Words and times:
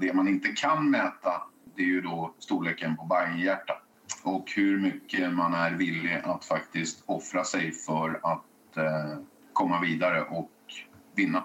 Det 0.00 0.12
man 0.12 0.28
inte 0.28 0.48
kan 0.48 0.90
mäta 0.90 1.42
det 1.76 1.82
är 1.82 1.86
ju 1.86 2.00
då 2.00 2.34
storleken 2.38 2.96
på 2.96 3.04
Bajenhjärta 3.04 3.72
och 4.22 4.52
hur 4.56 4.80
mycket 4.80 5.32
man 5.32 5.54
är 5.54 5.70
villig 5.70 6.22
att 6.24 6.44
faktiskt 6.44 7.02
offra 7.06 7.44
sig 7.44 7.72
för 7.72 8.20
att 8.22 8.76
eh, 8.76 9.18
komma 9.52 9.80
vidare 9.80 10.22
och 10.22 10.50
vinna. 11.16 11.44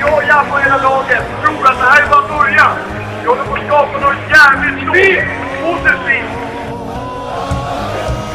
Jag 0.00 0.28
jabbar 0.28 0.60
hela 0.60 0.82
laget. 0.82 1.24
Tror 1.44 1.66
att 1.66 1.78
det 1.78 1.84
här 1.84 2.02
är 2.02 2.10
bara 2.10 2.38
början. 2.38 2.76
Vi 3.22 3.28
håller 3.28 3.44
på 3.44 3.54
att 3.54 3.66
skapa 3.66 4.00
något 4.00 4.30
jävligt 4.30 4.82
stort. 4.82 5.26
Positivt. 5.62 6.46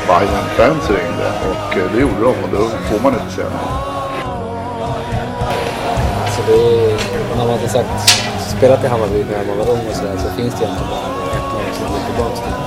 Bayern-fans 0.08 0.90
ringde 0.90 1.32
och 1.52 1.78
eh, 1.78 1.92
det 1.92 2.02
gjorde 2.02 2.22
de 2.22 2.44
och 2.44 2.50
då 2.52 2.70
får 2.70 3.04
man 3.04 3.14
inte 3.14 3.30
säga 3.30 3.50
nej. 3.50 3.91
Så 6.42 6.52
det 6.52 6.54
är, 6.54 6.98
när 7.30 7.46
man 7.46 7.50
har 7.50 7.68
sagt, 7.68 8.10
spelat 8.58 8.84
i 8.84 8.88
Hammarby 8.88 9.24
när 9.32 9.46
man 9.46 9.58
var 9.58 9.70
ung 9.74 9.88
och 9.90 9.96
sådär 9.96 10.18
så 10.18 10.30
finns 10.38 10.54
det 10.60 10.64
egentligen 10.64 10.90
bara 10.90 11.08
ett 11.38 11.50
lag 11.54 11.76
som 11.78 11.88
går 11.94 12.02
tillbaka 12.08 12.36
till. 12.36 12.58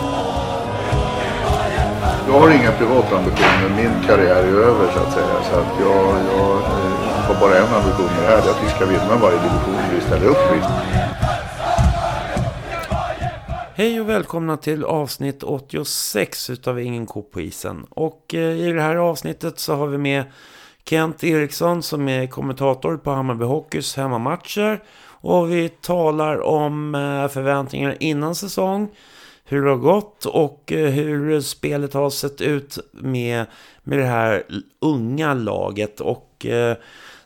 Jag 2.29 2.41
har 2.41 2.51
inga 2.51 2.73
privata 2.73 3.17
ambitioner. 3.19 3.69
Min 3.77 4.07
karriär 4.07 4.43
är 4.51 4.57
över 4.71 4.93
så 4.93 4.99
att 4.99 5.13
säga. 5.13 5.37
Så 5.51 5.55
att 5.61 5.81
jag, 5.81 6.07
jag 6.33 6.57
eh, 6.57 7.21
har 7.27 7.35
bara 7.41 7.59
en 7.59 7.75
ambition 7.75 8.07
med 8.07 8.23
det 8.23 8.29
här. 8.29 8.43
Det 8.43 8.49
är 8.49 8.51
att 8.51 8.65
vi 8.65 8.71
ska 8.71 8.87
vinna 8.87 9.17
varje 9.23 9.39
division 9.39 9.81
vi 9.95 10.01
ställer 10.01 10.27
upp 10.27 10.57
i. 10.57 10.61
Hej 13.75 14.01
och 14.01 14.09
välkomna 14.09 14.57
till 14.57 14.85
avsnitt 14.85 15.43
86 15.43 16.51
utav 16.51 16.81
Ingen 16.81 17.07
ko 17.07 17.23
på 17.23 17.41
isen. 17.41 17.87
Och 17.91 18.35
eh, 18.35 18.41
i 18.41 18.73
det 18.73 18.83
här 18.83 18.97
avsnittet 18.97 19.59
så 19.59 19.75
har 19.75 19.87
vi 19.87 19.99
med 19.99 20.25
Kent 20.89 21.25
Eriksson 21.25 21.83
som 21.83 22.09
är 22.09 22.27
kommentator 22.27 22.97
på 22.97 23.11
Hammarby 23.11 23.45
Hockeys 23.45 23.97
hemmamatcher. 23.97 24.83
Och 25.21 25.53
vi 25.53 25.69
talar 25.69 26.41
om 26.41 26.95
eh, 26.95 27.29
förväntningar 27.29 27.97
innan 28.01 28.35
säsong, 28.35 28.89
hur 29.45 29.63
det 29.65 29.71
har 29.71 29.77
gått 29.77 30.25
och 30.25 30.73
eh, 30.73 30.91
hur 30.91 31.41
spelet 31.41 31.95
har 31.95 32.11
sett 32.11 32.41
ut 32.41 32.79
med, 32.93 33.47
med 33.83 33.99
det 33.99 34.05
här 34.05 34.43
unga 34.81 35.35
laget. 35.35 36.01
Och 36.01 36.47
eh, 36.47 36.77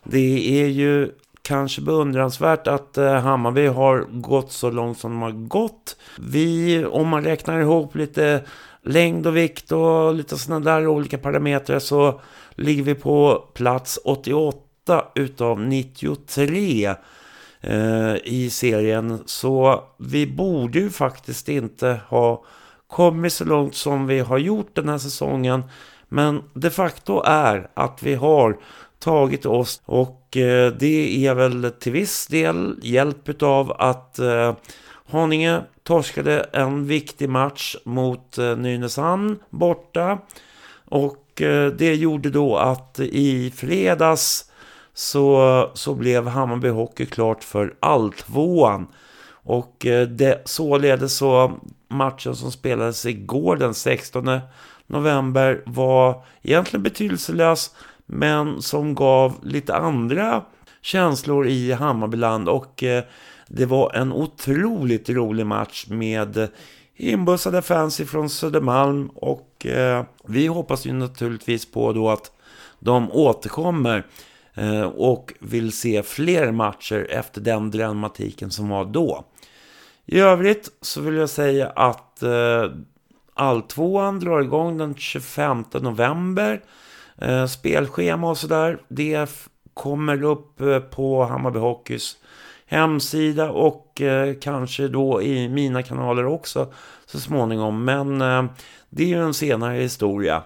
det 0.03 0.61
är 0.61 0.67
ju 0.67 1.11
kanske 1.41 1.81
beundransvärt 1.81 2.67
att 2.67 2.97
Hammarby 2.97 3.67
har 3.67 4.07
gått 4.11 4.51
så 4.51 4.71
långt 4.71 4.97
som 4.99 5.11
de 5.11 5.21
har 5.21 5.31
gått. 5.31 5.97
Vi, 6.19 6.85
om 6.85 7.07
man 7.07 7.23
räknar 7.23 7.59
ihop 7.59 7.95
lite 7.95 8.43
längd 8.83 9.27
och 9.27 9.37
vikt 9.37 9.71
och 9.71 10.13
lite 10.13 10.37
sådana 10.37 10.71
där 10.71 10.87
olika 10.87 11.17
parametrar 11.17 11.79
så 11.79 12.21
ligger 12.59 12.83
vi 12.83 12.95
på 12.95 13.43
plats 13.53 13.99
88 14.03 15.05
utav 15.15 15.61
93 15.61 16.95
eh, 17.61 18.15
i 18.23 18.49
serien. 18.51 19.19
Så 19.25 19.83
vi 19.97 20.27
borde 20.27 20.79
ju 20.79 20.89
faktiskt 20.89 21.49
inte 21.49 21.99
ha 22.07 22.43
kommit 22.87 23.33
så 23.33 23.45
långt 23.45 23.75
som 23.75 24.07
vi 24.07 24.19
har 24.19 24.37
gjort 24.37 24.75
den 24.75 24.89
här 24.89 24.97
säsongen. 24.97 25.63
Men 26.09 26.43
de 26.53 26.69
facto 26.69 27.21
är 27.25 27.69
att 27.73 28.03
vi 28.03 28.15
har 28.15 28.57
tagit 28.99 29.45
oss 29.45 29.81
och 29.85 30.37
eh, 30.37 30.73
det 30.73 31.25
är 31.25 31.33
väl 31.33 31.71
till 31.79 31.91
viss 31.91 32.27
del 32.27 32.79
hjälp 32.83 33.43
av 33.43 33.71
att 33.71 34.19
eh, 34.19 34.53
Haninge 35.11 35.61
torskade 35.83 36.49
en 36.53 36.85
viktig 36.85 37.29
match 37.29 37.75
mot 37.83 38.37
eh, 38.37 38.57
Nynäshamn 38.57 39.39
borta. 39.49 40.17
Och 40.85 41.28
Eh, 41.41 41.67
det 41.67 41.95
gjorde 41.95 42.29
då 42.29 42.57
att 42.57 42.99
i 42.99 43.51
fredags 43.51 44.45
så, 44.93 45.71
så 45.73 45.93
blev 45.93 46.27
Hammarby 46.27 46.69
Hockey 46.69 47.05
klart 47.05 47.43
för 47.43 47.73
alltvåan. 47.79 48.87
Och 49.31 49.85
eh, 49.85 50.07
det, 50.07 50.41
således 50.45 51.17
så 51.17 51.51
matchen 51.87 52.35
som 52.35 52.51
spelades 52.51 53.05
igår 53.05 53.55
den 53.55 53.73
16 53.73 54.39
november 54.87 55.63
var 55.65 56.23
egentligen 56.41 56.83
betydelselös 56.83 57.75
men 58.05 58.61
som 58.61 58.95
gav 58.95 59.35
lite 59.43 59.75
andra 59.75 60.43
känslor 60.81 61.47
i 61.47 61.71
Hammarbyland 61.71 62.49
och 62.49 62.83
eh, 62.83 63.03
det 63.47 63.65
var 63.65 63.93
en 63.93 64.13
otroligt 64.13 65.09
rolig 65.09 65.45
match 65.45 65.85
med 65.89 66.49
inbussade 66.95 67.61
fans 67.61 67.99
ifrån 67.99 68.29
Södermalm 68.29 69.09
och 69.15 69.48
eh, 69.65 70.03
vi 70.25 70.47
hoppas 70.47 70.85
ju 70.85 70.93
naturligtvis 70.93 71.71
på 71.71 71.93
då 71.93 72.09
att 72.09 72.31
de 72.79 73.11
återkommer 73.11 74.05
eh, 74.53 74.81
och 74.81 75.33
vill 75.39 75.71
se 75.71 76.03
fler 76.03 76.51
matcher 76.51 77.07
efter 77.09 77.41
den 77.41 77.71
dramatiken 77.71 78.51
som 78.51 78.69
var 78.69 78.85
då. 78.85 79.25
I 80.05 80.19
övrigt 80.19 80.69
så 80.81 81.01
vill 81.01 81.15
jag 81.15 81.29
säga 81.29 81.69
att 81.69 82.23
eh, 82.23 82.65
Alltvåan 83.33 84.19
drar 84.19 84.41
igång 84.41 84.77
den 84.77 84.95
25 84.95 85.63
november. 85.73 86.61
Eh, 87.17 87.45
spelschema 87.45 88.29
och 88.29 88.37
sådär, 88.37 88.81
det 88.87 89.29
kommer 89.73 90.23
upp 90.23 90.61
eh, 90.61 90.79
på 90.79 91.23
Hammarby 91.23 91.59
Hockeys 91.59 92.17
hemsida 92.65 93.51
och 93.51 94.01
eh, 94.01 94.35
kanske 94.41 94.87
då 94.87 95.21
i 95.21 95.49
mina 95.49 95.83
kanaler 95.83 96.25
också 96.25 96.73
så 97.05 97.19
småningom. 97.19 97.85
Men 97.85 98.21
eh, 98.21 98.43
det 98.89 99.03
är 99.03 99.07
ju 99.07 99.23
en 99.23 99.33
senare 99.33 99.77
historia. 99.77 100.43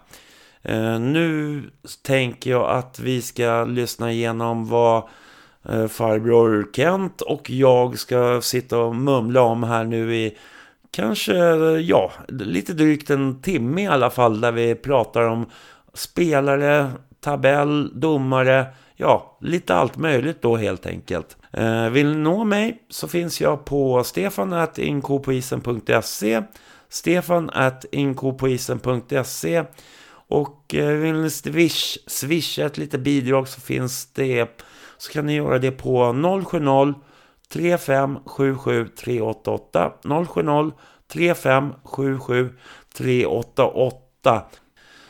Eh, 0.62 1.00
nu 1.00 1.62
tänker 2.02 2.52
jag 2.52 2.70
att 2.70 3.00
vi 3.00 3.22
ska 3.22 3.64
lyssna 3.64 4.12
igenom 4.12 4.68
vad 4.68 5.04
eh, 5.70 5.88
farbror 5.88 6.68
Kent 6.76 7.22
och 7.22 7.50
jag 7.50 8.00
ska 8.00 8.42
sitta 8.42 8.78
och 8.78 8.96
mumla 8.96 9.42
om 9.42 9.64
här 9.64 9.84
nu 9.84 10.16
i 10.16 10.38
kanske, 10.92 11.36
ja, 11.78 12.12
lite 12.28 12.74
drygt 12.74 13.09
en 13.09 13.42
timme 13.42 13.84
i 13.84 13.88
alla 13.88 14.09
fall 14.09 14.42
där 14.42 14.52
vi 14.52 14.75
pratar 14.75 15.22
om 15.22 15.46
spelare, 15.94 16.92
tabell, 17.20 18.00
domare, 18.00 18.66
ja, 18.96 19.38
lite 19.42 19.75
allt 19.75 19.98
möjligt 19.98 20.42
då 20.42 20.58
helt 20.58 20.86
enkelt. 20.86 21.38
Eh, 21.52 21.90
vill 21.90 22.08
ni 22.08 22.16
nå 22.16 22.44
mig 22.44 22.78
så 22.90 23.08
finns 23.08 23.42
jag 23.42 23.66
på 23.66 24.04
stefanattinkopoisen.se 24.04 26.42
Stefan 26.94 27.50
at 27.54 27.86
inkopoisen.se 27.92 29.64
och 30.28 30.76
eh, 30.76 30.88
vill 30.88 31.14
ni 31.14 31.30
swish, 31.30 31.98
swisha 32.08 32.66
ett 32.66 32.78
litet 32.78 33.00
bidrag 33.00 33.48
så 33.48 33.62
finns 33.62 34.14
det 34.14 34.62
så 34.98 35.12
kan 35.12 35.26
ni 35.26 35.36
göra 35.36 35.59
det 35.59 35.72
på 35.72 36.14
070 36.46 36.94
3577 37.50 38.88
388 38.88 39.92
070 40.04 40.72
3577 41.14 42.50
388 42.98 44.44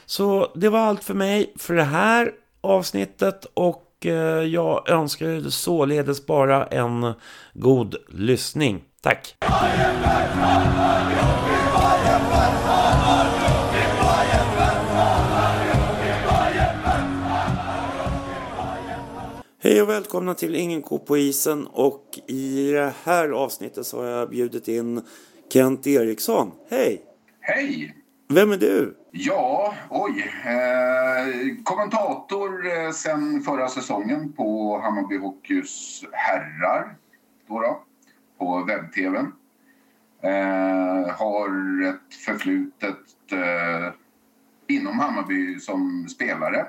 så 0.06 0.52
det 0.56 0.70
var 0.70 0.80
allt 0.80 1.04
för 1.04 1.14
mig 1.14 1.54
för 1.60 1.74
det 1.74 1.84
här 1.84 2.32
avsnittet 2.62 3.46
och 3.54 4.06
eh, 4.06 4.44
jag 4.44 4.90
önskar 4.90 5.50
således 5.50 6.26
bara 6.26 6.66
en 6.66 7.14
god 7.54 7.96
lyssning. 8.10 8.84
Tack! 9.02 9.36
Hej 19.66 19.82
och 19.82 19.90
välkomna 19.90 20.34
till 20.34 20.56
Ingen 20.56 20.82
ko 20.82 21.00
på 21.00 21.18
isen 21.18 21.68
och 21.68 22.20
i 22.28 22.72
det 22.72 22.94
här 23.04 23.30
avsnittet 23.30 23.86
så 23.86 24.02
har 24.02 24.10
jag 24.10 24.30
bjudit 24.30 24.68
in 24.68 25.02
Kent 25.54 25.88
Eriksson. 25.88 26.52
Hej! 26.70 27.02
Hej! 27.40 27.96
Vem 28.30 28.52
är 28.52 28.58
du? 28.58 28.98
Ja, 29.12 29.74
oj. 29.90 30.32
Eh, 30.46 31.64
kommentator 31.64 32.78
eh, 32.78 32.92
sen 32.92 33.42
förra 33.42 33.68
säsongen 33.68 34.34
på 34.34 34.80
Hammarby 34.84 35.18
Hockeys 35.18 36.04
herrar. 36.12 36.96
Då 37.48 37.60
då, 37.60 37.84
på 38.38 38.64
webb-tvn. 38.64 39.32
Eh, 40.24 41.10
har 41.16 41.84
ett 41.90 42.16
förflutet 42.26 43.32
eh, 43.32 43.94
inom 44.68 45.00
Hammarby 45.00 45.60
som 45.60 46.08
spelare. 46.10 46.66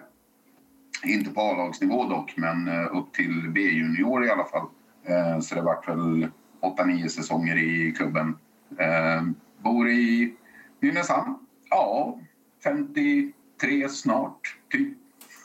Inte 1.05 1.31
på 1.31 1.41
A-lagsnivå 1.41 2.05
dock, 2.05 2.37
men 2.37 2.69
eh, 2.69 2.97
upp 2.97 3.13
till 3.13 3.51
B-junior 3.51 4.27
i 4.27 4.31
alla 4.31 4.45
fall. 4.45 4.67
Eh, 5.05 5.41
så 5.41 5.55
det 5.55 5.63
vart 5.63 5.89
väl 5.89 6.29
8-9 6.61 7.09
säsonger 7.09 7.57
i 7.57 7.93
klubben. 7.93 8.39
Eh, 8.79 9.23
bor 9.59 9.89
i 9.89 10.35
Nynäshamn. 10.81 11.35
Ja, 11.71 12.19
53 12.65 13.89
snart, 13.89 14.57
typ. 14.71 14.99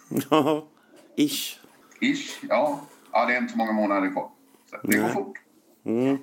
Ja, 0.30 0.68
ish. 1.16 1.60
Ish, 2.02 2.44
ja. 2.50 2.82
Ja, 3.12 3.26
det 3.26 3.34
är 3.34 3.38
inte 3.38 3.52
så 3.52 3.58
många 3.58 3.72
månader 3.72 4.12
kvar. 4.12 4.30
Så 4.70 4.78
det 4.84 4.98
går 4.98 5.04
Nej. 5.04 5.14
fort. 5.14 5.38
Mm. 5.86 6.18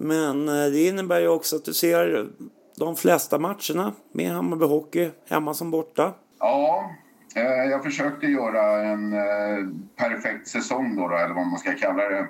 Men 0.00 0.48
eh, 0.48 0.54
det 0.54 0.86
innebär 0.86 1.20
ju 1.20 1.28
också 1.28 1.56
att 1.56 1.64
du 1.64 1.74
ser 1.74 2.28
de 2.76 2.96
flesta 2.96 3.38
matcherna 3.38 3.92
med 4.12 4.30
Hammarby 4.30 4.64
Hockey, 4.64 5.10
hemma 5.28 5.54
som 5.54 5.70
borta. 5.70 6.12
Ja, 6.38 6.90
Eh, 7.36 7.70
jag 7.70 7.84
försökte 7.84 8.26
göra 8.26 8.82
en 8.82 9.12
eh, 9.12 9.66
perfekt 9.96 10.48
säsong 10.48 10.96
då, 10.96 11.08
då, 11.08 11.16
eller 11.16 11.34
vad 11.34 11.46
man 11.46 11.58
ska 11.58 11.74
kalla 11.74 12.08
det. 12.08 12.28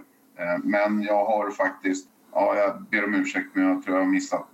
Men 0.62 1.02
jag 1.02 1.24
har 1.24 1.50
faktiskt, 1.50 2.08
ja 2.32 2.56
jag 2.56 2.82
ber 2.90 3.04
om 3.04 3.14
ursäkt 3.14 3.46
men 3.52 3.64
jag 3.64 3.84
tror 3.84 3.96
jag 3.96 4.04
har 4.04 4.10
missat 4.10 4.48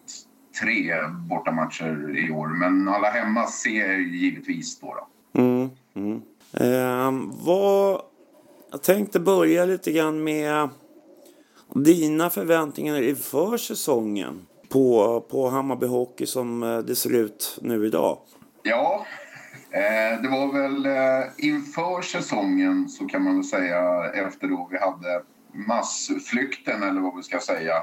tre 0.61 0.93
bortamatcher 1.29 2.19
i 2.19 2.31
år. 2.31 2.47
Men 2.49 2.89
alla 2.89 3.11
hemma 3.11 3.47
ser 3.47 3.91
jag 3.91 4.01
givetvis 4.01 4.81
då. 4.81 4.95
då. 4.95 5.41
Mm, 5.41 5.71
mm. 5.95 6.23
Eh, 6.53 7.29
vad... 7.45 8.01
Jag 8.71 8.83
tänkte 8.83 9.21
börja 9.21 9.65
lite 9.65 9.93
grann 9.93 10.25
med 10.25 10.69
dina 11.75 12.31
förväntningar 12.31 13.03
inför 13.03 13.57
säsongen 13.57 14.47
på, 14.69 15.21
på 15.31 15.49
Hammarby 15.49 15.87
Hockey 15.87 16.27
som 16.27 16.63
eh, 16.63 16.79
det 16.79 16.95
ser 16.95 17.15
ut 17.15 17.59
nu 17.63 17.87
idag. 17.87 18.19
Ja, 18.63 19.07
eh, 19.71 20.23
det 20.23 20.29
var 20.29 20.53
väl 20.53 20.87
eh, 20.87 21.47
inför 21.49 22.03
säsongen 22.03 22.89
så 22.89 23.07
kan 23.07 23.23
man 23.23 23.35
väl 23.35 23.45
säga 23.45 24.11
efter 24.13 24.49
då 24.49 24.69
vi 24.71 24.79
hade 24.79 25.23
massflykten 25.67 26.83
eller 26.83 27.01
vad 27.01 27.17
vi 27.17 27.23
ska 27.23 27.39
säga 27.39 27.75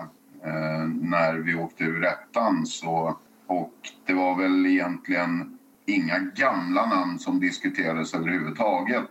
när 1.02 1.34
vi 1.34 1.56
åkte 1.56 1.84
ur 1.84 2.06
ettan 2.06 2.66
så 2.66 3.18
och 3.48 3.74
det 4.06 4.14
var 4.14 4.36
väl 4.36 4.66
egentligen 4.66 5.58
inga 5.86 6.20
gamla 6.20 6.86
namn 6.86 7.20
som 7.20 7.40
diskuterades 7.40 8.14
överhuvudtaget 8.14 9.06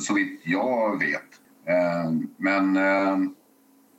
så 0.00 0.14
vitt 0.14 0.40
jag 0.44 0.98
vet. 0.98 1.40
Men 2.36 2.78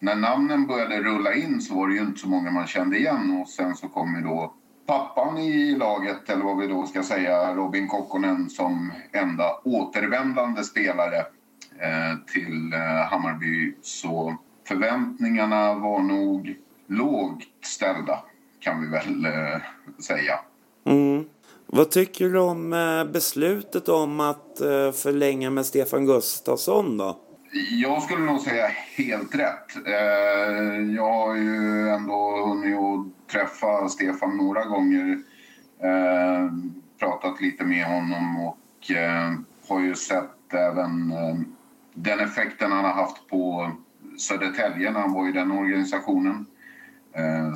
när 0.03 0.15
namnen 0.15 0.67
började 0.67 1.01
rulla 1.01 1.33
in 1.33 1.61
så 1.61 1.75
var 1.75 1.87
det 1.87 1.93
ju 1.93 2.01
inte 2.01 2.19
så 2.19 2.27
många 2.27 2.51
man 2.51 2.67
kände 2.67 2.97
igen 2.97 3.41
och 3.41 3.49
sen 3.49 3.75
så 3.75 3.87
kom 3.87 4.15
ju 4.15 4.21
då 4.21 4.53
pappan 4.85 5.37
i 5.37 5.75
laget, 5.75 6.29
eller 6.29 6.43
vad 6.43 6.57
vi 6.57 6.67
då 6.67 6.85
ska 6.85 7.03
säga, 7.03 7.55
Robin 7.55 7.87
Kokkonen 7.87 8.49
som 8.49 8.91
enda 9.11 9.59
återvändande 9.63 10.63
spelare 10.63 11.17
eh, 11.79 12.17
till 12.33 12.73
eh, 12.73 12.79
Hammarby. 13.09 13.75
Så 13.81 14.35
förväntningarna 14.67 15.73
var 15.73 15.99
nog 15.99 16.55
lågt 16.87 17.43
ställda, 17.61 18.23
kan 18.59 18.81
vi 18.81 18.87
väl 18.87 19.25
eh, 19.25 19.61
säga. 19.99 20.39
Mm. 20.85 21.25
Vad 21.65 21.91
tycker 21.91 22.29
du 22.29 22.39
om 22.39 22.73
eh, 22.73 23.11
beslutet 23.11 23.89
om 23.89 24.19
att 24.19 24.61
eh, 24.61 24.91
förlänga 24.91 25.49
med 25.49 25.65
Stefan 25.65 26.05
Gustafsson 26.05 26.97
då? 26.97 27.17
Jag 27.55 28.03
skulle 28.03 28.25
nog 28.25 28.39
säga 28.39 28.67
helt 28.97 29.35
rätt. 29.35 29.87
Eh, 29.87 30.93
jag 30.95 31.13
har 31.13 31.35
ju 31.35 31.89
ändå 31.89 32.45
hunnit 32.45 32.77
att 32.77 33.31
träffa 33.31 33.89
Stefan 33.89 34.37
några 34.37 34.65
gånger. 34.65 35.17
Eh, 35.83 36.51
pratat 36.99 37.41
lite 37.41 37.63
med 37.65 37.85
honom 37.85 38.45
och 38.45 38.91
eh, 38.91 39.33
har 39.69 39.79
ju 39.79 39.95
sett 39.95 40.53
även 40.53 41.11
eh, 41.11 41.35
den 41.93 42.19
effekten 42.19 42.71
han 42.71 42.85
har 42.85 42.93
haft 42.93 43.27
på 43.27 43.71
Södertälje 44.17 44.91
när 44.91 44.99
han 44.99 45.13
var 45.13 45.29
i 45.29 45.31
den 45.31 45.51
organisationen. 45.51 46.45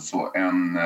Så 0.01 0.31
en, 0.33 0.77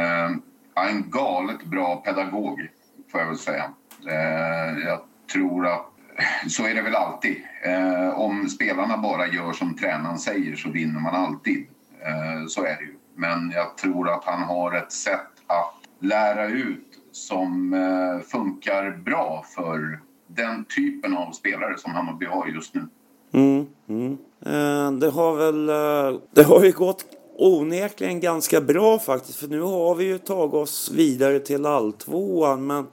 en 0.75 1.10
galet 1.10 1.66
bra 1.66 1.96
pedagog 1.96 2.68
får 3.12 3.22
jag 3.22 3.28
väl 3.28 3.38
säga. 3.38 3.63
Eh, 4.08 4.80
jag 4.86 5.00
tror 5.34 5.68
att 5.68 5.90
så 6.48 6.66
är 6.66 6.75
det 6.75 6.81
väl 6.81 6.96
alltid. 6.96 7.36
Eh, 7.63 8.19
om 8.19 8.50
spelarna 8.50 8.98
bara 8.98 9.28
gör 9.28 9.54
som 9.54 9.75
tränaren 9.78 10.19
säger 10.19 10.56
så 10.56 10.69
vinner 10.69 11.00
man 11.00 11.16
alltid. 11.16 11.66
Eh, 12.02 12.48
så 12.48 12.63
är 12.63 12.75
det 12.75 12.84
ju. 12.84 12.96
Men 13.16 13.52
jag 13.56 13.78
tror 13.78 14.10
att 14.10 14.24
han 14.25 14.44
har 14.44 14.75
ett 14.75 14.92
sätt 14.92 15.31
att 15.48 15.74
lära 16.00 16.48
ut 16.48 16.88
som 17.12 17.74
eh, 17.74 18.28
funkar 18.28 18.92
bra 18.92 19.46
för 19.56 20.00
den 20.28 20.66
typen 20.66 21.18
av 21.18 21.31
spelare 21.31 21.78
som 21.78 21.92
Hammarby 21.92 22.25
har 22.25 22.48
just 22.48 22.74
nu. 22.74 22.88
Mm, 23.34 23.66
mm. 23.90 24.18
Eh, 24.46 24.92
det 24.92 25.10
har 25.10 25.36
väl 25.36 25.69
eh, 25.69 26.19
det 26.31 26.44
har 26.44 26.63
ju 26.63 26.72
gått 26.72 27.06
onekligen 27.38 28.19
ganska 28.19 28.62
bra 28.62 29.00
faktiskt. 29.00 29.40
För 29.40 29.48
nu 29.48 29.62
har 29.62 29.96
vi 29.96 30.06
ju 30.06 30.18
tagit 30.18 30.54
oss 30.54 30.92
vidare 30.92 31.40
till 31.40 31.66
alltvåan. 31.66 32.68
Men 32.68 32.88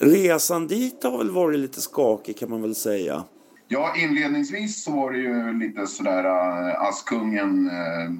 resan 0.00 0.66
dit 0.66 1.04
har 1.04 1.18
väl 1.18 1.30
varit 1.30 1.58
lite 1.58 1.80
skakig 1.80 2.38
kan 2.38 2.50
man 2.50 2.62
väl 2.62 2.74
säga. 2.74 3.24
Ja, 3.68 3.94
inledningsvis 3.96 4.84
så 4.84 4.92
var 4.92 5.12
det 5.12 5.18
ju 5.18 5.52
lite 5.52 5.86
sådär 5.86 6.24
uh, 6.24 6.82
Askungen 6.82 7.70
uh, 7.70 8.10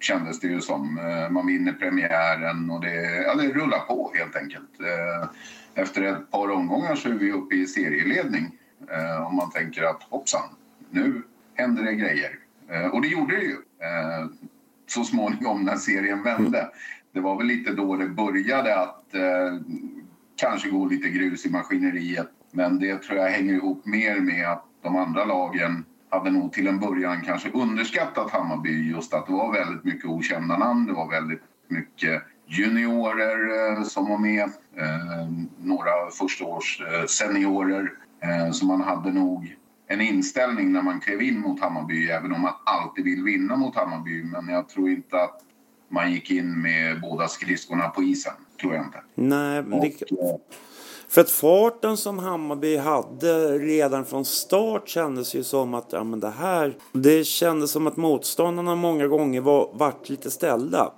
kändes 0.00 0.40
det 0.40 0.46
ju 0.46 0.60
som. 0.60 0.98
Uh, 0.98 1.30
man 1.30 1.46
vinner 1.46 1.72
premiären 1.72 2.70
och 2.70 2.80
det, 2.80 3.22
ja, 3.26 3.34
det 3.34 3.48
rullar 3.48 3.78
på 3.78 4.12
helt 4.14 4.36
enkelt. 4.36 4.70
Uh, 4.80 5.30
efter 5.74 6.02
ett 6.02 6.30
par 6.30 6.50
omgångar 6.50 6.94
så 6.94 7.08
är 7.08 7.12
vi 7.12 7.32
uppe 7.32 7.54
i 7.54 7.66
serieledning. 7.66 8.58
Uh, 8.92 9.26
om 9.26 9.36
man 9.36 9.50
tänker 9.50 9.82
att 9.82 10.02
hoppsan, 10.02 10.48
nu 10.90 11.22
händer 11.54 11.82
det 11.82 11.94
grejer. 11.94 12.38
och 12.92 13.02
det 13.02 13.08
gjorde 13.08 13.36
det 13.36 13.42
ju 13.42 13.56
så 14.86 15.04
småningom 15.04 15.64
när 15.64 15.76
serien 15.76 16.22
vände. 16.22 16.68
Det 17.12 17.20
var 17.20 17.36
väl 17.36 17.46
lite 17.46 17.72
då 17.72 17.96
det 17.96 18.08
började 18.08 18.80
att 18.80 19.04
kanske 20.40 20.68
går 20.68 20.88
lite 20.88 21.08
grus 21.08 21.46
i 21.46 21.50
maskineriet. 21.50 22.28
Men 22.52 22.78
det 22.78 23.02
tror 23.02 23.18
jag 23.18 23.30
hänger 23.30 23.52
ihop 23.52 23.86
mer 23.86 24.20
med 24.20 24.48
att 24.48 24.64
de 24.82 24.96
andra 24.96 25.24
lagen 25.24 25.84
hade 26.10 26.30
nog 26.30 26.52
till 26.52 26.66
en 26.66 26.78
början 26.78 27.22
kanske 27.22 27.50
underskattat 27.50 28.30
Hammarby 28.30 28.90
just 28.90 29.14
att 29.14 29.26
det 29.26 29.32
var 29.32 29.52
väldigt 29.52 29.84
mycket 29.84 30.04
okända 30.04 30.58
namn. 30.58 30.86
Det 30.86 30.92
var 30.92 31.10
väldigt 31.10 31.42
mycket 31.68 32.22
juniorer 32.46 33.70
eh, 33.76 33.82
som 33.82 34.08
var 34.08 34.18
med. 34.18 34.42
Eh, 34.76 35.28
några 35.58 35.90
förstaårs 36.18 36.82
eh, 36.92 37.06
seniorer. 37.06 37.92
Så 38.52 38.66
man 38.66 38.80
hade 38.80 39.12
nog 39.12 39.56
en 39.86 40.00
inställning 40.00 40.72
när 40.72 40.82
man 40.82 41.00
klev 41.00 41.22
in 41.22 41.40
mot 41.40 41.60
Hammarby, 41.60 42.08
även 42.08 42.32
om 42.32 42.40
man 42.40 42.52
alltid 42.64 43.04
vill 43.04 43.22
vinna 43.22 43.56
mot 43.56 43.76
Hammarby. 43.76 44.24
Men 44.24 44.48
jag 44.48 44.68
tror 44.68 44.90
inte 44.90 45.22
att 45.22 45.40
man 45.88 46.12
gick 46.12 46.30
in 46.30 46.62
med 46.62 47.00
båda 47.00 47.28
skridskorna 47.28 47.88
på 47.88 48.02
isen. 48.02 48.32
Tror 48.60 48.74
jag 48.74 48.84
inte. 48.84 49.02
Nej, 49.14 49.62
men 49.62 49.80
det... 49.80 49.92
För 51.08 51.20
att 51.20 51.30
farten 51.30 51.96
som 51.96 52.18
Hammarby 52.18 52.76
hade 52.76 53.58
redan 53.58 54.04
från 54.04 54.24
start 54.24 54.88
kändes 54.88 55.34
ju 55.34 55.44
som 55.44 55.74
att 55.74 55.92
ja, 55.92 56.04
men 56.04 56.20
det 56.20 56.30
här... 56.30 56.76
Det 56.92 57.24
kändes 57.24 57.70
som 57.70 57.86
att 57.86 57.96
motståndarna 57.96 58.74
många 58.74 59.06
gånger 59.06 59.40
var, 59.40 59.70
vart 59.72 60.08
lite 60.08 60.30
ställda. 60.30 60.92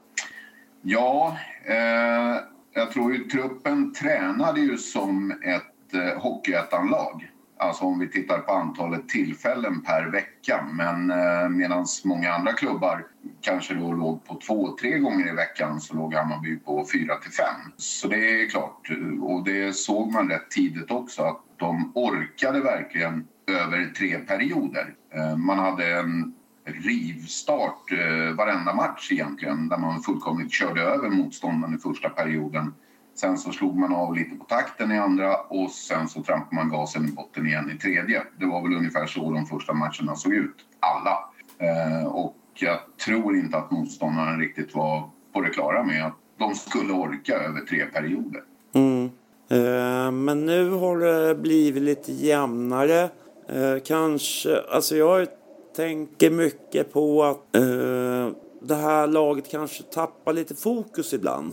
Ja, 0.82 1.36
eh, 1.64 2.40
jag 2.74 2.90
tror 2.92 3.14
ju 3.14 3.24
truppen 3.24 3.94
tränade 3.94 4.60
ju 4.60 4.78
som 4.78 5.30
ett 5.30 5.94
eh, 5.94 6.22
hockeyettanlag. 6.22 7.31
Alltså 7.62 7.84
om 7.84 7.98
vi 7.98 8.08
tittar 8.08 8.38
på 8.38 8.52
antalet 8.52 9.08
tillfällen 9.08 9.80
per 9.82 10.04
vecka. 10.04 10.66
Men 10.72 11.10
eh, 11.10 11.48
medan 11.48 11.86
många 12.04 12.32
andra 12.32 12.52
klubbar 12.52 13.06
kanske 13.40 13.74
då 13.74 13.92
låg 13.92 14.24
på 14.24 14.40
två, 14.46 14.76
tre 14.80 14.98
gånger 14.98 15.28
i 15.28 15.32
veckan 15.32 15.80
så 15.80 15.94
låg 15.94 16.14
Hammarby 16.14 16.56
på 16.56 16.86
fyra 16.92 17.16
till 17.16 17.32
fem. 17.32 17.72
Så 17.76 18.08
det 18.08 18.42
är 18.42 18.48
klart, 18.48 18.90
eh, 18.90 19.24
och 19.24 19.44
det 19.44 19.76
såg 19.76 20.12
man 20.12 20.28
rätt 20.28 20.50
tidigt 20.50 20.90
också 20.90 21.22
att 21.22 21.40
de 21.56 21.92
orkade 21.94 22.60
verkligen 22.60 23.26
över 23.46 23.92
tre 23.96 24.18
perioder. 24.18 24.94
Eh, 25.14 25.36
man 25.36 25.58
hade 25.58 25.98
en 25.98 26.34
rivstart 26.64 27.92
eh, 27.92 28.34
varenda 28.36 28.74
match 28.74 29.12
egentligen 29.12 29.68
där 29.68 29.78
man 29.78 30.02
fullkomligt 30.02 30.52
körde 30.52 30.80
över 30.80 31.08
motståndaren 31.08 31.74
i 31.74 31.78
första 31.78 32.08
perioden 32.08 32.74
Sen 33.22 33.38
så 33.38 33.52
slog 33.52 33.76
man 33.76 33.94
av 33.94 34.14
lite 34.16 34.36
på 34.36 34.44
takten 34.44 34.92
i 34.92 34.98
andra 34.98 35.36
och 35.36 35.70
sen 35.70 36.08
så 36.08 36.22
trampade 36.22 36.54
man 36.54 36.70
gasen 36.70 37.08
i 37.08 37.12
botten 37.12 37.46
igen 37.46 37.70
i 37.70 37.78
tredje. 37.78 38.22
Det 38.38 38.46
var 38.46 38.62
väl 38.62 38.76
ungefär 38.76 39.06
så 39.06 39.32
de 39.32 39.46
första 39.46 39.72
matcherna 39.72 40.16
såg 40.16 40.34
ut, 40.34 40.54
alla. 40.80 41.18
Eh, 41.58 42.06
och 42.06 42.36
jag 42.54 42.78
tror 43.04 43.36
inte 43.36 43.56
att 43.56 43.70
motståndaren 43.70 44.40
riktigt 44.40 44.74
var 44.74 45.10
på 45.32 45.40
det 45.40 45.48
klara 45.48 45.82
med 45.82 46.06
att 46.06 46.14
de 46.38 46.54
skulle 46.54 46.92
orka 46.92 47.34
över 47.34 47.60
tre 47.60 47.86
perioder. 47.86 48.42
Mm. 48.72 49.10
Eh, 49.48 50.10
men 50.10 50.46
nu 50.46 50.70
har 50.70 50.98
det 50.98 51.34
blivit 51.34 51.82
lite 51.82 52.12
jämnare. 52.12 53.02
Eh, 53.48 53.82
kanske, 53.84 54.60
alltså 54.72 54.96
jag 54.96 55.28
tänker 55.76 56.30
mycket 56.30 56.92
på 56.92 57.24
att 57.24 57.56
eh, 57.56 58.28
det 58.62 58.74
här 58.74 59.06
laget 59.06 59.50
kanske 59.50 59.82
tappar 59.82 60.32
lite 60.32 60.54
fokus 60.54 61.12
ibland 61.12 61.52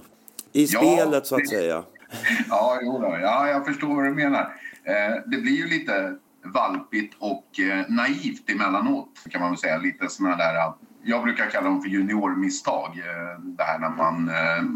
i 0.54 0.68
spelet 0.68 1.26
så 1.26 1.36
att 1.36 1.50
säga. 1.50 1.84
Ja, 2.50 2.80
jo 2.82 3.00
då. 3.00 3.18
ja, 3.22 3.48
jag 3.48 3.66
förstår 3.66 3.96
vad 3.96 4.06
du 4.06 4.12
menar. 4.12 4.54
Eh, 4.84 5.16
det 5.26 5.38
blir 5.38 5.52
ju 5.52 5.68
lite 5.68 6.16
valpigt 6.44 7.16
och 7.20 7.60
eh, 7.60 7.86
naivt 7.90 8.50
emellanåt 8.50 9.10
kan 9.30 9.42
man 9.42 9.52
väl 9.52 9.58
säga. 9.58 9.78
Lite 9.78 10.10
såna 10.10 10.36
där, 10.36 10.74
jag 11.04 11.24
brukar 11.24 11.46
kalla 11.46 11.70
dem 11.70 11.82
för 11.82 11.90
juniormisstag. 11.90 12.98
Eh, 12.98 13.40
det 13.42 13.64
här 13.64 13.80
när 13.80 13.90
man, 13.90 14.32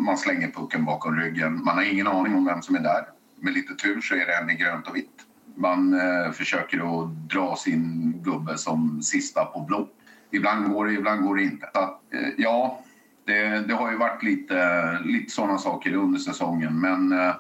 man 0.06 0.18
slänger 0.18 0.52
pucken 0.52 0.86
bakom 0.86 1.16
ryggen. 1.20 1.64
Man 1.64 1.76
har 1.76 1.84
ingen 1.84 2.08
aning 2.08 2.36
om 2.36 2.46
vem 2.46 2.62
som 2.62 2.76
är 2.76 2.80
där. 2.80 3.06
Med 3.40 3.54
lite 3.54 3.74
tur 3.76 4.02
så 4.02 4.16
är 4.16 4.26
det 4.26 4.36
en 4.36 4.50
i 4.50 4.56
grönt 4.56 4.88
och 4.88 4.96
vitt. 4.96 5.10
Man 5.56 5.96
försöker 6.34 7.04
att 7.04 7.10
dra 7.10 7.56
sin 7.56 8.14
gubbe 8.24 8.58
som 8.58 9.02
sista 9.02 9.46
på 9.46 9.60
blå. 9.62 9.88
Ibland 10.32 10.70
går 10.70 10.86
det, 10.86 10.94
ibland 10.94 11.24
går 11.24 11.36
det 11.36 11.44
inte. 11.44 11.70
Så, 11.74 11.96
ja, 12.38 12.83
det, 13.26 13.68
det, 13.68 13.74
har 13.74 13.92
ju 13.92 13.98
varit 13.98 14.24
lite, 14.24 15.00
lite 15.04 15.32
sådana 15.32 15.58
saker 15.58 15.94
under 15.94 16.20
säsongen 16.20 16.82
men 16.82 17.12
eh, 17.12 17.36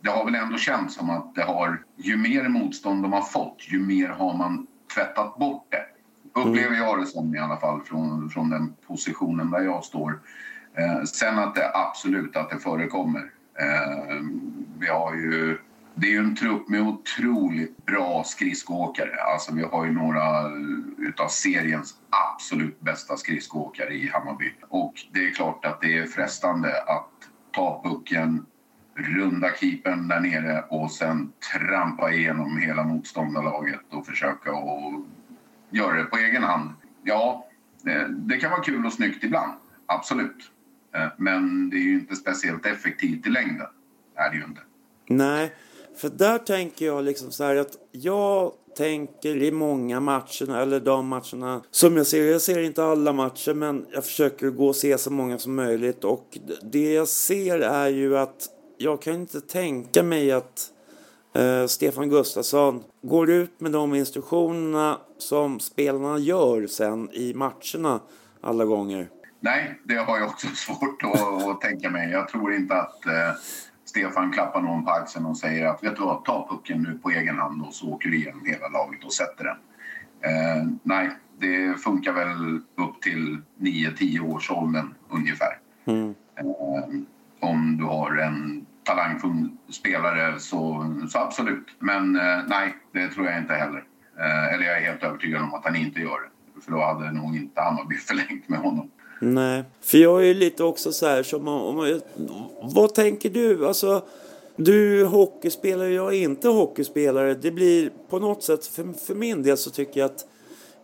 det 0.00 0.10
har 0.10 0.24
väl 0.24 0.34
ändå 0.34 0.58
känts 0.58 0.94
som 0.94 1.10
att 1.10 1.34
det 1.34 1.42
har, 1.42 1.82
ju 1.96 2.16
mer 2.16 2.48
motstånd 2.48 3.02
de 3.02 3.12
har 3.12 3.22
fått, 3.22 3.64
ju 3.68 3.80
mer 3.80 4.08
har 4.08 4.36
man 4.36 4.66
tvättat 4.94 5.38
bort 5.38 5.66
det. 5.70 5.84
Upplever 6.40 6.76
jag 6.76 7.00
det 7.00 7.06
som 7.06 7.34
i 7.34 7.38
alla 7.38 7.56
fall 7.56 7.80
från, 7.80 8.30
från 8.30 8.50
den 8.50 8.74
positionen 8.86 9.50
där 9.50 9.60
jag 9.60 9.84
står. 9.84 10.20
Eh, 10.74 11.02
sen 11.02 11.38
att 11.38 11.54
det 11.54 11.70
absolut 11.74 12.36
att 12.36 12.50
det 12.50 12.58
förekommer. 12.58 13.30
Eh, 13.60 14.22
vi 14.78 14.86
har 14.86 15.14
ju, 15.14 15.58
det 16.00 16.06
är 16.06 16.10
ju 16.10 16.18
en 16.18 16.36
trupp 16.36 16.68
med 16.68 16.80
otroligt 16.80 17.86
bra 17.86 18.24
skridskoåkare. 18.24 19.22
Alltså 19.32 19.54
vi 19.54 19.62
har 19.62 19.84
ju 19.84 19.92
några 19.92 20.40
eh, 20.40 21.08
utav 21.08 21.28
seriens 21.28 21.94
absolut 22.34 22.80
bästa 22.80 23.16
skridskoåkare 23.16 23.94
i 23.94 24.08
Hammarby. 24.08 24.52
Och 24.68 24.94
det 25.12 25.26
är 25.26 25.30
klart 25.30 25.64
att 25.64 25.80
det 25.80 25.98
är 25.98 26.06
frestande 26.06 26.82
att 26.82 27.10
ta 27.52 27.82
pucken 27.84 28.46
runda 28.94 29.50
keepern 29.60 30.08
där 30.08 30.20
nere 30.20 30.64
och 30.68 30.92
sen 30.92 31.32
trampa 31.52 32.12
igenom 32.12 32.58
hela 32.58 32.84
motståndarlaget 32.84 33.80
och 33.90 34.06
försöka 34.06 34.52
och 34.52 35.04
göra 35.70 35.96
det 35.96 36.04
på 36.04 36.16
egen 36.18 36.42
hand. 36.42 36.70
Ja, 37.02 37.48
eh, 37.86 38.08
det 38.08 38.36
kan 38.36 38.50
vara 38.50 38.62
kul 38.62 38.86
och 38.86 38.92
snyggt 38.92 39.24
ibland, 39.24 39.52
absolut. 39.86 40.50
Eh, 40.94 41.06
men 41.16 41.70
det 41.70 41.76
är 41.76 41.80
ju 41.80 41.94
inte 41.94 42.16
speciellt 42.16 42.66
effektivt 42.66 43.26
i 43.26 43.30
längden. 43.30 43.66
Det 44.14 44.20
är 44.20 44.30
det 44.30 44.36
ju 44.36 44.44
inte. 44.44 44.60
Nej, 45.06 45.52
för 45.98 46.08
där 46.08 46.38
tänker 46.38 46.86
jag 46.86 47.04
liksom 47.04 47.30
så 47.30 47.44
här 47.44 47.56
att 47.56 47.76
jag 47.92 48.52
tänker 48.76 49.42
i 49.42 49.50
många 49.50 50.00
matcherna 50.00 50.62
eller 50.62 50.80
de 50.80 51.08
matcherna 51.08 51.62
som 51.70 51.96
jag 51.96 52.06
ser. 52.06 52.24
Jag 52.24 52.42
ser 52.42 52.62
inte 52.62 52.84
alla 52.84 53.12
matcher, 53.12 53.54
men 53.54 53.86
jag 53.92 54.04
försöker 54.04 54.50
gå 54.50 54.68
och 54.68 54.76
se 54.76 54.98
så 54.98 55.10
många 55.10 55.38
som 55.38 55.54
möjligt. 55.54 56.04
Och 56.04 56.38
det 56.62 56.92
jag 56.92 57.08
ser 57.08 57.60
är 57.60 57.88
ju 57.88 58.18
att 58.18 58.48
jag 58.78 59.02
kan 59.02 59.14
inte 59.14 59.40
tänka 59.40 60.02
mig 60.02 60.32
att 60.32 60.70
eh, 61.34 61.66
Stefan 61.66 62.08
Gustafsson 62.08 62.84
går 63.02 63.30
ut 63.30 63.60
med 63.60 63.72
de 63.72 63.94
instruktionerna 63.94 64.98
som 65.18 65.60
spelarna 65.60 66.18
gör 66.18 66.66
sen 66.66 67.10
i 67.12 67.34
matcherna 67.34 68.00
alla 68.40 68.64
gånger. 68.64 69.08
Nej, 69.40 69.80
det 69.84 69.94
har 69.94 70.18
jag 70.18 70.28
också 70.28 70.46
svårt 70.54 71.02
att, 71.02 71.48
att 71.48 71.60
tänka 71.60 71.90
mig. 71.90 72.10
Jag 72.10 72.28
tror 72.28 72.54
inte 72.54 72.74
att 72.74 73.06
eh, 73.06 73.32
Stefan 73.88 74.32
klappar 74.32 74.62
någon 74.62 74.84
på 74.84 74.90
axeln 74.90 75.26
och 75.26 75.36
säger 75.36 75.66
att 75.66 75.84
vet 75.84 75.96
du 75.96 76.02
vad, 76.02 76.24
ta 76.24 76.48
pucken 76.50 76.82
nu 76.82 76.98
på 76.98 77.10
egen 77.10 77.38
hand 77.38 77.62
och 77.62 77.74
så 77.74 77.92
åker 77.92 78.08
du 78.08 78.16
igenom 78.16 78.44
hela 78.44 78.68
laget 78.68 79.04
och 79.04 79.12
sätter 79.12 79.44
den. 79.44 79.56
Eh, 80.20 80.68
nej, 80.82 81.10
det 81.38 81.80
funkar 81.80 82.12
väl 82.12 82.60
upp 82.74 83.02
till 83.02 83.42
9-10 83.58 84.20
års 84.20 84.50
åldern 84.50 84.94
ungefär. 85.08 85.58
Mm. 85.84 86.14
Eh, 86.36 86.44
om 87.40 87.76
du 87.76 87.84
har 87.84 88.16
en 88.16 88.66
talangfull 88.82 89.48
spelare 89.68 90.38
så, 90.38 90.94
så 91.08 91.18
absolut. 91.18 91.76
Men 91.78 92.16
eh, 92.16 92.38
nej, 92.48 92.76
det 92.92 93.08
tror 93.08 93.26
jag 93.26 93.38
inte 93.38 93.54
heller. 93.54 93.84
Eh, 94.18 94.54
eller 94.54 94.64
jag 94.64 94.76
är 94.76 94.86
helt 94.86 95.02
övertygad 95.02 95.42
om 95.42 95.54
att 95.54 95.64
han 95.64 95.76
inte 95.76 96.00
gör 96.00 96.20
det. 96.20 96.60
För 96.60 96.72
då 96.72 96.84
hade 96.84 97.12
nog 97.12 97.36
inte 97.36 97.60
Hammarby 97.60 97.96
förlängt 98.08 98.48
med 98.48 98.58
honom. 98.58 98.90
Nej, 99.20 99.64
för 99.80 99.98
jag 99.98 100.26
är 100.26 100.34
lite 100.34 100.64
också 100.64 100.92
så 100.92 101.06
här 101.06 101.22
som 101.22 101.48
om, 101.48 102.00
Vad 102.62 102.94
tänker 102.94 103.30
du? 103.30 103.66
Alltså, 103.66 104.02
du 104.56 105.00
är 105.00 105.04
hockeyspelare, 105.04 105.92
jag 105.92 106.14
är 106.14 106.18
inte 106.18 106.48
hockeyspelare. 106.48 107.34
Det 107.34 107.50
blir 107.50 107.90
på 108.08 108.18
något 108.18 108.42
sätt, 108.42 108.66
för, 108.66 108.92
för 108.92 109.14
min 109.14 109.42
del 109.42 109.56
så 109.56 109.70
tycker 109.70 110.00
jag 110.00 110.10
att 110.10 110.26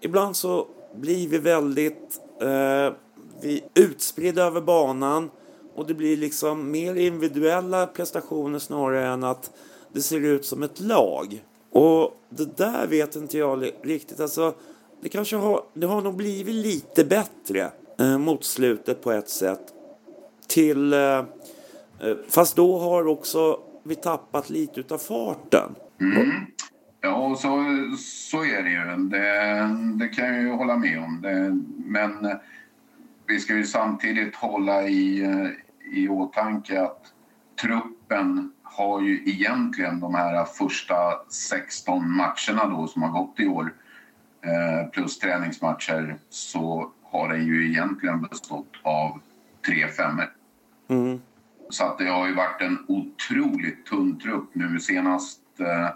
ibland 0.01 0.37
så 0.37 0.67
blir 0.95 1.29
vi 1.29 1.39
väldigt 1.39 2.21
eh, 2.41 2.93
vi 3.41 3.65
utspridda 3.75 4.43
över 4.43 4.61
banan 4.61 5.31
och 5.75 5.87
det 5.87 5.95
blir 5.95 6.17
liksom 6.17 6.71
mer 6.71 6.95
individuella 6.95 7.87
prestationer 7.87 8.59
snarare 8.59 9.07
än 9.07 9.25
att 9.25 9.51
det 9.93 10.03
ser 10.03 10.21
ut 10.21 10.45
som 10.45 10.63
ett 10.63 10.81
lag. 10.81 11.45
Och 11.71 12.17
det 12.29 12.57
där 12.57 12.87
vet 12.87 13.17
inte 13.17 13.39
jag 13.39 13.73
riktigt. 13.83 14.21
Alltså, 14.21 14.55
det 15.01 15.09
kanske 15.09 15.37
har, 15.37 15.65
det 15.75 15.87
har 15.87 16.01
nog 16.01 16.15
blivit 16.15 16.55
lite 16.55 17.05
bättre 17.05 17.71
Eh, 17.99 18.19
mot 18.19 18.45
slutet 18.45 19.03
på 19.03 19.13
ett 19.13 19.29
sätt. 19.29 19.61
Till, 20.49 20.93
eh, 20.93 20.99
eh, 20.99 21.25
fast 22.29 22.57
då 22.57 22.79
har 22.79 23.07
också 23.07 23.61
vi 23.83 23.95
tappat 23.95 24.51
lite 24.51 24.81
utav 24.81 24.99
farten. 24.99 25.75
Mm. 26.01 26.31
Ja, 27.01 27.37
så, 27.39 27.65
så 27.99 28.45
är 28.45 28.63
det 28.63 28.71
ju. 28.71 29.09
Det, 29.09 29.69
det 29.99 30.09
kan 30.09 30.25
jag 30.27 30.43
ju 30.43 30.51
hålla 30.51 30.77
med 30.77 30.99
om. 30.99 31.23
Det, 31.23 31.61
men 31.77 32.39
vi 33.27 33.41
ska 33.41 33.55
ju 33.55 33.65
samtidigt 33.65 34.37
hålla 34.37 34.83
i, 34.83 35.23
eh, 35.23 35.99
i 35.99 36.09
åtanke 36.09 36.83
att 36.83 37.03
truppen 37.63 38.53
har 38.63 39.01
ju 39.01 39.23
egentligen 39.27 40.01
de 40.01 40.15
här 40.15 40.45
första 40.45 40.95
16 41.31 42.11
matcherna 42.11 42.67
då 42.67 42.87
som 42.87 43.03
har 43.03 43.11
gått 43.21 43.41
i 43.41 43.47
år 43.47 43.75
plus 44.93 45.19
träningsmatcher 45.19 46.17
så 46.31 46.93
har 47.15 47.29
den 47.29 47.47
ju 47.47 47.69
egentligen 47.71 48.23
bestått 48.23 48.73
av 48.83 49.21
tre 49.67 49.89
femmor. 49.89 50.33
Mm. 50.89 51.21
Så 51.71 51.85
att 51.85 51.99
det 51.99 52.07
har 52.07 52.27
ju 52.27 52.35
varit 52.35 52.63
en 52.63 52.79
otroligt 52.89 53.87
tunn 53.87 54.19
trupp. 54.19 54.51
Nu 54.53 54.81
senast 54.81 55.41
eh, 55.59 55.89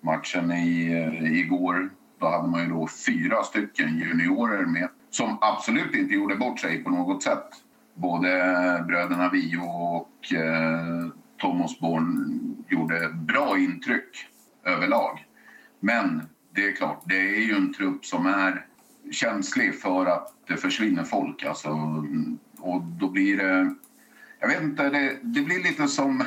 matchen 0.00 0.52
i, 0.52 0.92
eh, 0.92 1.32
igår, 1.40 1.90
då 2.18 2.28
hade 2.28 2.48
man 2.48 2.62
ju 2.62 2.68
då 2.68 2.88
fyra 3.06 3.42
stycken 3.42 3.98
juniorer 3.98 4.66
med 4.66 4.88
som 5.10 5.38
absolut 5.40 5.94
inte 5.94 6.14
gjorde 6.14 6.36
bort 6.36 6.60
sig 6.60 6.84
på 6.84 6.90
något 6.90 7.22
sätt. 7.22 7.48
Både 7.94 8.28
bröderna 8.88 9.30
Vio 9.30 9.58
och 9.58 10.32
eh, 10.32 11.06
Thomas 11.38 11.78
Born 11.78 12.40
gjorde 12.68 13.08
bra 13.14 13.58
intryck 13.58 14.26
överlag. 14.64 15.24
Men 15.80 16.22
det 16.54 16.68
är 16.68 16.76
klart, 16.76 17.02
det 17.04 17.18
är 17.18 17.40
ju 17.40 17.54
en 17.54 17.74
trupp 17.74 18.04
som 18.04 18.26
är 18.26 18.66
känslig 19.10 19.80
för 19.80 20.06
att 20.06 20.32
det 20.46 20.56
försvinner 20.56 21.04
folk. 21.04 21.44
Alltså, 21.44 21.68
och 22.58 22.82
då 22.82 23.08
blir 23.10 23.36
det... 23.36 23.74
Jag 24.40 24.48
vet 24.48 24.62
inte, 24.62 24.90
det, 24.90 25.16
det 25.22 25.40
blir 25.40 25.62
lite 25.62 25.88
som, 25.88 26.24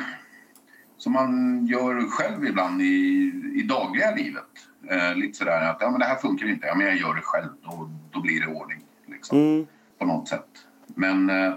som 0.96 1.12
man 1.12 1.66
gör 1.66 2.10
själv 2.10 2.44
ibland 2.44 2.82
i, 2.82 3.32
i 3.54 3.62
dagliga 3.62 4.14
livet. 4.14 4.44
Eh, 4.90 5.14
lite 5.14 5.38
sådär 5.38 5.70
att 5.70 5.76
ja, 5.80 5.90
men 5.90 6.00
det 6.00 6.06
här 6.06 6.16
funkar 6.16 6.48
inte, 6.48 6.66
ja, 6.66 6.74
men 6.74 6.86
jag 6.86 6.96
gör 6.96 7.14
det 7.14 7.20
själv, 7.22 7.48
då, 7.62 7.90
då 8.10 8.20
blir 8.20 8.40
det 8.40 8.46
ordning. 8.46 8.84
Liksom, 9.06 9.38
mm. 9.38 9.66
På 9.98 10.06
något 10.06 10.28
sätt. 10.28 10.48
Men 10.86 11.30
eh, 11.30 11.54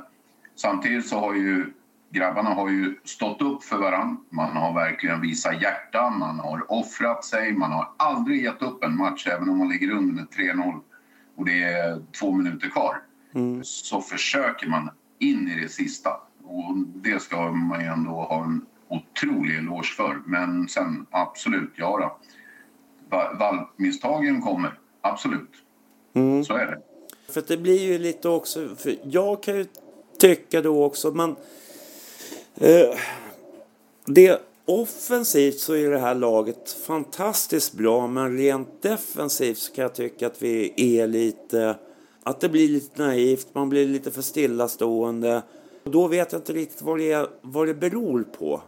samtidigt 0.55 1.07
så 1.07 1.19
har 1.19 1.33
ju 1.33 1.73
grabbarna 2.13 2.49
har 2.49 2.69
ju 2.69 2.95
stått 3.03 3.41
upp 3.41 3.63
för 3.63 3.77
varandra. 3.77 4.17
Man 4.29 4.57
har 4.57 4.73
verkligen 4.73 5.21
visat 5.21 5.61
hjärta, 5.61 6.09
man 6.09 6.39
har 6.39 6.71
offrat 6.71 7.25
sig, 7.25 7.53
man 7.53 7.71
har 7.71 7.89
aldrig 7.97 8.43
gett 8.43 8.61
upp 8.61 8.83
en 8.83 8.97
match 8.97 9.27
även 9.27 9.49
om 9.49 9.57
man 9.57 9.69
ligger 9.69 9.91
under 9.91 10.13
med 10.13 10.27
3-0 10.27 10.81
och 11.35 11.45
det 11.45 11.63
är 11.63 12.01
två 12.19 12.31
minuter 12.31 12.69
kvar. 12.69 13.01
Mm. 13.33 13.63
Så 13.63 14.01
försöker 14.01 14.67
man 14.67 14.89
in 15.19 15.47
i 15.47 15.61
det 15.61 15.69
sista. 15.69 16.09
Och 16.43 16.77
det 16.77 17.21
ska 17.21 17.51
man 17.51 17.81
ju 17.81 17.87
ändå 17.87 18.11
ha 18.11 18.43
en 18.43 18.65
otrolig 18.87 19.57
eloge 19.57 19.87
för. 19.97 20.21
Men 20.25 20.67
sen 20.67 21.05
absolut, 21.11 21.71
ja 21.75 21.97
då. 21.97 22.17
Valpmisstagen 23.39 24.41
kommer, 24.41 24.79
absolut. 25.01 25.51
Mm. 26.13 26.43
Så 26.43 26.53
är 26.53 26.65
det. 26.65 26.81
För 27.33 27.43
det 27.47 27.57
blir 27.57 27.79
ju 27.79 27.97
lite 27.97 28.29
också, 28.29 28.75
för 28.75 28.95
jag 29.03 29.43
kan 29.43 29.55
ju 29.55 29.65
tycka 30.19 30.61
då 30.61 30.83
också, 30.83 31.11
men 31.11 31.29
eh, 32.55 32.97
det 34.05 34.41
offensivt 34.65 35.59
så 35.59 35.73
är 35.73 35.89
det 35.89 35.99
här 35.99 36.15
laget 36.15 36.71
fantastiskt 36.71 37.73
bra, 37.73 38.07
men 38.07 38.37
rent 38.37 38.81
defensivt 38.81 39.57
så 39.57 39.73
kan 39.73 39.81
jag 39.81 39.95
tycka 39.95 40.27
att 40.27 40.41
vi 40.41 40.73
är 40.97 41.07
lite, 41.07 41.75
att 42.23 42.39
det 42.39 42.49
blir 42.49 42.69
lite 42.69 43.01
naivt, 43.01 43.47
man 43.53 43.69
blir 43.69 43.87
lite 43.87 44.11
för 44.11 44.21
stillastående. 44.21 45.43
Och 45.83 45.91
Då 45.91 46.07
vet 46.07 46.31
jag 46.31 46.39
inte 46.39 46.53
riktigt 46.53 46.81
vad 46.81 46.99
det, 46.99 47.11
är, 47.11 47.27
vad 47.41 47.67
det 47.67 47.73
beror 47.73 48.23
på. 48.23 48.61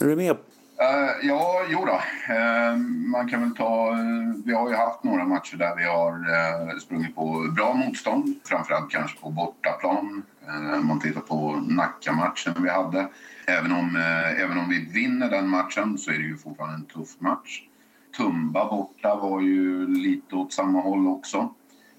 Är 0.00 0.06
du 0.06 0.16
med 0.16 0.36
Uh, 0.80 1.28
ja, 1.28 1.62
jo 1.68 1.84
då. 1.84 2.00
Uh, 2.34 2.76
man 3.06 3.28
kan 3.28 3.40
väl 3.40 3.56
ta... 3.56 3.90
Uh, 3.90 4.34
vi 4.44 4.54
har 4.54 4.68
ju 4.68 4.76
haft 4.76 5.04
några 5.04 5.24
matcher 5.24 5.56
där 5.56 5.76
vi 5.76 5.84
har 5.84 6.78
sprungit 6.78 7.14
på 7.14 7.52
bra 7.56 7.74
motstånd. 7.74 8.34
Framförallt 8.44 8.90
kanske 8.90 9.20
på 9.20 9.30
bortaplan. 9.30 10.22
Om 10.74 10.86
man 10.86 11.00
tittar 11.00 11.20
på 11.20 11.64
Nacka-matchen 11.68 12.62
vi 12.62 12.68
hade. 12.68 13.08
Även 13.46 13.72
om, 13.72 13.96
även 14.38 14.58
om 14.58 14.68
vi 14.68 14.84
vinner 14.92 15.30
den 15.30 15.48
matchen 15.48 15.98
så 15.98 16.10
är 16.10 16.14
det 16.14 16.24
ju 16.24 16.36
fortfarande 16.36 16.76
en 16.76 16.84
tuff 16.84 17.20
match. 17.20 17.62
Tumba 18.16 18.70
borta 18.70 19.14
var 19.14 19.40
ju 19.40 19.86
lite 19.86 20.36
åt 20.36 20.52
samma 20.52 20.80
håll 20.80 21.08
också. 21.08 21.54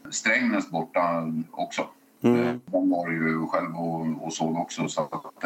Strängnäs 0.09 0.69
borta 0.69 1.31
också. 1.51 1.88
Mm. 2.23 2.61
De 2.65 2.89
var 2.89 3.09
ju 3.09 3.47
själv 3.47 3.75
och, 3.75 4.25
och 4.25 4.33
såg 4.33 4.57
också. 4.57 4.88
Så 4.88 5.01
att, 5.01 5.45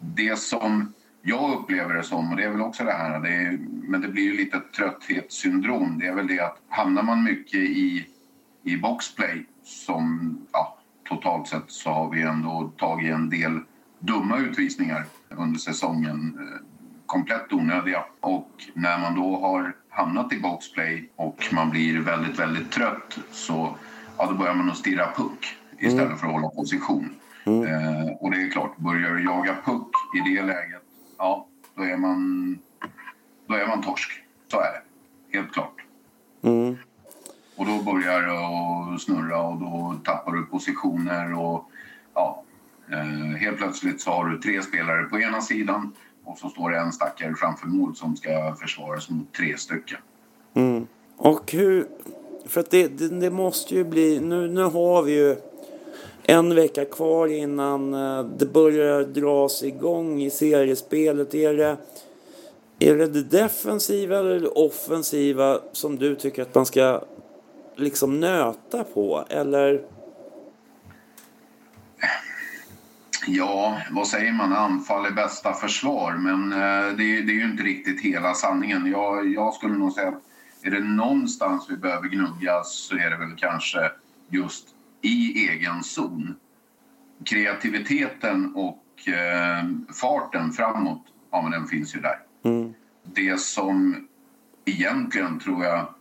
det 0.00 0.38
som 0.38 0.92
jag 1.22 1.58
upplever 1.58 1.94
det 1.94 2.02
som, 2.02 2.30
och 2.30 2.36
det 2.36 2.44
är 2.44 2.50
väl 2.50 2.60
också 2.60 2.84
det 2.84 2.92
här, 2.92 3.20
det 3.20 3.28
är, 3.28 3.58
men 3.82 4.00
det 4.00 4.08
blir 4.08 4.22
ju 4.22 4.36
lite 4.36 4.60
trötthetssyndrom. 4.60 5.98
Det 5.98 6.06
är 6.06 6.14
väl 6.14 6.26
det 6.26 6.40
att 6.40 6.58
hamnar 6.68 7.02
man 7.02 7.24
mycket 7.24 7.60
i, 7.60 8.06
i 8.62 8.76
boxplay 8.76 9.46
som 9.62 10.36
ja, 10.52 10.78
totalt 11.08 11.48
sett 11.48 11.64
så 11.66 11.90
har 11.90 12.10
vi 12.10 12.22
ändå 12.22 12.72
tagit 12.76 13.12
en 13.12 13.30
del 13.30 13.60
dumma 13.98 14.38
utvisningar 14.38 15.04
under 15.28 15.58
säsongen. 15.58 16.38
Eh, 16.40 16.66
komplett 17.06 17.52
onödiga. 17.52 18.04
Och 18.20 18.50
när 18.74 18.98
man 18.98 19.14
då 19.14 19.40
har 19.40 19.74
hamnat 19.88 20.32
i 20.32 20.40
boxplay 20.40 21.10
och 21.16 21.48
man 21.52 21.70
blir 21.70 22.00
väldigt, 22.00 22.38
väldigt 22.38 22.70
trött 22.70 23.18
så 23.30 23.76
ja, 24.18 24.26
då 24.26 24.34
börjar 24.34 24.54
man 24.54 24.70
att 24.70 24.76
stirra 24.76 25.06
puck 25.16 25.56
istället 25.78 26.06
mm. 26.06 26.18
för 26.18 26.26
att 26.26 26.32
hålla 26.32 26.48
position. 26.48 27.14
Mm. 27.46 27.62
Eh, 27.62 28.12
och 28.20 28.30
det 28.30 28.42
är 28.42 28.50
klart, 28.50 28.76
börjar 28.76 29.10
du 29.10 29.24
jaga 29.24 29.56
puck 29.64 29.90
i 30.16 30.34
det 30.34 30.42
läget, 30.42 30.79
ja, 31.20 31.46
då 31.74 31.82
är 31.82 31.96
man, 31.96 32.58
då 33.46 33.54
är 33.54 33.66
man 33.66 33.82
torsk. 33.82 34.22
Så 34.48 34.60
är 34.60 34.72
det, 34.72 34.82
helt 35.38 35.52
klart. 35.52 35.74
Mm. 36.42 36.76
Och 37.56 37.66
då 37.66 37.82
börjar 37.82 38.22
det 38.92 38.98
snurra 38.98 39.42
och 39.42 39.60
då 39.60 39.96
tappar 40.04 40.32
du 40.32 40.46
positioner 40.46 41.34
och 41.34 41.70
ja, 42.14 42.42
eh, 42.92 43.36
helt 43.36 43.56
plötsligt 43.56 44.00
så 44.00 44.10
har 44.10 44.24
du 44.24 44.38
tre 44.38 44.62
spelare 44.62 45.04
på 45.04 45.20
ena 45.20 45.40
sidan 45.40 45.92
och 46.24 46.38
så 46.38 46.48
står 46.48 46.70
det 46.70 46.78
en 46.78 46.92
stackare 46.92 47.34
framför 47.34 47.66
mål 47.66 47.96
som 47.96 48.16
ska 48.16 48.54
försvaras 48.60 49.10
mot 49.10 49.32
tre 49.32 49.56
stycken. 49.56 49.98
Mm. 50.54 50.86
Och 51.16 51.52
hur... 51.52 51.86
För 52.46 52.60
att 52.60 52.70
det, 52.70 52.98
det, 52.98 53.08
det, 53.08 53.30
måste 53.30 53.74
ju 53.74 53.84
bli... 53.84 54.20
Nu, 54.20 54.48
nu 54.48 54.62
har 54.62 55.02
vi 55.02 55.12
ju 55.12 55.36
en 56.30 56.54
vecka 56.54 56.84
kvar 56.84 57.26
innan 57.26 57.94
eh, 57.94 58.24
det 58.24 58.46
börjar 58.46 59.04
dras 59.04 59.62
igång 59.62 60.22
i 60.22 60.30
seriespelet. 60.30 61.34
Är 61.34 61.54
det, 61.54 61.76
är 62.78 62.96
det 62.96 63.06
det 63.06 63.22
defensiva 63.22 64.18
eller 64.18 64.40
det 64.40 64.48
offensiva 64.48 65.60
som 65.72 65.96
du 65.96 66.16
tycker 66.16 66.42
att 66.42 66.54
man 66.54 66.66
ska 66.66 67.00
liksom 67.76 68.20
nöta 68.20 68.84
på? 68.84 69.24
Eller? 69.28 69.82
Ja, 73.26 73.78
vad 73.90 74.08
säger 74.08 74.32
man? 74.32 74.52
Anfall 74.52 75.06
är 75.06 75.10
bästa 75.10 75.52
försvar. 75.52 76.12
Men 76.12 76.52
eh, 76.52 76.96
det, 76.96 77.02
är, 77.02 77.22
det, 77.22 77.32
är 77.32 77.36
ju 77.36 77.50
inte 77.50 77.62
riktigt 77.62 78.00
hela 78.00 78.34
sanningen. 78.34 78.86
Jag, 78.86 79.32
jag 79.32 79.54
skulle 79.54 79.74
nog 79.74 79.92
säga 79.92 80.08
att 80.08 80.22
är 80.62 80.70
det 80.70 80.80
någonstans 80.80 81.66
vi 81.68 81.76
behöver 81.76 82.08
gnugga 82.08 82.62
så 82.64 82.94
är 82.94 83.10
det 83.10 83.16
väl 83.16 83.36
kanske 83.36 83.90
just 84.28 84.69
i 85.02 85.48
egen 85.48 85.82
zon. 85.82 86.34
Kreativiteten 87.24 88.54
och 88.54 89.08
eh, 89.08 89.64
farten 90.00 90.52
framåt, 90.52 91.04
ja 91.30 91.42
men 91.42 91.50
den 91.50 91.66
finns 91.66 91.96
ju 91.96 92.00
där. 92.00 92.18
Mm. 92.44 92.74
Det 93.04 93.40
som 93.40 94.06
egentligen 94.64 95.38
tror 95.38 95.64
jag 95.64 95.94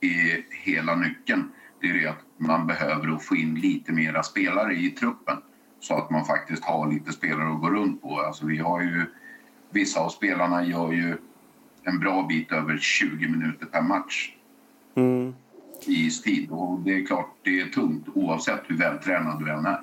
är 0.00 0.44
hela 0.50 0.96
nyckeln, 0.96 1.50
det 1.80 1.86
är 1.90 1.94
det 1.94 2.06
att 2.06 2.24
man 2.36 2.66
behöver 2.66 3.18
få 3.18 3.36
in 3.36 3.54
lite 3.54 3.92
mera 3.92 4.22
spelare 4.22 4.74
i 4.74 4.90
truppen 4.90 5.36
så 5.80 5.94
att 5.94 6.10
man 6.10 6.24
faktiskt 6.24 6.64
har 6.64 6.92
lite 6.92 7.12
spelare 7.12 7.52
att 7.52 7.60
gå 7.60 7.70
runt 7.70 8.02
på. 8.02 8.20
Alltså 8.20 8.46
vi 8.46 8.58
har 8.58 8.80
ju, 8.80 9.06
vissa 9.70 10.00
av 10.00 10.08
spelarna 10.08 10.64
gör 10.64 10.92
ju 10.92 11.16
en 11.82 11.98
bra 11.98 12.26
bit 12.26 12.52
över 12.52 12.78
20 12.78 13.28
minuter 13.28 13.66
per 13.66 13.82
match. 13.82 14.34
Mm. 14.94 15.34
I 15.84 16.06
istid. 16.06 16.50
Och 16.50 16.80
det 16.80 16.90
är 16.90 17.06
klart, 17.06 17.34
det 17.42 17.60
är 17.60 17.66
tungt 17.66 18.06
oavsett 18.14 18.60
hur 18.66 18.78
vältränad 18.78 19.44
du 19.44 19.50
än 19.50 19.66
är. 19.66 19.80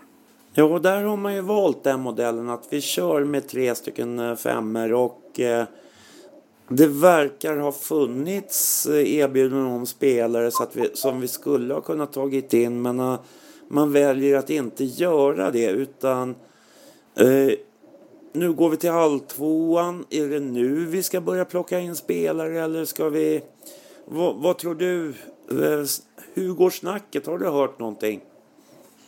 Ja, 0.53 0.63
och 0.63 0.81
där 0.81 1.03
har 1.03 1.17
man 1.17 1.35
ju 1.35 1.41
valt 1.41 1.83
den 1.83 1.99
modellen 1.99 2.49
att 2.49 2.67
vi 2.69 2.81
kör 2.81 3.23
med 3.23 3.47
tre 3.47 3.75
stycken 3.75 4.19
eh, 4.19 4.35
femmer 4.35 4.93
och 4.93 5.39
eh, 5.39 5.65
det 6.67 6.87
verkar 6.87 7.57
ha 7.57 7.71
funnits 7.71 8.85
eh, 8.85 9.15
erbjudanden 9.15 9.67
om 9.67 9.85
spelare 9.85 10.51
så 10.51 10.63
att 10.63 10.75
vi, 10.75 10.89
som 10.93 11.21
vi 11.21 11.27
skulle 11.27 11.73
ha 11.73 11.81
kunnat 11.81 12.13
tagit 12.13 12.53
in 12.53 12.81
men 12.81 12.99
uh, 12.99 13.19
man 13.67 13.91
väljer 13.91 14.37
att 14.37 14.49
inte 14.49 14.83
göra 14.83 15.51
det 15.51 15.69
utan 15.69 16.35
uh, 17.21 17.51
nu 18.33 18.53
går 18.53 18.69
vi 18.69 18.77
till 18.77 18.91
halvtvåan. 18.91 20.05
Är 20.09 20.27
det 20.27 20.39
nu 20.39 20.85
vi 20.85 21.03
ska 21.03 21.21
börja 21.21 21.45
plocka 21.45 21.79
in 21.79 21.95
spelare 21.95 22.61
eller 22.61 22.85
ska 22.85 23.09
vi... 23.09 23.41
V 24.05 24.33
vad 24.35 24.57
tror 24.57 24.75
du? 24.75 25.13
Eh, 25.51 25.85
hur 26.33 26.53
går 26.53 26.69
snacket? 26.69 27.25
Har 27.25 27.37
du 27.37 27.49
hört 27.49 27.79
någonting? 27.79 28.21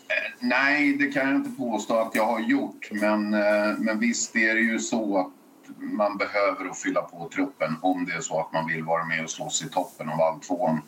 Eh, 0.07 0.33
nej, 0.39 0.93
det 0.93 1.07
kan 1.07 1.27
jag 1.27 1.35
inte 1.35 1.57
påstå 1.57 1.95
att 1.95 2.15
jag 2.15 2.25
har 2.25 2.39
gjort. 2.39 2.89
Men, 2.91 3.33
eh, 3.33 3.77
men 3.77 3.99
visst 3.99 4.35
är 4.35 4.55
det 4.55 4.61
ju 4.61 4.79
så 4.79 5.17
att 5.17 5.31
man 5.77 6.17
behöver 6.17 6.69
att 6.69 6.77
fylla 6.77 7.01
på 7.01 7.29
truppen 7.33 7.75
om 7.81 8.05
det 8.05 8.13
är 8.13 8.21
så 8.21 8.39
att 8.39 8.53
man 8.53 8.67
vill 8.67 8.83
vara 8.83 9.05
med 9.05 9.23
och 9.23 9.29
slåss 9.29 9.63
i 9.63 9.69
toppen 9.69 10.09
av 10.09 10.21
alltvåan. 10.21 10.81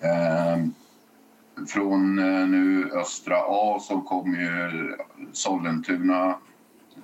Eh, 0.00 0.66
från 1.68 2.16
nu 2.50 2.90
östra 2.92 3.36
A 3.38 3.78
så 3.80 4.00
kommer 4.00 4.38
ju 4.38 4.96
Sollentuna. 5.32 6.38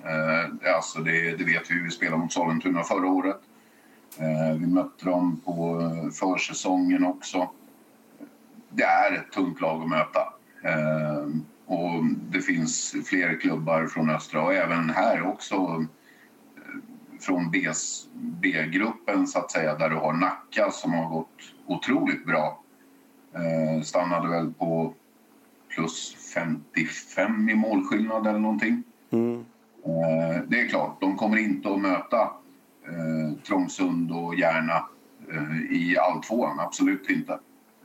Eh, 0.03 0.75
alltså 0.75 0.99
det, 0.99 1.37
det, 1.37 1.43
vet 1.43 1.71
vi, 1.71 1.83
vi 1.83 1.91
spelade 1.91 2.17
mot 2.17 2.33
Sollentuna 2.33 2.83
förra 2.83 3.07
året. 3.07 3.39
Eh, 4.17 4.57
vi 4.59 4.67
mötte 4.67 5.05
dem 5.05 5.41
på 5.45 5.81
försäsongen 6.13 7.05
också. 7.05 7.49
Det 8.75 8.83
är 8.83 9.13
ett 9.13 9.31
tungt 9.31 9.61
lag 9.61 9.81
att 9.81 9.89
möta. 9.89 10.19
Eh, 10.63 11.27
och 11.65 12.05
det 12.29 12.41
finns 12.41 12.95
fler 13.05 13.39
klubbar 13.39 13.87
från 13.87 14.09
östra 14.09 14.41
och 14.41 14.53
även 14.53 14.89
här 14.89 15.27
också 15.27 15.85
från 17.19 17.51
B-gruppen 18.13 19.27
så 19.27 19.39
att 19.39 19.51
säga 19.51 19.75
där 19.75 19.89
du 19.89 19.95
har 19.95 20.13
Nacka 20.13 20.71
som 20.71 20.93
har 20.93 21.09
gått 21.09 21.29
otroligt 21.65 22.25
bra. 22.25 22.63
Eh, 23.33 23.81
stannade 23.81 24.29
väl 24.29 24.53
på 24.53 24.93
plus 25.69 26.15
55 26.33 27.49
i 27.49 27.55
målskillnad 27.55 28.27
eller 28.27 28.39
någonting. 28.39 28.83
Mm. 29.11 29.45
Eh, 29.85 30.41
det 30.47 30.61
är 30.61 30.67
klart, 30.67 31.01
de 31.01 31.17
kommer 31.17 31.37
inte 31.37 31.69
att 31.69 31.81
möta 31.81 32.21
eh, 32.87 33.37
Trångsund 33.47 34.11
och 34.11 34.35
Järna 34.35 34.85
eh, 35.31 35.71
i 35.71 35.97
alltvåan, 35.97 36.59
absolut 36.59 37.09
inte. 37.09 37.39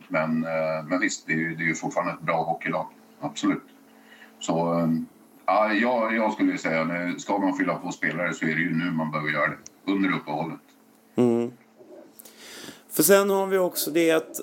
Men, 0.08 0.44
eh, 0.44 0.84
men 0.88 1.00
visst, 1.00 1.26
det 1.26 1.32
är, 1.32 1.36
ju, 1.36 1.54
det 1.54 1.62
är 1.62 1.66
ju 1.66 1.74
fortfarande 1.74 2.12
ett 2.12 2.20
bra 2.20 2.42
hockeylag, 2.42 2.86
absolut. 3.20 3.64
Så 4.38 4.78
eh, 4.78 4.88
Ja, 5.50 5.72
jag, 5.72 6.14
jag 6.14 6.32
skulle 6.32 6.58
säga 6.58 6.80
att 6.82 7.20
ska 7.20 7.38
man 7.38 7.54
fylla 7.54 7.74
på 7.74 7.92
spelare 7.92 8.34
så 8.34 8.44
är 8.44 8.54
det 8.54 8.60
ju 8.60 8.76
nu 8.76 8.90
man 8.90 9.10
behöver 9.10 9.30
göra 9.30 9.46
det. 9.46 9.92
Under 9.92 10.16
uppehållet. 10.16 10.58
Mm. 11.16 11.52
För 12.90 13.02
sen 13.02 13.30
har 13.30 13.46
vi 13.46 13.58
också 13.58 13.90
det 13.90 14.10
att 14.10 14.40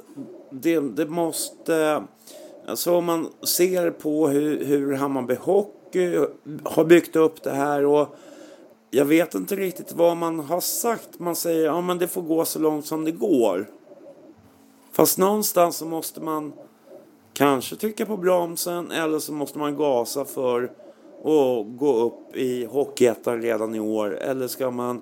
det, 0.52 0.80
det 0.80 1.06
måste... 1.06 2.04
Alltså 2.68 2.96
om 2.96 3.06
man 3.06 3.30
ser 3.48 3.92
på 3.92 4.28
hur, 4.28 4.66
hur 4.66 4.94
Hammarby 4.94 5.36
Hockey 5.36 6.26
har 6.64 6.86
byggt 6.86 7.16
upp 7.16 7.44
det 7.44 7.54
här 7.54 7.86
och 7.86 8.16
jag 8.92 9.06
vet 9.06 9.36
inte 9.36 9.56
riktigt 9.56 9.94
vad 9.94 10.18
man 10.18 10.40
har 10.40 10.62
sagt. 10.62 11.20
Man 11.20 11.36
säger 11.36 11.66
ja 11.66 11.82
men 11.82 11.98
det 11.98 12.08
får 12.08 12.22
gå 12.22 12.46
så 12.46 12.60
långt 12.60 12.86
som 12.86 13.06
det 13.06 13.12
går. 13.12 13.68
Fast 14.96 15.18
någonstans 15.18 15.78
så 15.78 15.86
måste 15.86 16.22
man 16.22 16.54
kanske 17.34 17.76
trycka 17.76 18.06
på 18.06 18.18
bromsen 18.18 18.92
eller 18.92 19.20
så 19.20 19.34
måste 19.34 19.60
man 19.60 19.76
gasa 19.76 20.26
för 20.26 20.64
att 21.18 21.78
gå 21.78 21.94
upp 21.94 22.36
i 22.36 22.66
Hockeyettan 22.66 23.42
redan 23.42 23.76
i 23.76 23.80
år? 23.80 24.18
Eller 24.18 24.48
ska 24.48 24.72
man 24.72 25.02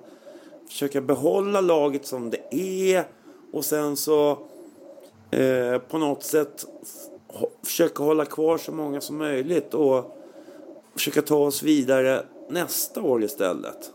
försöka 0.68 1.00
behålla 1.00 1.60
laget 1.60 2.06
som 2.06 2.30
det 2.30 2.54
är 2.54 3.04
och 3.52 3.64
sen 3.64 3.96
så 3.96 4.30
eh, 5.30 5.78
på 5.78 5.98
något 5.98 6.22
sätt 6.22 6.66
försöka 7.64 8.02
hålla 8.02 8.24
kvar 8.24 8.58
så 8.58 8.72
många 8.72 9.00
som 9.00 9.18
möjligt 9.18 9.74
och 9.74 10.18
försöka 10.94 11.22
ta 11.22 11.36
oss 11.36 11.62
vidare 11.62 12.26
nästa 12.48 13.02
år 13.02 13.24
istället? 13.24 13.90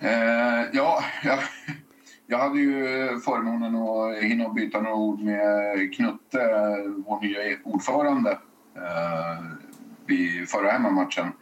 Eh, 0.00 0.62
ja, 0.72 1.02
jag 2.26 2.38
hade 2.38 2.58
ju 2.58 2.74
förmånen 3.20 3.76
att 3.76 4.22
hinna 4.22 4.48
byta 4.48 4.80
några 4.80 4.96
ord 4.96 5.20
med 5.20 5.94
Knutte, 5.94 6.38
vår 7.06 7.20
nya 7.20 7.58
ordförande. 7.64 8.38
Eh, 8.76 9.44
vid 10.06 10.48
förra 10.48 10.70
hemmamatchen. 10.70 11.32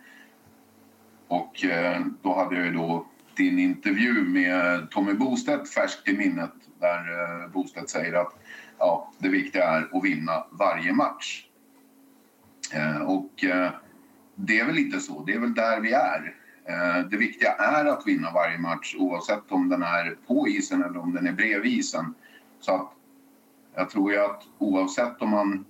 Och 1.29 1.64
eh, 1.64 2.01
då 2.23 2.35
hade 2.35 2.57
jag 2.57 2.64
ju 2.64 2.73
då 2.73 3.07
din 3.37 3.59
intervju 3.59 4.25
med 4.25 4.90
Tommy 4.90 5.12
Bostedt 5.12 5.75
färskt 5.75 6.09
i 6.09 6.16
minnet 6.16 6.53
där 6.81 6.99
eh, 6.99 7.49
Bostedt 7.49 7.90
säger 7.90 8.14
att 8.14 8.33
ja, 8.79 9.12
det 9.18 9.29
viktiga 9.29 9.64
är 9.64 9.88
att 9.92 10.05
vinna 10.05 10.44
varje 10.51 10.92
match. 10.92 11.47
Och 13.07 13.44
det 14.35 14.61
är 14.61 14.66
väl 14.66 14.75
lite 14.75 15.01
så, 15.01 15.25
det 15.25 15.33
är 15.35 15.38
väl 15.38 15.55
där 15.55 15.81
vi 15.81 15.92
är. 15.92 16.35
Eh, 16.64 17.09
det 17.11 17.16
viktiga 17.16 17.53
är 17.53 17.85
att 17.85 18.07
vinna 18.07 18.31
varje 18.31 18.59
match 18.59 18.94
oavsett 18.98 19.53
om 19.53 19.68
den 19.68 19.83
är 19.83 20.16
på 20.27 20.48
isen 20.48 20.83
eller 20.85 20.98
om 20.98 21.14
den 21.14 21.27
är 21.27 21.33
bredvid 21.33 21.72
isen. 21.72 22.14
Så 22.61 22.74
att 22.74 22.90
jag 23.74 23.90
tror 23.90 24.12
ju 24.12 24.18
att 24.18 24.42
oavsett 24.59 25.22
om 25.22 25.31
man 25.31 25.64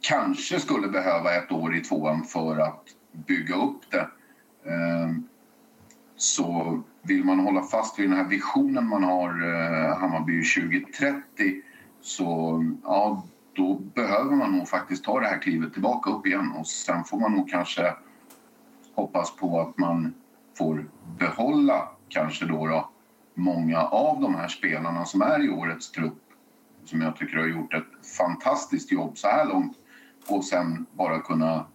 kanske 0.00 0.60
skulle 0.60 0.88
behöva 0.88 1.34
ett 1.34 1.52
år 1.52 1.76
i 1.76 1.80
tvåan 1.80 2.24
för 2.24 2.58
att 2.58 2.84
bygga 3.12 3.54
upp 3.54 3.90
det. 3.90 4.08
Eh, 4.70 5.10
så 6.16 6.82
vill 7.02 7.24
man 7.24 7.40
hålla 7.40 7.62
fast 7.62 7.98
vid 7.98 8.10
den 8.10 8.16
här 8.16 8.28
visionen 8.28 8.88
man 8.88 9.04
har, 9.04 9.28
eh, 9.28 9.98
Hammarby 9.98 10.44
2030, 10.44 11.62
så 12.00 12.64
ja, 12.82 13.24
då 13.52 13.74
behöver 13.74 14.36
man 14.36 14.52
nog 14.52 14.68
faktiskt 14.68 15.04
ta 15.04 15.20
det 15.20 15.26
här 15.26 15.38
klivet 15.38 15.72
tillbaka 15.72 16.10
upp 16.10 16.26
igen 16.26 16.52
och 16.58 16.66
sen 16.66 17.04
får 17.04 17.20
man 17.20 17.32
nog 17.32 17.50
kanske 17.50 17.94
hoppas 18.96 19.36
på 19.36 19.60
att 19.60 19.78
man 19.78 20.14
får 20.58 20.88
behålla 21.18 21.88
kanske 22.08 22.44
då, 22.44 22.66
då 22.66 22.90
många 23.34 23.82
av 23.82 24.20
de 24.20 24.34
här 24.34 24.48
spelarna 24.48 25.04
som 25.04 25.22
är 25.22 25.44
i 25.44 25.50
årets 25.50 25.90
trupp 25.90 26.22
som 26.84 27.00
jag 27.00 27.16
tycker 27.16 27.36
har 27.36 27.46
gjort 27.46 27.74
ett 27.74 28.06
fantastiskt 28.18 28.92
jobb 28.92 29.18
så 29.18 29.28
här 29.28 29.48
långt 29.48 29.76
och 30.28 30.44
sen 30.44 30.86
bara 30.92 31.20
kunna 31.20 31.66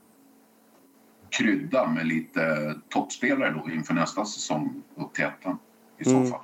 krydda 1.29 1.87
med 1.87 2.07
lite 2.07 2.75
toppspelare 2.89 3.51
då 3.51 3.71
inför 3.71 3.93
nästa 3.93 4.25
säsong 4.25 4.83
upp 4.95 5.13
till 5.13 5.25
ettan 5.25 5.57
i 5.97 6.03
så 6.03 6.25
fall. 6.25 6.39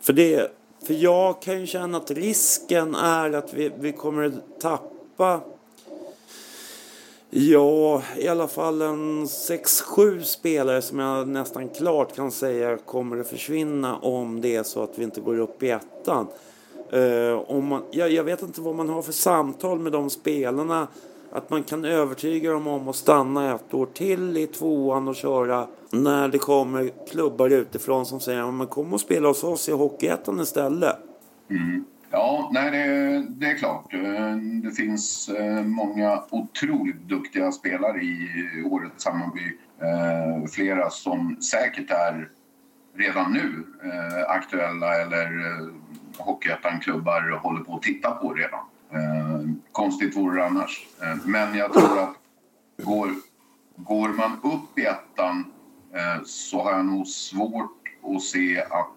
För, 0.00 0.12
det, 0.12 0.52
för 0.86 0.94
jag 0.94 1.42
kan 1.42 1.60
ju 1.60 1.66
känna 1.66 1.98
att 1.98 2.10
risken 2.10 2.94
är 2.94 3.32
att 3.32 3.54
vi, 3.54 3.72
vi 3.78 3.92
kommer 3.92 4.22
att 4.22 4.60
tappa 4.60 5.40
Ja, 7.30 8.02
i 8.16 8.28
alla 8.28 8.48
fall 8.48 8.82
en 8.82 9.24
6-7 9.24 10.22
spelare 10.22 10.82
som 10.82 10.98
jag 10.98 11.28
nästan 11.28 11.68
klart 11.68 12.16
kan 12.16 12.30
säga 12.30 12.76
kommer 12.76 13.20
att 13.20 13.28
försvinna 13.28 13.96
om 13.96 14.40
det 14.40 14.56
är 14.56 14.62
så 14.62 14.82
att 14.82 14.98
vi 14.98 15.04
inte 15.04 15.20
går 15.20 15.38
upp 15.38 15.62
i 15.62 15.70
ettan. 15.70 16.26
Uh, 16.94 17.50
om 17.50 17.66
man, 17.66 17.82
jag, 17.90 18.10
jag 18.10 18.24
vet 18.24 18.42
inte 18.42 18.60
vad 18.60 18.74
man 18.74 18.88
har 18.88 19.02
för 19.02 19.12
samtal 19.12 19.78
med 19.78 19.92
de 19.92 20.10
spelarna. 20.10 20.88
Att 21.32 21.50
man 21.50 21.62
kan 21.62 21.84
övertyga 21.84 22.52
dem 22.52 22.66
om 22.66 22.88
att 22.88 22.96
stanna 22.96 23.54
ett 23.54 23.74
år 23.74 23.86
till 23.86 24.36
i 24.36 24.46
tvåan 24.46 25.08
och 25.08 25.16
köra 25.16 25.66
när 25.90 26.28
det 26.28 26.38
kommer 26.38 26.90
klubbar 27.10 27.50
utifrån 27.50 28.06
som 28.06 28.20
säger 28.20 28.62
att 28.62 28.70
kom 28.70 28.92
och 28.92 29.00
spela 29.00 29.28
hos 29.28 29.44
oss 29.44 29.68
i 29.68 29.72
Hockeyettan 29.72 30.40
istället. 30.40 30.96
Mm. 31.50 31.84
Ja, 32.10 32.50
nej, 32.52 32.70
det, 32.70 33.26
det, 33.28 33.46
är 33.46 33.58
klart. 33.58 33.94
Eh, 33.94 34.36
det 34.36 34.70
finns 34.70 35.28
eh, 35.28 35.62
många 35.62 36.22
otroligt 36.30 37.00
duktiga 37.00 37.52
spelare 37.52 38.00
i 38.00 38.28
årets 38.70 39.06
Hammarby. 39.06 39.58
Eh, 39.80 40.48
flera 40.50 40.90
som 40.90 41.42
säkert 41.42 41.90
är 41.90 42.28
redan 42.94 43.32
nu 43.32 43.64
aktuella 44.26 45.02
eller 45.02 45.30
Hockeyettan-klubbar 46.18 47.38
håller 47.42 47.64
på 47.64 47.76
att 47.76 47.82
titta 47.82 48.10
på 48.10 48.34
redan. 48.34 48.60
Konstigt 49.72 50.16
vore 50.16 50.40
det 50.40 50.46
annars. 50.46 50.86
Men 51.24 51.58
jag 51.58 51.72
tror 51.72 51.98
att 51.98 52.14
går, 52.84 53.10
går 53.76 54.08
man 54.08 54.32
upp 54.42 54.78
i 54.78 54.84
ettan 54.84 55.44
så 56.24 56.62
har 56.62 56.72
jag 56.72 56.84
nog 56.84 57.06
svårt 57.06 57.88
att 58.02 58.22
se 58.22 58.62
att 58.62 58.94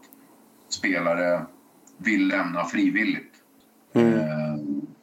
spelare 0.69 1.45
vill 2.03 2.27
lämna 2.27 2.65
frivilligt. 2.65 3.33
Mm. 3.93 4.13
Eh, 4.13 4.57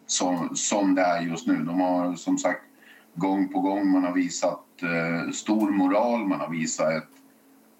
som, 0.06 0.56
som 0.56 0.94
det 0.94 1.02
är 1.02 1.20
just 1.20 1.46
nu. 1.46 1.56
De 1.56 1.80
har 1.80 2.14
som 2.14 2.38
sagt 2.38 2.64
gång 3.14 3.48
på 3.48 3.60
gång 3.60 3.90
man 3.90 4.04
har 4.04 4.12
visat 4.12 4.64
eh, 4.82 5.30
stor 5.32 5.70
moral, 5.70 6.26
man 6.26 6.40
har 6.40 6.50
visat 6.50 6.92
ett 6.92 7.08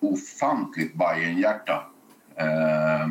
ofantligt 0.01 0.95
Bajenhjärta 0.95 1.87
eh, 2.37 3.09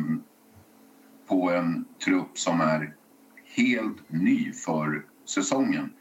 på 1.28 1.50
en 1.50 1.84
trupp 2.04 2.38
som 2.38 2.60
är 2.60 2.94
helt 3.56 4.12
ny 4.12 4.52
för 4.52 5.04
säsongen. 5.24 5.92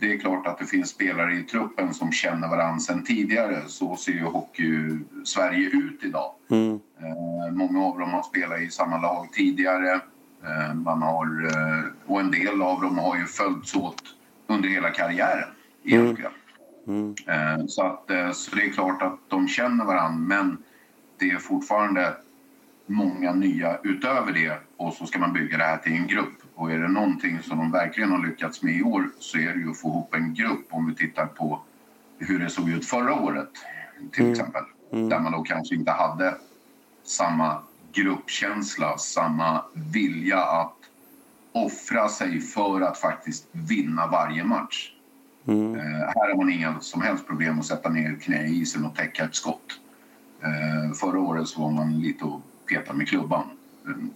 Det 0.00 0.12
är 0.12 0.18
klart 0.18 0.46
att 0.46 0.58
det 0.58 0.66
finns 0.66 0.90
spelare 0.90 1.34
i 1.34 1.42
truppen 1.42 1.94
som 1.94 2.12
känner 2.12 2.48
varandra 2.48 2.80
sen 2.80 3.04
tidigare. 3.04 3.62
Så 3.66 3.96
ser 3.96 4.12
ju 4.12 4.24
hockey-Sverige 4.24 5.68
ut 5.68 6.04
idag. 6.04 6.32
Mm. 6.50 6.80
Eh, 7.00 7.52
många 7.52 7.84
av 7.84 7.98
dem 7.98 8.10
har 8.10 8.22
spelat 8.22 8.60
i 8.60 8.70
samma 8.70 8.98
lag 8.98 9.32
tidigare. 9.32 10.00
Eh, 10.44 10.74
man 10.74 11.02
har, 11.02 11.46
eh, 11.46 11.84
och 12.06 12.20
en 12.20 12.30
del 12.30 12.62
av 12.62 12.80
dem 12.80 12.98
har 12.98 13.16
ju 13.16 13.24
följts 13.24 13.76
åt 13.76 14.02
under 14.46 14.68
hela 14.68 14.90
karriären 14.90 15.48
egentligen. 15.84 16.32
Mm. 16.86 17.14
Mm. 17.26 17.68
Så, 17.68 17.82
att, 17.82 18.10
så 18.36 18.56
det 18.56 18.62
är 18.64 18.72
klart 18.72 19.02
att 19.02 19.18
de 19.28 19.48
känner 19.48 19.84
varandra 19.84 20.18
men 20.18 20.58
det 21.18 21.30
är 21.30 21.36
fortfarande 21.36 22.14
många 22.88 23.32
nya 23.32 23.78
utöver 23.82 24.32
det 24.32 24.58
och 24.76 24.94
så 24.94 25.06
ska 25.06 25.18
man 25.18 25.32
bygga 25.32 25.58
det 25.58 25.64
här 25.64 25.76
till 25.76 25.92
en 25.92 26.06
grupp. 26.06 26.42
Och 26.54 26.72
är 26.72 26.78
det 26.78 26.88
någonting 26.88 27.42
som 27.42 27.58
de 27.58 27.70
verkligen 27.70 28.10
har 28.10 28.26
lyckats 28.26 28.62
med 28.62 28.74
i 28.74 28.82
år 28.82 29.10
så 29.18 29.38
är 29.38 29.54
det 29.54 29.60
ju 29.60 29.70
att 29.70 29.78
få 29.78 29.88
ihop 29.88 30.14
en 30.14 30.34
grupp 30.34 30.66
om 30.70 30.86
vi 30.86 30.94
tittar 30.94 31.26
på 31.26 31.60
hur 32.18 32.38
det 32.38 32.50
såg 32.50 32.68
ut 32.68 32.86
förra 32.86 33.14
året 33.14 33.50
till 34.12 34.22
mm. 34.22 34.32
exempel. 34.32 34.62
Mm. 34.92 35.08
Där 35.08 35.20
man 35.20 35.32
då 35.32 35.42
kanske 35.42 35.74
inte 35.74 35.90
hade 35.90 36.34
samma 37.04 37.62
gruppkänsla, 37.92 38.98
samma 38.98 39.64
vilja 39.74 40.38
att 40.38 40.74
offra 41.52 42.08
sig 42.08 42.40
för 42.40 42.80
att 42.80 42.98
faktiskt 42.98 43.48
vinna 43.52 44.06
varje 44.06 44.44
match. 44.44 44.92
Mm. 45.46 45.74
Eh, 45.74 46.06
här 46.06 46.28
har 46.28 46.36
man 46.36 46.50
inga 46.52 46.80
som 46.80 47.02
helst 47.02 47.26
problem 47.26 47.58
att 47.58 47.66
sätta 47.66 47.88
ner 47.88 48.14
knä 48.14 48.46
i 48.46 48.60
isen 48.60 48.86
och 48.86 48.96
täcka 48.96 49.24
ett 49.24 49.34
skott. 49.34 49.80
Eh, 50.42 50.92
förra 50.92 51.20
året 51.20 51.48
så 51.48 51.60
var 51.60 51.70
man 51.70 52.00
lite 52.00 52.24
och 52.24 52.40
petar 52.68 52.94
med 52.94 53.08
klubban. 53.08 53.44
Mm. 53.86 54.10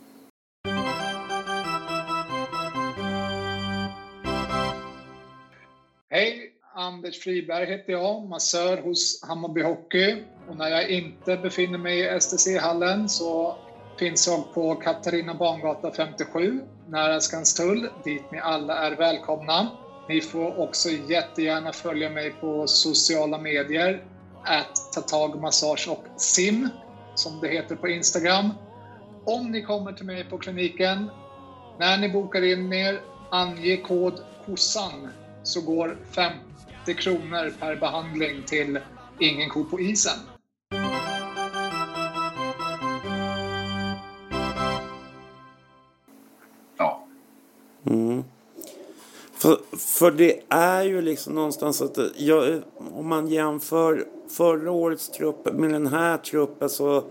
Hej, 6.10 6.52
Anders 6.74 7.18
Friberg 7.18 7.66
heter 7.66 7.92
jag, 7.92 8.28
massör 8.28 8.82
hos 8.82 9.22
Hammarby 9.22 9.62
Hockey. 9.62 10.22
Och 10.48 10.56
när 10.56 10.68
jag 10.68 10.90
inte 10.90 11.36
befinner 11.36 11.78
mig 11.78 12.00
i 12.00 12.20
STC-hallen 12.20 13.08
så 13.08 13.56
finns 13.98 14.26
jag 14.26 14.54
på 14.54 14.74
Katarina 14.74 15.34
Bangata 15.34 15.92
57 15.92 16.60
nära 16.88 17.20
Skanstull, 17.20 17.88
dit 18.04 18.22
ni 18.32 18.38
alla 18.38 18.74
är 18.86 18.96
välkomna. 18.96 19.68
Ni 20.08 20.20
får 20.20 20.60
också 20.60 20.88
jättegärna 20.90 21.72
följa 21.72 22.10
mig 22.10 22.30
på 22.30 22.66
sociala 22.66 23.38
medier, 23.38 24.04
att 24.44 25.08
tag 25.08 25.40
massage 25.40 25.88
och 25.88 26.04
sim, 26.16 26.68
som 27.14 27.40
det 27.40 27.48
heter 27.48 27.76
på 27.76 27.88
Instagram. 27.88 28.50
Om 29.24 29.50
ni 29.50 29.62
kommer 29.62 29.92
till 29.92 30.06
mig 30.06 30.24
på 30.24 30.38
kliniken, 30.38 31.10
när 31.78 31.98
ni 31.98 32.08
bokar 32.08 32.42
in 32.42 32.72
er, 32.72 33.00
ange 33.30 33.76
kod 33.76 34.20
KOSSAN 34.46 35.08
så 35.42 35.60
går 35.60 35.96
50 36.10 36.94
kronor 36.94 37.52
per 37.60 37.76
behandling 37.76 38.42
till 38.46 38.78
Ingen 39.20 39.50
ko 39.50 39.64
på 39.64 39.80
isen. 39.80 40.18
Ja. 46.76 47.06
Mm. 47.86 48.24
För, 49.32 49.58
för 49.76 50.10
det 50.10 50.40
är 50.48 50.82
ju 50.82 51.02
liksom 51.02 51.34
någonstans 51.34 51.82
att 51.82 51.98
jag, 52.16 52.62
om 52.94 53.08
man 53.08 53.28
jämför 53.28 54.06
förra 54.32 54.70
årets 54.70 55.08
trupp 55.08 55.52
med 55.52 55.70
den 55.70 55.86
här 55.86 56.16
truppen 56.16 56.68
så 56.68 57.04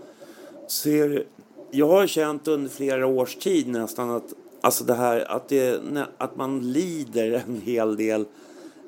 ser 0.68 1.24
jag 1.70 1.88
har 1.88 2.06
känt 2.06 2.48
under 2.48 2.70
flera 2.70 3.06
års 3.06 3.36
tid 3.36 3.68
nästan 3.68 4.10
att 4.10 4.34
Alltså 4.64 4.84
det 4.84 4.94
här 4.94 5.30
att, 5.30 5.48
det, 5.48 5.80
att 6.18 6.36
man 6.36 6.72
lider 6.72 7.42
en 7.46 7.60
hel 7.64 7.96
del. 7.96 8.24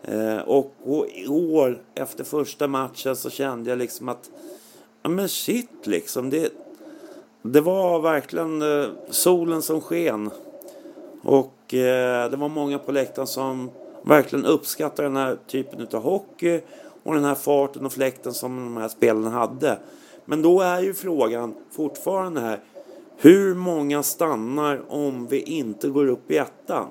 Eh, 0.02 0.38
och, 0.38 0.74
och 0.84 1.06
i 1.08 1.28
år 1.28 1.82
efter 1.94 2.24
första 2.24 2.68
matchen 2.68 3.16
så 3.16 3.30
kände 3.30 3.70
jag 3.70 3.78
liksom 3.78 4.08
att 4.08 4.30
ja 5.02 5.08
men 5.08 5.28
shit 5.28 5.86
liksom. 5.86 6.30
Det, 6.30 6.52
det 7.42 7.60
var 7.60 8.00
verkligen 8.00 8.62
eh, 8.62 8.86
solen 9.10 9.62
som 9.62 9.80
sken. 9.80 10.30
Och 11.22 11.74
eh, 11.74 12.30
det 12.30 12.36
var 12.36 12.48
många 12.48 12.78
på 12.78 12.92
läktaren 12.92 13.26
som 13.26 13.70
verkligen 14.02 14.44
uppskattade 14.44 15.08
den 15.08 15.16
här 15.16 15.38
typen 15.46 15.86
av 15.92 16.02
hockey 16.02 16.60
och 17.04 17.14
den 17.14 17.24
här 17.24 17.34
farten 17.34 17.86
och 17.86 17.92
fläkten 17.92 18.32
som 18.32 18.56
de 18.56 18.76
här 18.76 18.88
spelarna 18.88 19.30
hade. 19.30 19.78
Men 20.24 20.42
då 20.42 20.60
är 20.60 20.80
ju 20.80 20.94
frågan 20.94 21.54
fortfarande 21.70 22.40
här 22.40 22.60
hur 23.18 23.54
många 23.54 24.02
stannar 24.02 24.92
om 24.92 25.26
vi 25.26 25.40
inte 25.40 25.88
går 25.88 26.06
upp 26.06 26.30
i 26.30 26.36
ettan? 26.36 26.88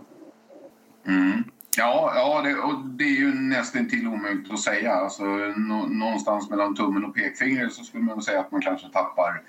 Mm. 1.05 1.43
Ja, 1.77 2.13
ja 2.15 2.41
det, 2.41 2.55
och 2.55 2.85
det 2.85 3.03
är 3.03 3.19
ju 3.19 3.33
nästan 3.33 3.89
till 3.89 4.07
omöjligt 4.07 4.51
att 4.51 4.59
säga. 4.59 4.93
Alltså, 4.93 5.23
nå, 5.57 5.87
någonstans 5.87 6.49
mellan 6.49 6.75
tummen 6.75 7.05
och 7.05 7.15
pekfingret 7.15 7.73
så 7.73 7.83
skulle 7.83 8.03
man 8.03 8.21
säga 8.21 8.39
att 8.39 8.51
man 8.51 8.61
kanske 8.61 8.87
tappar 8.87 9.41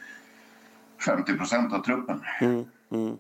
50 1.07 1.35
procent 1.35 1.73
av 1.73 1.79
truppen. 1.79 2.21
Mm. 2.41 2.65
Mm. 2.91 3.19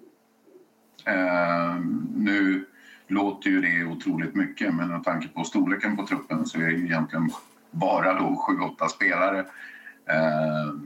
Uh, 1.08 1.80
nu 2.16 2.64
låter 3.08 3.50
ju 3.50 3.60
det 3.60 3.84
otroligt 3.84 4.34
mycket 4.34 4.74
men 4.74 4.88
med 4.88 5.04
tanke 5.04 5.28
på 5.28 5.44
storleken 5.44 5.96
på 5.96 6.06
truppen 6.06 6.46
så 6.46 6.58
är 6.58 6.66
det 6.66 6.72
ju 6.72 6.84
egentligen 6.84 7.30
bara 7.70 8.12
då 8.12 8.46
7-8 8.78 8.88
spelare 8.88 9.38
uh, 9.40 10.84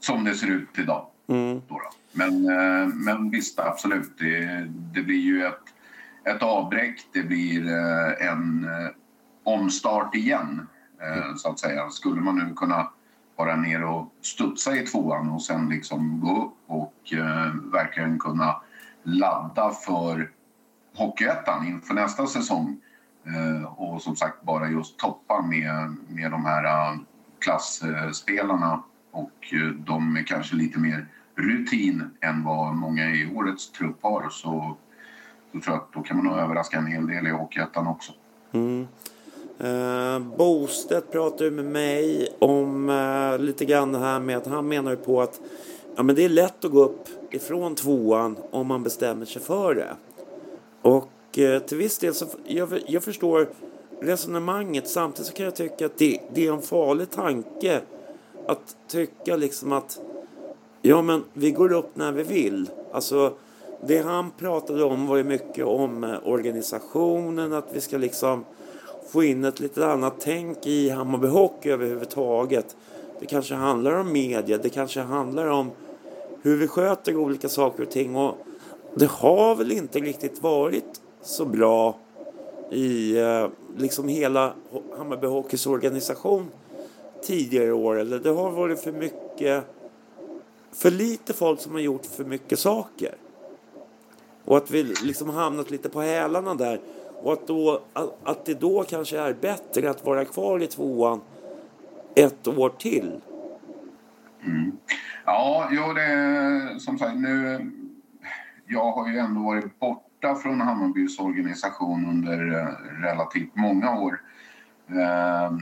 som 0.00 0.24
det 0.24 0.34
ser 0.34 0.46
ut 0.46 0.78
idag. 0.78 1.06
Mm. 1.28 1.62
Då 1.68 1.74
då. 1.74 1.90
Men, 2.12 2.44
eh, 2.44 2.88
men 2.94 3.30
visst, 3.30 3.58
absolut. 3.58 4.18
Det, 4.18 4.66
det 4.68 5.02
blir 5.02 5.20
ju 5.20 5.46
ett, 5.46 5.62
ett 6.24 6.42
avbräck. 6.42 7.00
Det 7.12 7.22
blir 7.22 7.68
eh, 7.68 8.28
en 8.28 8.64
eh, 8.64 8.90
omstart 9.42 10.14
igen, 10.14 10.66
så 11.36 11.50
att 11.50 11.58
säga. 11.58 11.90
Skulle 11.90 12.20
man 12.20 12.38
nu 12.38 12.54
kunna 12.54 12.90
vara 13.36 13.56
ner 13.56 13.84
och 13.84 14.14
studsa 14.20 14.76
i 14.76 14.86
tvåan 14.86 15.30
och 15.30 15.42
sen 15.42 15.68
liksom 15.68 16.20
gå 16.20 16.42
upp 16.42 16.54
och 16.66 16.94
verkligen 17.72 18.18
kunna 18.18 18.60
ladda 19.02 19.70
för 19.70 20.30
Hockeyettan 20.98 21.66
inför 21.66 21.94
nästa 21.94 22.26
säsong. 22.26 22.80
Eh, 23.26 23.80
och 23.80 24.02
som 24.02 24.16
sagt 24.16 24.42
bara 24.42 24.68
just 24.68 24.98
toppa 24.98 25.42
med, 25.42 25.96
med 26.08 26.30
de 26.30 26.44
här 26.44 26.64
uh, 26.64 27.00
klassspelarna 27.38 28.82
och 29.10 29.52
eh, 29.52 29.68
de 29.68 30.16
är 30.16 30.22
kanske 30.22 30.56
lite 30.56 30.78
mer 30.78 31.06
rutin 31.34 32.10
än 32.20 32.44
vad 32.44 32.74
många 32.74 33.10
i 33.10 33.32
årets 33.36 33.72
trupp 33.72 33.96
har 34.02 34.28
så, 34.30 34.76
så 35.52 35.60
tror 35.60 35.76
jag 35.76 35.76
att 35.76 35.92
då 35.92 36.02
kan 36.02 36.16
man 36.16 36.26
nog 36.26 36.38
överraska 36.38 36.78
en 36.78 36.86
hel 36.86 37.06
del 37.06 37.26
i 37.26 37.30
Hockeyettan 37.30 37.86
också. 37.86 38.12
Mm. 38.52 38.86
Eh, 39.58 40.18
Bostedt 40.36 41.12
pratade 41.12 41.50
med 41.50 41.64
mig 41.64 42.28
om 42.38 42.90
eh, 42.90 43.38
lite 43.38 43.64
grann 43.64 43.92
det 43.92 43.98
här 43.98 44.20
med 44.20 44.36
att 44.36 44.46
han 44.46 44.68
menar 44.68 44.90
ju 44.90 44.96
på 44.96 45.22
att 45.22 45.40
ja, 45.96 46.02
men 46.02 46.16
det 46.16 46.24
är 46.24 46.28
lätt 46.28 46.64
att 46.64 46.70
gå 46.70 46.84
upp 46.84 47.08
ifrån 47.30 47.74
tvåan 47.74 48.36
om 48.50 48.66
man 48.66 48.82
bestämmer 48.82 49.26
sig 49.26 49.42
för 49.42 49.74
det. 49.74 49.96
Och 50.82 51.38
eh, 51.38 51.62
till 51.62 51.78
viss 51.78 51.98
del 51.98 52.14
så 52.14 52.26
jag, 52.46 52.68
jag 52.86 53.02
förstår 53.02 53.48
resonemanget 54.00 54.88
samtidigt 54.88 55.26
så 55.26 55.32
kan 55.32 55.44
jag 55.44 55.56
tycka 55.56 55.86
att 55.86 55.98
det, 55.98 56.20
det 56.34 56.46
är 56.46 56.52
en 56.52 56.62
farlig 56.62 57.10
tanke 57.10 57.80
att 58.46 58.76
tycka 58.88 59.36
liksom 59.36 59.72
att 59.72 60.00
ja 60.82 61.02
men 61.02 61.24
vi 61.32 61.50
går 61.50 61.72
upp 61.72 61.90
när 61.96 62.12
vi 62.12 62.22
vill. 62.22 62.70
Alltså 62.92 63.32
det 63.86 63.98
han 63.98 64.30
pratade 64.30 64.84
om 64.84 65.06
var 65.06 65.16
ju 65.16 65.24
mycket 65.24 65.64
om 65.64 66.04
eh, 66.04 66.16
organisationen, 66.24 67.52
att 67.52 67.68
vi 67.72 67.80
ska 67.80 67.98
liksom 67.98 68.44
få 69.08 69.22
in 69.22 69.44
ett 69.44 69.60
lite 69.60 69.86
annat 69.86 70.14
tänk 70.18 70.66
i 70.66 70.88
Hammarby 70.88 71.26
Hockey 71.26 71.70
överhuvudtaget. 71.70 72.76
Det 73.20 73.26
kanske 73.26 73.54
handlar 73.54 73.92
om 73.92 74.12
media, 74.12 74.58
det 74.58 74.68
kanske 74.68 75.00
handlar 75.00 75.46
om 75.46 75.70
hur 76.42 76.56
vi 76.56 76.68
sköter 76.68 77.16
olika 77.16 77.48
saker 77.48 77.82
och 77.82 77.90
ting. 77.90 78.16
Och 78.16 78.34
det 78.98 79.06
har 79.06 79.54
väl 79.54 79.72
inte 79.72 79.98
riktigt 79.98 80.42
varit 80.42 81.00
så 81.22 81.44
bra 81.44 81.98
i 82.70 83.18
eh, 83.18 83.48
liksom 83.76 84.08
hela 84.08 84.52
Hammarby 84.98 85.26
Hockeys 85.26 85.66
organisation 85.66 86.48
tidigare 87.22 87.72
år. 87.72 87.98
Eller 87.98 88.18
det 88.18 88.30
har 88.30 88.50
varit 88.50 88.80
för 88.80 88.92
mycket, 88.92 89.64
för 90.72 90.90
lite 90.90 91.32
folk 91.32 91.60
som 91.60 91.72
har 91.72 91.80
gjort 91.80 92.06
för 92.06 92.24
mycket 92.24 92.58
saker. 92.58 93.14
Och 94.44 94.56
att 94.56 94.70
vi 94.70 94.82
liksom 94.82 95.30
hamnat 95.30 95.70
lite 95.70 95.88
på 95.88 96.00
hälarna 96.00 96.54
där. 96.54 96.80
Och 97.22 97.32
att, 97.32 97.46
då, 97.46 97.80
att 98.24 98.44
det 98.44 98.54
då 98.54 98.84
kanske 98.84 99.18
är 99.18 99.32
bättre 99.32 99.90
att 99.90 100.04
vara 100.04 100.24
kvar 100.24 100.62
i 100.62 100.66
tvåan 100.66 101.20
ett 102.14 102.48
år 102.48 102.72
till. 102.78 103.20
Mm. 104.44 104.72
Ja, 105.24 105.68
jo, 105.72 105.92
det 105.92 106.80
som 106.80 106.98
sagt 106.98 107.16
nu. 107.16 107.70
Jag 108.70 108.92
har 108.92 109.08
ju 109.08 109.18
ändå 109.18 109.40
varit 109.42 109.80
borta 109.80 110.34
från 110.34 110.60
Hammarbys 110.60 111.18
organisation 111.18 112.06
under 112.06 112.58
eh, 112.58 112.66
relativt 113.02 113.56
många 113.56 114.00
år. 114.00 114.20
Eh, 114.88 115.52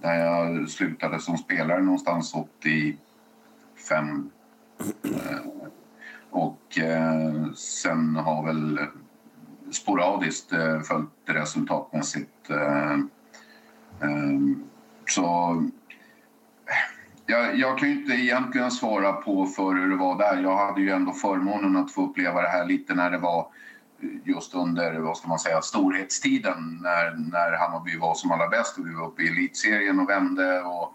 där 0.00 0.14
jag 0.14 0.68
slutade 0.70 1.20
som 1.20 1.38
spelare 1.38 1.82
någonstans 1.82 2.34
85. 2.34 4.30
Eh, 5.04 5.40
och 6.30 6.78
eh, 6.78 7.52
sen 7.54 8.16
har 8.16 8.46
väl 8.46 8.78
sporadiskt 9.70 10.52
eh, 10.52 10.80
följt 10.80 11.10
resultatmässigt. 11.24 12.50
Eh, 12.50 12.92
eh, 14.00 14.40
så 15.08 15.56
jag, 17.32 17.58
jag, 17.58 17.78
kan 17.78 17.88
ju 17.88 17.94
inte 17.94 18.12
egentligen 18.12 18.70
svara 18.70 19.12
på 19.12 19.46
för 19.46 19.74
hur 19.74 19.90
det 19.90 19.96
var 19.96 20.18
där. 20.18 20.42
Jag 20.42 20.56
hade 20.56 20.80
ju 20.80 20.90
ändå 20.90 21.12
förmånen 21.12 21.76
att 21.76 21.92
få 21.92 22.04
uppleva 22.04 22.42
det 22.42 22.48
här 22.48 22.66
lite 22.66 22.94
när 22.94 23.10
det 23.10 23.18
var 23.18 23.46
eh, 24.02 24.08
just 24.24 24.54
under 24.54 24.98
vad 24.98 25.16
ska 25.16 25.28
man 25.28 25.38
säga, 25.38 25.62
storhetstiden 25.62 26.78
när, 26.82 27.30
när 27.30 27.58
Hammarby 27.58 27.98
var 27.98 28.14
som 28.14 28.32
allra 28.32 28.48
bäst 28.48 28.78
och 28.78 28.86
vi 28.86 28.94
var 28.94 29.06
uppe 29.06 29.22
i 29.22 29.28
elitserien 29.28 30.00
och 30.00 30.08
vände. 30.08 30.62
Och, 30.62 30.94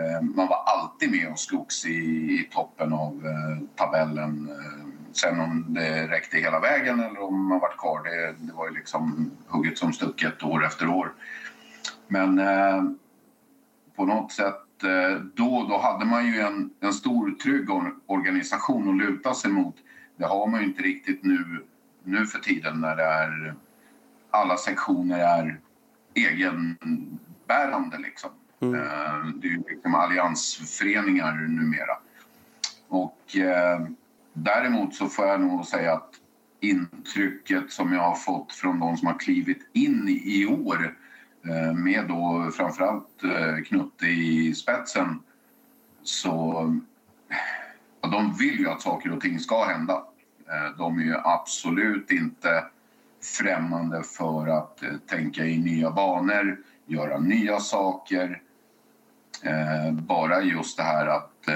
eh, 0.00 0.22
man 0.22 0.48
var 0.48 0.64
alltid 0.66 1.10
med 1.10 1.32
och 1.32 1.38
slogs 1.38 1.86
i, 1.86 1.90
i 1.90 2.48
toppen 2.52 2.92
av 2.92 3.26
eh, 3.26 3.66
tabellen. 3.76 4.48
Eh, 4.50 4.86
sen 5.12 5.40
om 5.40 5.66
det 5.68 6.06
räckte 6.08 6.36
hela 6.36 6.60
vägen 6.60 7.00
eller 7.00 7.22
om 7.22 7.48
man 7.48 7.60
var 7.60 7.76
kvar, 7.78 8.02
det, 8.04 8.34
det 8.38 8.52
var 8.52 8.68
ju 8.68 8.74
liksom 8.74 9.30
hugget 9.46 9.78
som 9.78 9.92
stucket 9.92 10.42
år 10.42 10.66
efter 10.66 10.88
år. 10.88 11.12
Men 12.08 12.38
eh, 12.38 12.84
på 13.96 14.04
något 14.04 14.32
sätt 14.32 14.63
då, 15.34 15.66
då 15.68 15.78
hade 15.78 16.04
man 16.04 16.26
ju 16.26 16.40
en, 16.40 16.70
en 16.80 16.92
stor 16.92 17.30
trygg 17.30 17.68
organisation 18.06 18.88
att 18.88 19.08
luta 19.08 19.34
sig 19.34 19.50
mot. 19.50 19.74
Det 20.16 20.24
har 20.24 20.46
man 20.46 20.60
ju 20.60 20.66
inte 20.66 20.82
riktigt 20.82 21.24
nu, 21.24 21.64
nu 22.04 22.26
för 22.26 22.38
tiden 22.38 22.80
när 22.80 22.96
det 22.96 23.02
är 23.02 23.54
alla 24.30 24.56
sektioner 24.56 25.18
är 25.18 25.60
egenbärande 26.14 27.98
liksom. 27.98 28.30
Mm. 28.60 28.74
Eh, 28.74 29.26
det 29.34 29.46
är 29.46 29.50
ju 29.50 29.62
liksom 29.68 29.94
alliansföreningar 29.94 31.32
numera. 31.32 31.98
Och 32.88 33.36
eh, 33.36 33.80
Däremot 34.36 34.94
så 34.94 35.08
får 35.08 35.26
jag 35.26 35.40
nog 35.40 35.66
säga 35.66 35.92
att 35.92 36.10
intrycket 36.60 37.72
som 37.72 37.92
jag 37.92 38.00
har 38.00 38.14
fått 38.14 38.52
från 38.52 38.80
de 38.80 38.96
som 38.96 39.06
har 39.06 39.18
klivit 39.18 39.70
in 39.72 40.08
i 40.08 40.46
år 40.46 40.84
eh, 40.84 40.90
Eh, 41.48 41.74
med 41.74 42.08
då 42.08 42.50
framförallt 42.56 43.24
eh, 43.24 43.64
Knutte 43.64 44.06
i 44.06 44.54
spetsen 44.54 45.20
så 46.02 46.80
ja, 48.00 48.08
de 48.08 48.34
vill 48.34 48.58
ju 48.58 48.68
att 48.68 48.82
saker 48.82 49.12
och 49.12 49.20
ting 49.20 49.38
ska 49.38 49.64
hända. 49.64 50.04
Eh, 50.48 50.76
de 50.78 50.98
är 50.98 51.02
ju 51.02 51.16
absolut 51.24 52.10
inte 52.10 52.64
främmande 53.38 54.02
för 54.02 54.46
att 54.46 54.82
tänka 55.06 55.44
i 55.44 55.58
nya 55.58 55.90
banor, 55.90 56.58
göra 56.86 57.18
nya 57.18 57.60
saker. 57.60 58.42
Bara 59.92 60.42
just 60.42 60.76
det 60.76 60.82
här 60.82 61.06
att 61.06 61.48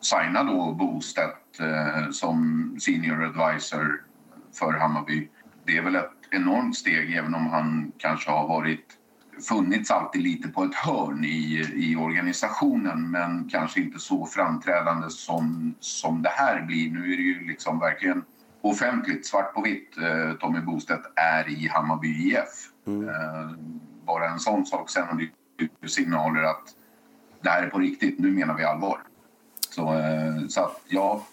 signa 0.00 0.44
då 0.44 0.72
Bostedt 0.72 1.60
som 2.10 2.76
senior 2.80 3.24
advisor 3.24 4.02
för 4.52 4.72
Hammarby. 4.72 5.28
Det 5.64 5.76
är 5.76 5.82
väl 5.82 5.96
ett 5.96 6.17
enormt 6.30 6.76
steg 6.76 7.14
även 7.14 7.34
om 7.34 7.46
han 7.46 7.92
kanske 7.98 8.30
har 8.30 8.48
varit 8.48 8.98
funnits 9.48 9.90
alltid 9.90 10.22
lite 10.22 10.48
på 10.48 10.64
ett 10.64 10.74
hörn 10.74 11.24
i, 11.24 11.70
i 11.74 11.96
organisationen 11.96 13.10
men 13.10 13.48
kanske 13.48 13.80
inte 13.80 13.98
så 13.98 14.26
framträdande 14.26 15.10
som, 15.10 15.74
som 15.80 16.22
det 16.22 16.28
här 16.28 16.62
blir. 16.62 16.90
Nu 16.90 17.12
är 17.12 17.16
det 17.16 17.22
ju 17.22 17.46
liksom 17.46 17.78
verkligen 17.78 18.24
offentligt, 18.60 19.26
svart 19.26 19.54
på 19.54 19.62
vitt. 19.62 19.98
Eh, 19.98 20.32
Tommy 20.32 20.60
Bostedt 20.60 21.02
är 21.14 21.48
i 21.48 21.68
Hammarby 21.68 22.08
IF. 22.08 22.70
Mm. 22.86 23.08
Eh, 23.08 23.50
bara 24.06 24.28
en 24.30 24.40
sån 24.40 24.66
sak. 24.66 24.90
Sen 24.90 25.06
har 25.08 25.28
det 25.80 25.88
signaler 25.88 26.42
att 26.42 26.74
det 27.40 27.50
här 27.50 27.62
är 27.62 27.70
på 27.70 27.78
riktigt, 27.78 28.18
nu 28.18 28.30
menar 28.30 28.54
vi 28.54 28.64
allvar. 28.64 28.98
Så, 29.70 29.98
eh, 29.98 30.46
så 30.48 30.60
att, 30.60 30.80
ja. 30.88 31.26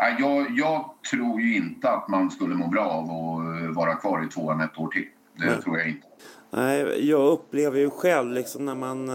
Eh, 0.00 0.20
jag, 0.20 0.46
jag 0.50 0.90
tror 1.10 1.40
ju 1.40 1.56
inte 1.56 1.90
att 1.90 2.08
man 2.08 2.30
skulle 2.30 2.54
må 2.54 2.68
bra 2.68 2.84
av 2.84 3.04
att 3.04 3.62
eh, 3.62 3.70
vara 3.70 3.94
kvar 3.94 4.24
i 4.24 4.28
tvåan 4.28 4.60
ett 4.60 4.78
år 4.78 4.88
till. 4.88 5.06
Det 5.36 5.46
Nej. 5.46 5.62
tror 5.62 5.78
jag 5.78 5.88
inte. 5.88 6.06
Nej, 6.50 7.08
jag 7.10 7.28
upplever 7.28 7.78
ju 7.78 7.90
själv 7.90 8.32
liksom 8.32 8.64
när 8.64 8.74
man 8.74 9.08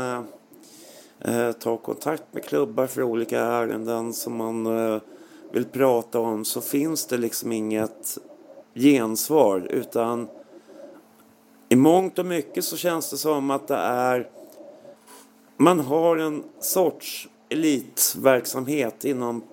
eh, 1.20 1.52
tar 1.52 1.78
kontakt 1.78 2.24
med 2.32 2.44
klubbar 2.44 2.88
för 2.88 3.04
olika 3.04 3.40
ärenden 3.40 4.14
som 4.14 4.36
man 4.36 4.66
eh, 4.66 5.02
vill 5.52 5.66
prata 5.66 6.20
om 6.20 6.46
så 6.46 6.62
finns 6.62 7.08
det 7.08 7.18
liksom 7.18 7.52
inget 7.52 8.18
gensvar 8.76 9.68
utan 9.70 10.28
i 11.70 11.76
mångt 11.76 12.20
och 12.20 12.26
mycket 12.26 12.64
så 12.64 12.78
känns 12.78 13.10
det 13.10 13.18
som 13.18 13.52
att 13.52 13.68
det 13.68 13.76
är 13.76 14.30
man 15.58 15.80
har 15.80 16.18
en 16.18 16.44
sorts 16.60 17.30
elitverksamhet 17.50 19.06
inom, 19.06 19.44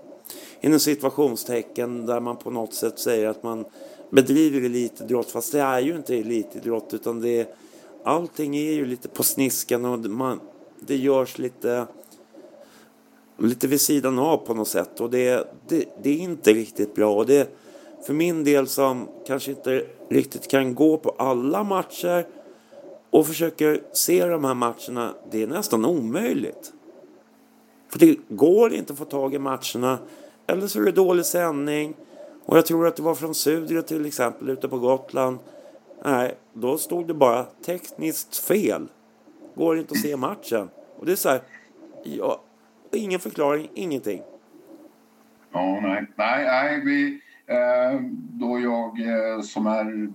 inom 0.65 0.81
situationstecken 0.81 2.07
där 2.07 2.21
man 2.21 2.37
på 2.37 2.51
något 2.51 2.75
sätt 2.75 2.99
säger 2.99 3.29
att 3.29 3.43
man 3.43 3.65
bedriver 4.11 4.61
elitidrott 4.61 5.31
fast 5.31 5.53
det 5.53 5.61
är 5.61 5.81
ju 5.81 5.97
inte 5.97 6.17
elitidrott 6.17 6.95
utan 6.95 7.21
det 7.21 7.57
allting 8.05 8.57
är 8.57 8.73
ju 8.73 8.87
lite 8.87 9.09
på 9.09 9.23
sniskan 9.23 9.85
och 9.85 9.99
man, 9.99 10.41
det 10.81 10.97
görs 10.97 11.39
lite 11.39 11.87
lite 13.39 13.67
vid 13.67 13.81
sidan 13.81 14.19
av 14.19 14.37
på 14.37 14.55
något 14.55 14.69
sätt 14.69 15.01
och 15.01 15.11
det, 15.11 15.49
det, 15.69 15.85
det 16.03 16.11
är 16.11 16.19
inte 16.19 16.53
riktigt 16.53 16.95
bra 16.95 17.15
och 17.15 17.27
det 17.27 17.49
för 18.07 18.15
min 18.15 18.45
del 18.45 18.67
som 18.67 19.09
kanske 19.27 19.51
inte 19.51 19.87
riktigt 20.09 20.49
kan 20.49 20.75
gå 20.75 20.97
på 20.97 21.15
alla 21.19 21.65
matcher 21.65 22.27
och 23.11 23.27
försöker 23.27 23.83
se 23.93 24.27
de 24.27 24.45
här 24.45 24.55
matcherna, 24.55 25.15
det 25.31 25.43
är 25.43 25.47
nästan 25.47 25.85
omöjligt. 25.85 26.73
För 27.89 27.99
det 27.99 28.19
går 28.29 28.75
inte 28.75 28.93
att 28.93 28.99
få 28.99 29.05
tag 29.05 29.35
i 29.35 29.39
matcherna. 29.39 29.99
Eller 30.47 30.67
så 30.67 30.81
är 30.81 30.85
det 30.85 30.93
dålig 30.93 31.27
sändning. 31.27 31.95
Och 32.45 32.57
jag 32.57 32.67
tror 32.67 32.87
att 32.87 32.97
det 32.97 33.03
var 33.03 33.15
från 33.15 33.35
Sudre 33.35 33.83
till 33.83 34.07
exempel 34.07 34.49
ute 34.49 34.69
på 34.69 34.79
Gotland. 34.79 35.39
Nej, 36.05 36.35
då 36.53 36.79
stod 36.79 37.09
det 37.09 37.15
bara 37.15 37.45
tekniskt 37.45 38.37
fel. 38.37 38.89
Går 39.55 39.79
inte 39.79 39.93
att 39.93 40.01
se 40.01 40.17
matchen. 40.17 40.69
Och 40.99 41.07
det 41.07 41.13
är 41.13 41.17
så 41.17 41.29
här, 41.29 41.41
ja, 42.05 42.41
ingen 42.93 43.21
förklaring, 43.21 43.71
ingenting. 43.75 44.23
Ja, 45.53 45.81
nej, 45.83 46.07
nej, 46.17 46.45
nej 46.45 46.81
vi, 46.85 47.21
Eh, 47.47 48.01
då 48.13 48.61
jag 48.61 49.01
eh, 49.01 49.41
som 49.41 49.67
är 49.67 50.09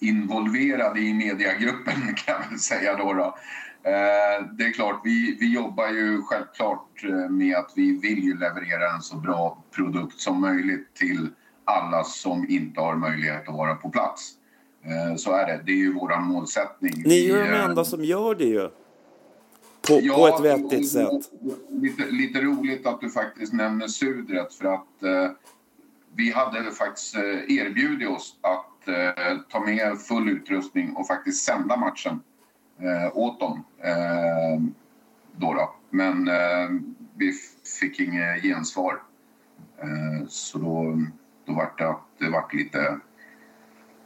involverad 0.00 0.98
i 0.98 1.14
mediagruppen 1.14 1.94
kan 2.16 2.34
jag 2.34 2.50
väl 2.50 2.58
säga 2.58 2.96
då. 2.96 3.12
då. 3.12 3.36
Eh, 3.82 4.46
det 4.52 4.64
är 4.64 4.72
klart, 4.72 5.00
vi, 5.04 5.36
vi 5.40 5.54
jobbar 5.54 5.88
ju 5.88 6.22
självklart 6.22 7.04
eh, 7.04 7.30
med 7.30 7.56
att 7.56 7.72
vi 7.76 7.98
vill 7.98 8.24
ju 8.24 8.38
leverera 8.38 8.90
en 8.94 9.02
så 9.02 9.16
bra 9.16 9.64
produkt 9.70 10.20
som 10.20 10.40
möjligt 10.40 10.94
till 10.94 11.28
alla 11.64 12.04
som 12.04 12.46
inte 12.48 12.80
har 12.80 12.96
möjlighet 12.96 13.48
att 13.48 13.54
vara 13.54 13.74
på 13.74 13.90
plats. 13.90 14.32
Eh, 14.84 15.16
så 15.16 15.32
är 15.32 15.46
det. 15.46 15.62
Det 15.66 15.72
är 15.72 15.76
ju 15.76 15.92
vår 15.92 16.20
målsättning. 16.20 16.92
Ni 17.06 17.18
är 17.18 17.36
ju 17.36 17.50
de 17.50 17.56
enda 17.56 17.84
som 17.84 18.04
gör 18.04 18.34
det 18.34 18.44
ju. 18.44 18.68
På, 19.88 19.98
Ja, 20.02 20.14
på 20.14 20.28
ett 20.28 20.44
vettigt 20.44 20.90
sätt. 20.90 21.30
Lite, 21.68 22.06
lite 22.10 22.40
roligt 22.40 22.86
att 22.86 23.00
du 23.00 23.10
faktiskt 23.10 23.52
nämner 23.52 23.88
Sudret 23.88 24.54
för 24.54 24.64
att 24.64 25.02
eh, 25.02 25.30
vi 26.16 26.32
hade 26.32 26.70
faktiskt 26.70 27.14
erbjudit 27.48 28.08
oss 28.08 28.36
att 28.40 28.88
eh, 28.88 29.38
ta 29.48 29.60
med 29.60 29.98
full 29.98 30.28
utrustning 30.28 30.96
och 30.96 31.06
faktiskt 31.06 31.44
sända 31.44 31.76
matchen 31.76 32.20
eh, 32.82 33.16
åt 33.16 33.40
dem. 33.40 33.64
Eh, 33.78 34.60
då 35.36 35.54
då. 35.54 35.74
Men 35.90 36.28
eh, 36.28 36.68
vi 37.16 37.32
fick 37.80 38.00
inget 38.00 38.42
gensvar. 38.42 39.02
Eh, 39.78 40.26
så 40.28 40.58
då, 40.58 41.02
då 41.44 41.52
var 41.52 41.72
det 41.78 41.88
att 41.88 42.00
det 42.18 42.30
vart 42.30 42.54
lite 42.54 42.98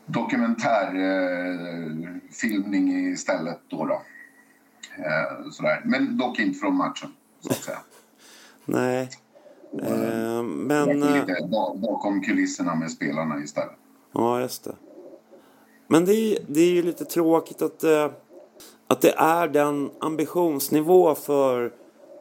dokumentärfilmning 0.07 2.93
eh, 2.93 3.13
istället 3.13 3.61
då. 3.69 3.87
då. 3.87 4.03
Eh, 4.99 5.51
sådär. 5.51 5.83
Men 5.85 6.19
dock 6.19 6.39
inte 6.39 6.59
från 6.59 6.77
matchen, 6.77 7.13
så 7.41 7.51
att 7.51 7.57
säga. 7.57 7.79
Nej. 8.65 9.11
Eh, 9.83 10.43
men... 10.43 11.03
Eh, 11.03 11.15
lite 11.15 11.49
ba- 11.51 11.75
bakom 11.75 12.23
kulisserna 12.23 12.75
med 12.75 12.91
spelarna 12.91 13.41
istället. 13.41 13.77
Ja, 14.13 14.41
just 14.41 14.65
det. 14.65 14.75
Men 15.87 16.05
det 16.05 16.15
är, 16.15 16.39
det 16.49 16.61
är 16.61 16.71
ju 16.71 16.83
lite 16.83 17.05
tråkigt 17.05 17.63
att, 17.63 17.85
eh, 17.85 18.11
att 18.87 19.01
det 19.01 19.15
är 19.17 19.49
den 19.49 19.91
ambitionsnivå 19.99 21.15
för 21.15 21.73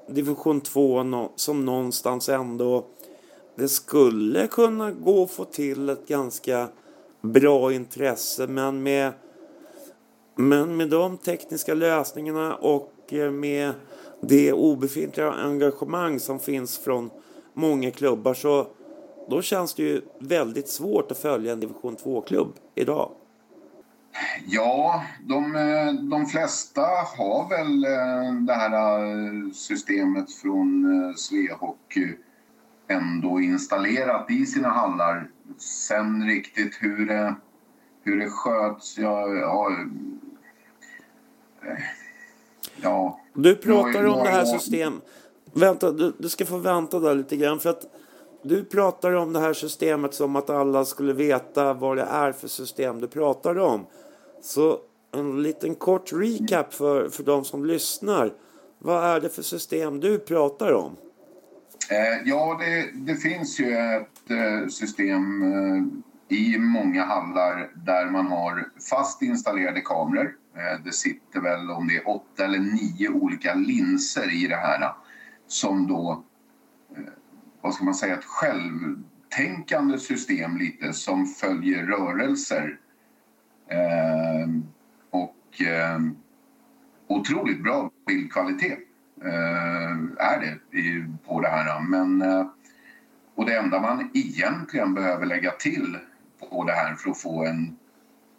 division 0.07 0.61
2 0.61 1.29
som 1.35 1.65
någonstans 1.65 2.29
ändå 2.29 2.85
det 3.55 3.67
skulle 3.67 4.47
kunna 4.47 4.91
gå 4.91 5.23
att 5.23 5.31
få 5.31 5.45
till 5.45 5.89
ett 5.89 6.07
ganska 6.07 6.67
bra 7.21 7.73
intresse 7.73 8.47
men 8.47 8.83
med 8.83 9.13
men 10.35 10.77
med 10.77 10.89
de 10.89 11.17
tekniska 11.17 11.73
lösningarna 11.73 12.55
och 12.55 13.13
eh, 13.13 13.31
med 13.31 13.73
det 14.21 14.53
obefintliga 14.53 15.31
engagemang 15.31 16.19
som 16.19 16.39
finns 16.39 16.77
från 16.77 17.09
många 17.53 17.91
klubbar 17.91 18.33
så 18.33 18.67
då 19.29 19.41
känns 19.41 19.73
det 19.73 19.83
ju 19.83 20.01
väldigt 20.19 20.69
svårt 20.69 21.11
att 21.11 21.17
följa 21.17 21.51
en 21.51 21.59
division 21.59 21.95
2-klubb 21.95 22.53
idag. 22.75 23.11
Ja, 24.45 25.03
de, 25.21 25.55
eh, 25.55 25.93
de 25.93 26.25
flesta 26.25 26.81
har 27.17 27.49
väl 27.49 27.83
eh, 27.83 28.33
det 28.45 28.53
här 28.53 29.03
eh, 29.05 29.51
systemet 29.53 30.33
från 30.33 30.85
eh, 30.85 31.15
Svehockey 31.15 32.15
ändå 32.87 33.39
installerat 33.39 34.31
i 34.31 34.45
sina 34.45 34.69
hallar. 34.69 35.29
Sen 35.57 36.27
riktigt 36.27 36.77
hur 36.81 37.05
det, 37.05 37.35
hur 38.03 38.19
det 38.19 38.29
sköts, 38.29 38.97
ja... 38.97 39.27
ja, 39.27 39.71
ja 42.81 43.19
Du 43.33 43.55
pratar 43.55 44.05
om 44.05 44.23
det 44.23 44.29
här 44.29 44.45
ja. 44.45 44.59
system... 44.59 45.01
Vänta, 45.55 45.91
du, 45.91 46.13
du 46.19 46.29
ska 46.29 46.45
få 46.45 46.57
vänta 46.57 46.99
där 46.99 47.15
lite 47.15 47.37
grann 47.37 47.59
för 47.59 47.69
att 47.69 47.85
du 48.43 48.65
pratar 48.65 49.11
om 49.11 49.33
det 49.33 49.39
här 49.39 49.53
systemet 49.53 50.13
som 50.13 50.35
att 50.35 50.49
alla 50.49 50.85
skulle 50.85 51.13
veta 51.13 51.73
vad 51.73 51.97
det 51.97 52.03
är 52.03 52.31
för 52.31 52.47
system 52.47 52.99
du 52.99 53.07
pratar 53.07 53.59
om. 53.59 53.85
Så 54.43 54.79
en 55.11 55.43
liten 55.43 55.75
kort 55.75 56.13
recap 56.13 56.73
för, 56.73 57.09
för 57.09 57.23
de 57.23 57.45
som 57.45 57.65
lyssnar. 57.65 58.33
Vad 58.79 59.03
är 59.03 59.19
det 59.19 59.29
för 59.29 59.41
system 59.41 59.99
du 59.99 60.19
pratar 60.19 60.73
om? 60.73 60.95
Eh, 61.89 62.21
ja, 62.25 62.59
det, 62.59 62.91
det 62.93 63.15
finns 63.15 63.59
ju 63.59 63.73
ett 63.73 64.31
eh, 64.31 64.67
system 64.67 65.43
eh, 65.43 65.83
i 66.37 66.57
många 66.57 67.05
hallar 67.05 67.71
där 67.75 68.09
man 68.09 68.27
har 68.27 68.69
fast 68.89 69.21
installerade 69.21 69.81
kameror. 69.81 70.35
Det 70.85 70.91
sitter 70.91 71.41
väl 71.41 71.71
om 71.71 71.87
det 71.87 71.95
är 71.95 72.09
åtta 72.09 72.45
eller 72.45 72.59
nio 72.59 73.09
olika 73.09 73.53
linser 73.53 74.43
i 74.43 74.47
det 74.47 74.55
här 74.55 74.93
som 75.47 75.87
då, 75.87 76.23
vad 77.61 77.73
ska 77.73 77.83
man 77.83 77.95
säga, 77.95 78.17
ett 78.17 78.25
självtänkande 78.25 79.97
system 79.97 80.57
lite 80.57 80.93
som 80.93 81.25
följer 81.25 81.85
rörelser. 81.85 82.79
Eh, 83.67 84.47
och 85.09 85.61
eh, 85.61 85.99
otroligt 87.07 87.63
bra 87.63 87.91
bildkvalitet 88.07 88.79
eh, 89.21 89.91
är 90.17 90.39
det 90.39 90.77
i, 90.77 91.05
på 91.27 91.41
det 91.41 91.47
här. 91.47 91.81
Men, 91.81 92.21
eh, 92.21 92.47
och 93.35 93.45
det 93.45 93.57
enda 93.57 93.79
man 93.79 94.09
egentligen 94.13 94.93
behöver 94.93 95.25
lägga 95.25 95.51
till 95.51 95.97
på 96.49 96.63
det 96.63 96.73
här 96.73 96.95
för 96.95 97.09
att 97.09 97.21
få 97.21 97.45
en 97.45 97.77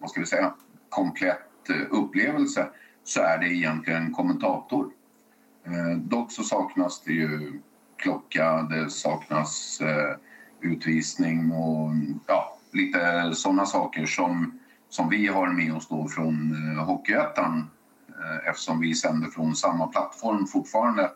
vad 0.05 0.11
ska 0.11 0.21
vi 0.21 0.27
säga, 0.27 0.55
komplett 0.89 1.71
eh, 1.71 1.87
upplevelse 1.91 2.67
så 3.05 3.21
är 3.21 3.39
det 3.39 3.47
egentligen 3.47 4.13
kommentator. 4.13 4.91
Eh, 5.65 5.99
dock 5.99 6.33
så 6.33 6.43
saknas 6.43 7.03
det 7.03 7.13
ju 7.13 7.61
klocka, 7.97 8.63
det 8.63 8.91
saknas 8.91 9.81
eh, 9.81 10.17
utvisning 10.61 11.53
och 11.53 11.91
ja, 12.27 12.59
lite 12.73 13.31
sådana 13.35 13.67
saker 13.67 14.07
som, 14.07 14.59
som 14.95 15.09
vi 15.09 15.27
har 15.27 15.49
med 15.49 15.75
oss 15.75 15.89
då 15.89 16.09
från 16.09 16.53
eh, 16.53 16.85
Hockeyettan 16.85 17.71
eh, 18.09 18.49
eftersom 18.49 18.81
vi 18.81 18.95
sänder 18.95 19.29
från 19.29 19.57
samma 19.57 19.87
plattform 19.87 20.47
fortfarande. 20.47 21.11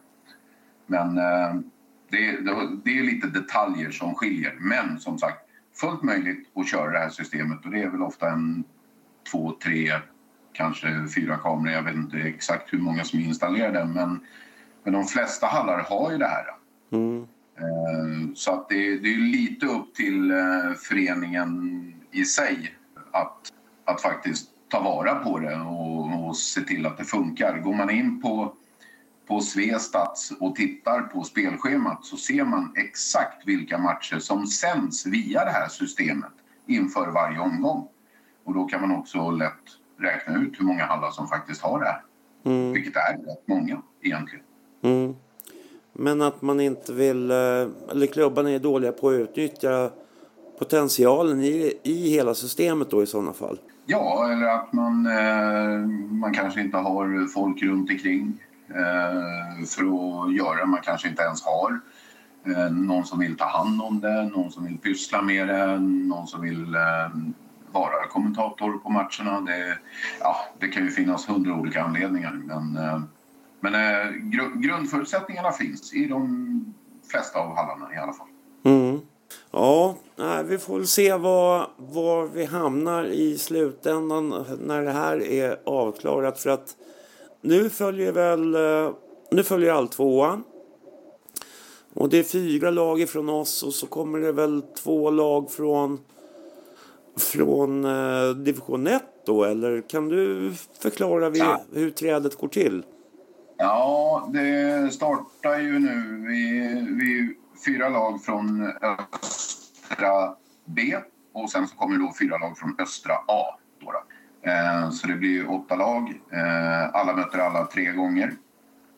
Men 0.86 1.18
eh, 1.18 1.54
det, 2.10 2.40
det, 2.84 2.98
är 2.98 3.02
lite 3.02 3.26
detaljer 3.26 3.90
som 3.90 4.14
skiljer. 4.14 4.56
Men 4.60 5.00
som 5.00 5.18
sagt, 5.18 5.38
fullt 5.80 6.02
möjligt 6.02 6.50
att 6.54 6.68
köra 6.68 6.90
det 6.90 6.98
här 6.98 7.08
systemet 7.08 7.64
och 7.64 7.70
det 7.70 7.82
är 7.82 7.88
väl 7.88 8.02
ofta 8.02 8.30
en 8.30 8.64
två, 9.30 9.52
tre, 9.62 9.92
kanske 10.52 11.06
fyra 11.14 11.36
kameror. 11.36 11.74
Jag 11.74 11.82
vet 11.82 11.94
inte 11.94 12.18
exakt 12.18 12.72
hur 12.72 12.78
många 12.78 13.04
som 13.04 13.18
är 13.18 13.24
installerade 13.24 13.84
men, 13.84 14.20
men 14.84 14.92
de 14.92 15.04
flesta 15.04 15.46
hallar 15.46 15.78
har 15.78 16.12
ju 16.12 16.18
det 16.18 16.28
här. 16.28 16.44
Mm. 16.92 17.26
Så 18.34 18.52
att 18.52 18.68
det, 18.68 18.98
det 18.98 19.14
är 19.14 19.18
lite 19.18 19.66
upp 19.66 19.94
till 19.94 20.32
föreningen 20.88 21.92
i 22.10 22.24
sig 22.24 22.74
att, 23.10 23.52
att 23.88 24.02
faktiskt 24.02 24.50
ta 24.68 24.80
vara 24.80 25.14
på 25.14 25.38
det 25.38 25.56
och, 25.56 26.28
och 26.28 26.36
se 26.36 26.60
till 26.60 26.86
att 26.86 26.98
det 26.98 27.04
funkar. 27.04 27.58
Går 27.58 27.74
man 27.74 27.90
in 27.90 28.22
på, 28.22 28.52
på 29.26 29.40
Svestats 29.40 30.32
och 30.40 30.56
tittar 30.56 31.00
på 31.00 31.24
spelschemat 31.24 32.04
så 32.04 32.16
ser 32.16 32.44
man 32.44 32.72
exakt 32.76 33.46
vilka 33.46 33.78
matcher 33.78 34.18
som 34.18 34.46
sänds 34.46 35.06
via 35.06 35.44
det 35.44 35.50
här 35.50 35.68
systemet 35.68 36.32
inför 36.66 37.10
varje 37.10 37.38
omgång. 37.38 37.88
Och 38.44 38.54
då 38.54 38.64
kan 38.64 38.80
man 38.80 38.92
också 38.92 39.30
lätt 39.30 39.52
räkna 39.98 40.36
ut 40.36 40.60
hur 40.60 40.64
många 40.64 40.84
hallar 40.84 41.10
som 41.10 41.28
faktiskt 41.28 41.62
har 41.62 41.80
det 41.80 41.86
här. 41.86 42.02
Mm. 42.44 42.72
Vilket 42.72 42.96
är 42.96 43.12
rätt 43.12 43.48
många 43.48 43.82
egentligen. 44.02 44.44
Mm. 44.82 45.14
Men 45.92 46.22
att 46.22 46.42
man 46.42 46.60
inte 46.60 46.92
vill, 46.92 47.30
eh, 47.30 47.36
eller 47.90 48.06
klubbarna 48.06 48.50
är 48.50 48.58
dåliga 48.58 48.92
på 48.92 49.08
att 49.08 49.14
utnyttja 49.14 49.90
potentialen 50.58 51.40
i, 51.40 51.72
i 51.82 52.10
hela 52.10 52.34
systemet 52.34 52.90
då 52.90 53.02
i 53.02 53.06
sådana 53.06 53.32
fall. 53.32 53.58
Ja, 53.90 54.32
eller 54.32 54.46
att 54.46 54.72
man, 54.72 55.06
eh, 55.06 55.86
man 56.10 56.34
kanske 56.34 56.60
inte 56.60 56.76
har 56.76 57.26
folk 57.26 57.62
runt 57.62 57.90
omkring 57.90 58.40
eh, 58.68 59.64
för 59.66 59.82
att 59.82 60.34
göra. 60.34 60.66
Man 60.66 60.80
kanske 60.82 61.08
inte 61.08 61.22
ens 61.22 61.42
har 61.42 61.80
eh, 62.46 62.72
någon 62.72 63.06
som 63.06 63.18
vill 63.18 63.36
ta 63.36 63.44
hand 63.44 63.82
om 63.82 64.00
det, 64.00 64.22
någon 64.24 64.50
som 64.50 64.64
vill 64.64 64.78
pyssla 64.78 65.22
med 65.22 65.48
det, 65.48 65.78
någon 65.78 66.26
som 66.26 66.40
vill 66.40 66.74
eh, 66.74 67.18
vara 67.72 68.06
kommentator 68.10 68.78
på 68.78 68.90
matcherna. 68.90 69.40
Det, 69.40 69.78
ja, 70.20 70.36
det 70.58 70.68
kan 70.68 70.84
ju 70.84 70.90
finnas 70.90 71.28
hundra 71.28 71.54
olika 71.54 71.82
anledningar. 71.82 72.32
Men, 72.32 72.76
eh, 72.76 73.00
men 73.60 73.74
eh, 73.74 74.10
grundförutsättningarna 74.54 75.52
finns 75.52 75.94
i 75.94 76.06
de 76.06 76.74
flesta 77.10 77.38
av 77.38 77.56
hallarna 77.56 77.94
i 77.94 77.96
alla 77.96 78.12
fall. 78.12 78.28
Mm. 78.64 79.00
Ja, 79.50 79.96
vi 80.44 80.58
får 80.58 80.76
väl 80.78 80.86
se 80.86 81.14
var, 81.16 81.70
var 81.76 82.26
vi 82.26 82.44
hamnar 82.44 83.04
i 83.04 83.38
slutändan 83.38 84.44
när 84.64 84.82
det 84.82 84.90
här 84.90 85.22
är 85.22 85.56
avklarat. 85.64 86.40
För 86.40 86.50
att 86.50 86.76
nu 87.40 87.70
följer 87.70 88.12
väl 88.12 88.54
eh, 88.54 88.90
nu 89.30 89.42
följer 89.42 89.72
all 89.72 89.88
tvåan. 89.88 90.44
Och 91.94 92.08
det 92.08 92.18
är 92.18 92.22
fyra 92.22 92.70
lag 92.70 93.00
ifrån 93.00 93.28
oss 93.28 93.62
och 93.62 93.74
så 93.74 93.86
kommer 93.86 94.18
det 94.18 94.32
väl 94.32 94.62
två 94.82 95.10
lag 95.10 95.50
från 95.50 95.98
från 97.16 97.84
eh, 97.84 98.30
division 98.30 98.86
1 98.86 99.02
då 99.26 99.44
eller 99.44 99.80
kan 99.88 100.08
du 100.08 100.52
förklara 100.80 101.30
Ja. 101.36 101.60
hur 101.72 101.90
trädet 101.90 102.36
går 102.38 102.48
till? 102.48 102.82
Ja, 103.56 104.30
det 104.32 104.90
startar 104.92 105.58
ju 105.58 105.78
nu. 105.78 106.24
Vi, 106.28 106.60
vi 107.04 107.34
fyra 107.64 107.88
lag 107.88 108.24
från 108.24 108.72
östra 108.82 110.34
B 110.64 110.96
och 111.32 111.50
sen 111.50 111.68
så 111.68 111.76
kommer 111.76 111.98
då 111.98 112.12
fyra 112.20 112.38
lag 112.38 112.58
från 112.58 112.76
östra 112.78 113.14
A. 113.14 113.58
Då 113.80 113.92
då. 113.92 114.02
Eh, 114.50 114.90
så 114.90 115.06
det 115.06 115.14
blir 115.14 115.50
åtta 115.50 115.76
lag. 115.76 116.20
Eh, 116.32 116.94
alla 116.94 117.16
möter 117.16 117.38
alla 117.38 117.66
tre 117.66 117.92
gånger. 117.92 118.32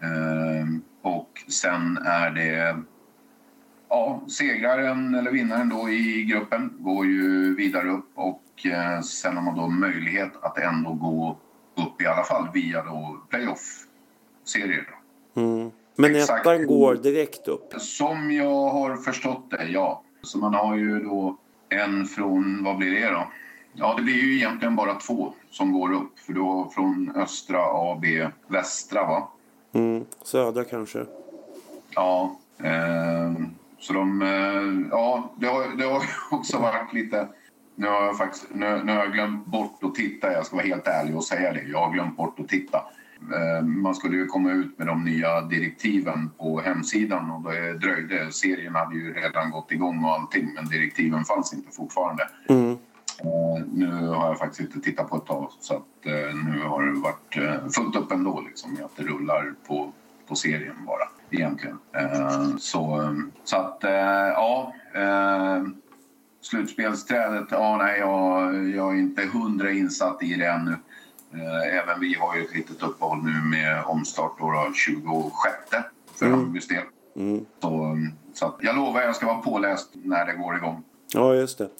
Eh, 0.02 0.66
och 1.02 1.44
sen 1.48 1.96
är 1.96 2.30
det 2.30 2.76
ja, 3.88 4.22
segraren 4.28 5.14
eller 5.14 5.30
vinnaren 5.30 5.68
då 5.68 5.90
i 5.90 6.24
gruppen 6.24 6.72
går 6.78 7.06
ju 7.06 7.54
vidare 7.54 7.88
upp 7.88 8.10
och 8.14 8.66
eh, 8.66 9.00
sen 9.00 9.36
har 9.36 9.44
man 9.44 9.56
då 9.56 9.68
möjlighet 9.68 10.32
att 10.42 10.58
ändå 10.58 10.92
gå 10.92 11.38
upp 11.76 12.02
i 12.02 12.06
alla 12.06 12.24
fall 12.24 12.48
via 12.54 12.84
då 12.84 13.20
playoff-serier. 13.30 14.88
då. 15.34 15.40
Mm. 15.40 15.70
Men 16.00 16.16
Exakt. 16.16 16.46
ettan 16.46 16.66
går 16.66 16.94
direkt 16.94 17.48
upp. 17.48 17.72
Som 17.78 18.32
jag 18.32 18.68
har 18.70 18.96
förstått 18.96 19.50
det, 19.50 19.64
ja. 19.68 20.02
Så 20.22 20.38
man 20.38 20.54
har 20.54 20.76
ju 20.76 21.00
då 21.00 21.36
en 21.68 22.06
från, 22.06 22.64
vad 22.64 22.76
blir 22.76 23.00
det 23.00 23.10
då? 23.10 23.26
Ja, 23.72 23.94
det 23.96 24.02
blir 24.02 24.14
ju 24.14 24.36
egentligen 24.36 24.76
bara 24.76 24.94
två 24.94 25.32
som 25.50 25.72
går 25.72 25.92
upp. 25.92 26.18
För 26.18 26.32
då 26.32 26.70
från 26.74 27.12
östra 27.16 27.58
A, 27.60 27.98
B, 28.02 28.26
västra 28.46 29.06
va? 29.06 29.28
Mm. 29.72 30.04
Södra 30.24 30.64
kanske. 30.64 31.06
Ja. 31.90 32.36
Eh, 32.58 33.32
så 33.78 33.92
de, 33.92 34.22
eh, 34.22 34.88
ja, 34.90 35.32
det 35.36 35.46
har, 35.46 35.76
det 35.78 35.84
har 35.84 36.02
också 36.30 36.58
varit 36.58 36.92
lite... 36.92 37.28
Nu 37.74 37.86
har 37.86 38.02
jag 38.04 38.18
faktiskt 38.18 38.46
nu, 38.50 38.80
nu 38.84 38.92
har 38.92 38.98
jag 38.98 39.12
glömt 39.12 39.46
bort 39.46 39.84
att 39.84 39.94
titta. 39.94 40.32
Jag 40.32 40.46
ska 40.46 40.56
vara 40.56 40.66
helt 40.66 40.86
ärlig 40.86 41.16
och 41.16 41.24
säga 41.24 41.52
det. 41.52 41.62
Jag 41.62 41.78
har 41.78 41.92
glömt 41.92 42.16
bort 42.16 42.40
att 42.40 42.48
titta. 42.48 42.84
Eh, 43.32 43.64
Man 43.64 43.94
skulle 43.94 44.16
ju 44.16 44.26
komma 44.26 44.52
ut 44.52 44.78
med 44.78 44.86
de 44.86 45.04
nya 45.04 45.40
direktiven 45.40 46.30
på 46.38 46.60
hemsidan 46.60 47.30
och 47.30 47.52
det 47.52 47.78
dröjde. 47.78 48.32
Serien 48.32 48.74
hade 48.74 48.94
ju 48.94 49.14
redan 49.14 49.50
gått 49.50 49.72
igång 49.72 50.04
och 50.04 50.10
allting 50.10 50.52
men 50.54 50.64
direktiven 50.68 51.24
fanns 51.24 51.52
inte 51.54 51.70
fortfarande. 51.72 52.28
Mm. 52.48 52.70
Eh, 52.70 53.64
Nu 53.72 54.06
har 54.06 54.26
jag 54.26 54.38
faktiskt 54.38 54.60
inte 54.60 54.80
tittat 54.80 55.10
på 55.10 55.16
ett 55.16 55.26
tag 55.26 55.50
så 55.60 55.74
att 55.74 56.06
eh, 56.06 56.36
nu 56.44 56.62
har 56.62 56.82
det 56.82 56.92
varit 56.92 57.74
fullt 57.74 57.96
upp 57.96 58.12
ändå 58.12 58.40
liksom 58.40 58.78
att 58.84 58.96
det 58.96 59.02
rullar 59.02 59.54
på, 59.66 59.92
på 60.28 60.34
serien 60.34 60.74
bara 60.86 61.08
egentligen. 61.30 61.78
Så, 62.58 63.14
så 63.44 63.56
att 63.56 63.78
ja, 63.82 64.72
slutspelsträdet, 66.42 67.46
ja 67.50 67.76
nej 67.76 67.98
jag, 67.98 68.68
jag 68.68 68.94
är 68.94 68.98
inte 69.00 69.22
hundra 69.32 69.70
insatt 69.70 70.22
i 70.22 70.34
det 70.34 70.46
ännu. 70.46 70.76
Eh, 71.34 71.78
Även 71.78 72.00
vi 72.00 72.14
har 72.14 72.36
ju 72.36 72.44
ett 72.44 72.54
litet 72.54 72.82
uppehåll 72.82 73.18
nu 73.18 73.48
med 73.50 73.84
omstart 73.84 74.32
då, 74.38 74.44
då 74.50 74.72
26 74.74 75.32
för 76.14 76.26
Mm. 76.26 76.38
Hammarbys 76.38 76.68
del. 76.68 76.82
Mm. 77.16 77.46
Så, 77.60 77.96
så 78.34 78.46
att 78.46 78.56
jag 78.60 78.76
lovar 78.76 79.00
jag 79.02 79.16
ska 79.16 79.26
vara 79.26 79.38
påläst 79.38 79.90
när 79.92 80.26
det 80.26 80.32
går 80.32 80.56
igång. 80.56 80.82
Ja, 81.14 81.34
just 81.34 81.58
det. 81.58 81.70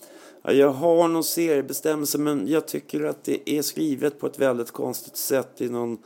Ja, 0.42 0.52
Jag 0.52 0.70
har 0.70 1.08
någon 1.08 1.24
seriebestämmelse 1.24 2.18
men 2.18 2.48
jag 2.48 2.68
tycker 2.68 3.04
att 3.04 3.24
det 3.24 3.50
är 3.50 3.62
skrivet 3.62 4.20
på 4.20 4.26
ett 4.26 4.38
väldigt 4.38 4.70
konstigt 4.70 5.16
sätt 5.16 5.60
i 5.60 5.68
någon 5.68 5.98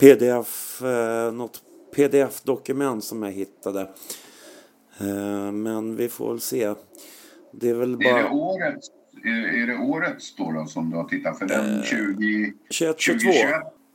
pdf, 0.00 0.82
eh, 0.82 1.32
något 1.32 1.62
pdf-dokument 1.96 3.04
som 3.04 3.22
jag 3.22 3.30
hittade. 3.32 3.80
Eh, 5.00 5.52
men 5.52 5.96
vi 5.96 6.08
får 6.08 6.28
väl 6.30 6.40
se. 6.40 6.74
Det 7.52 7.68
är 7.70 7.74
väl 7.74 7.94
Är 7.94 7.98
det 7.98 8.12
bara 8.12 8.30
årets, 8.30 8.88
är, 9.24 9.62
är 9.62 9.66
det 9.66 9.78
årets 9.78 10.36
då, 10.36 10.52
då 10.52 10.66
som 10.66 10.90
du 10.90 10.96
har 10.96 11.04
tittat? 11.04 11.38
För 11.38 11.46
den 11.46 11.82
20... 11.82 12.52
21, 12.70 13.00
22. 13.00 13.30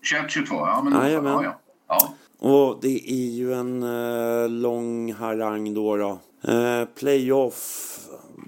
21, 0.02 0.32
22, 0.32 0.56
ja 0.56 0.82
men 0.84 0.94
Jajamän. 0.94 1.34
ja, 1.34 1.44
ja. 1.44 1.60
ja. 1.88 2.14
Och 2.40 2.80
det 2.82 3.12
är 3.12 3.30
ju 3.32 3.54
en 3.54 3.84
eh, 3.84 4.50
lång 4.50 5.14
harang 5.14 5.74
då. 5.74 5.98
då. 5.98 6.20
Eh, 6.52 6.86
playoff 6.86 8.00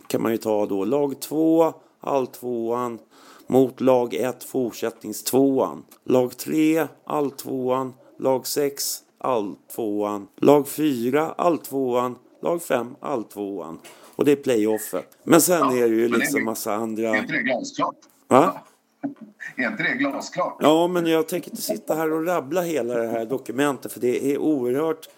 kan 0.07 0.21
man 0.21 0.31
ju 0.31 0.37
ta 0.37 0.65
då. 0.65 0.85
Lag 0.85 1.19
2, 1.21 1.73
alltvåan 1.99 2.99
mot 3.47 3.81
lag 3.81 4.13
1, 4.13 4.43
fortsättningstvåan. 4.43 5.83
Lag 6.03 6.37
3, 6.37 6.87
alltvåan. 7.05 7.93
Lag 8.19 8.47
6, 8.47 8.83
alltvåan. 9.17 10.27
Lag 10.37 10.67
4, 10.67 11.33
alltvåan. 11.37 12.15
Lag 12.41 12.61
5, 12.61 12.95
alltvåan. 12.99 13.79
Och 14.15 14.25
det 14.25 14.31
är 14.31 14.35
playoffet. 14.35 15.17
Men 15.23 15.41
sen 15.41 15.59
Ja, 15.59 15.75
är 15.77 15.89
det 15.89 15.95
ju 15.95 16.07
det 16.07 16.17
liksom 16.17 16.39
ju- 16.39 16.45
massa 16.45 16.73
andra... 16.73 17.09
Är 17.09 17.19
inte 17.19 17.33
det 17.33 17.41
glasklart? 17.41 17.95
Va? 18.27 18.61
Är 19.57 19.67
inte 19.67 19.83
det 19.83 19.93
glasklart? 19.93 20.57
Ja, 20.59 20.87
men 20.87 21.05
jag 21.05 21.27
tänker 21.27 21.49
inte 21.51 21.61
sitta 21.61 21.95
här 21.95 22.13
och 22.13 22.25
rabbla 22.25 22.61
hela 22.61 22.93
det 22.93 23.07
här 23.07 23.25
dokumentet 23.25 23.91
för 23.93 23.99
det 23.99 24.33
är 24.33 24.37
oerhört 24.37 25.09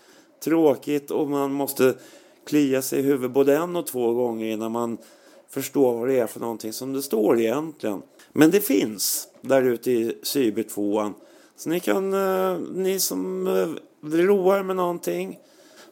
tråkigt 0.44 1.12
och 1.12 1.30
man 1.30 1.52
måste 1.54 1.94
klia 2.48 2.82
sig 2.82 3.00
i 3.00 3.02
huvudet 3.02 3.32
både 3.32 3.58
en 3.58 3.76
och 3.76 3.88
två 3.88 4.14
gånger 4.14 4.46
innan 4.48 4.72
man 4.72 4.98
förstår 5.50 5.94
vad 6.00 6.08
det 6.08 6.20
är 6.20 6.28
för 6.28 6.40
någonting 6.40 6.74
som 6.74 6.94
det 6.94 7.02
står 7.02 7.40
egentligen. 7.40 8.02
Men 8.34 8.52
det 8.52 8.60
finns 8.62 9.28
där 9.42 9.62
ute 9.64 9.92
i 9.92 10.18
cybertvåan. 10.24 11.14
Så 11.56 11.70
ni 11.70 11.80
kan, 11.80 12.14
eh, 12.14 12.58
ni 12.74 13.00
som 13.00 13.48
eh, 13.48 13.68
roar 14.10 14.64
med 14.64 14.76
någonting 14.76 15.40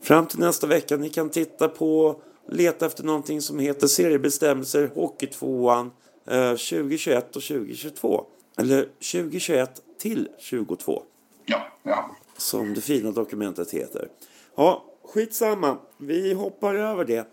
fram 0.02 0.26
till 0.26 0.39
nästa 0.39 0.68
vecka, 0.68 0.97
ni 0.97 1.10
kan 1.10 1.30
titta 1.30 1.68
på, 1.68 2.16
leta 2.52 2.86
efter 2.86 3.04
någonting 3.04 3.41
som 3.41 3.60
heter 3.60 3.88
seriebestämmelser 3.88 4.91
Hockeytvåan 4.95 5.91
eh, 6.28 6.49
2021 6.49 7.36
och 7.36 7.43
2022. 7.43 8.26
Eller 8.58 8.82
2021 8.84 9.82
till 9.99 10.30
22 10.39 11.04
Ja, 11.45 11.68
ja. 11.84 12.16
som 12.38 12.74
det 12.74 12.82
fina 12.82 13.12
dokumentet 13.12 13.72
heter. 13.72 14.08
Ja, 14.56 14.86
skitsamma. 15.04 15.78
Vi 15.97 16.34
hoppar 16.34 16.76
över 16.76 17.06
det. 17.06 17.28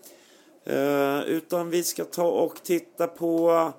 Eh, 0.65 1.21
utan 1.27 1.71
vi 1.71 1.83
ska 1.83 2.05
ta 2.05 2.29
och 2.29 2.63
titta 2.63 3.07
på 3.07 3.73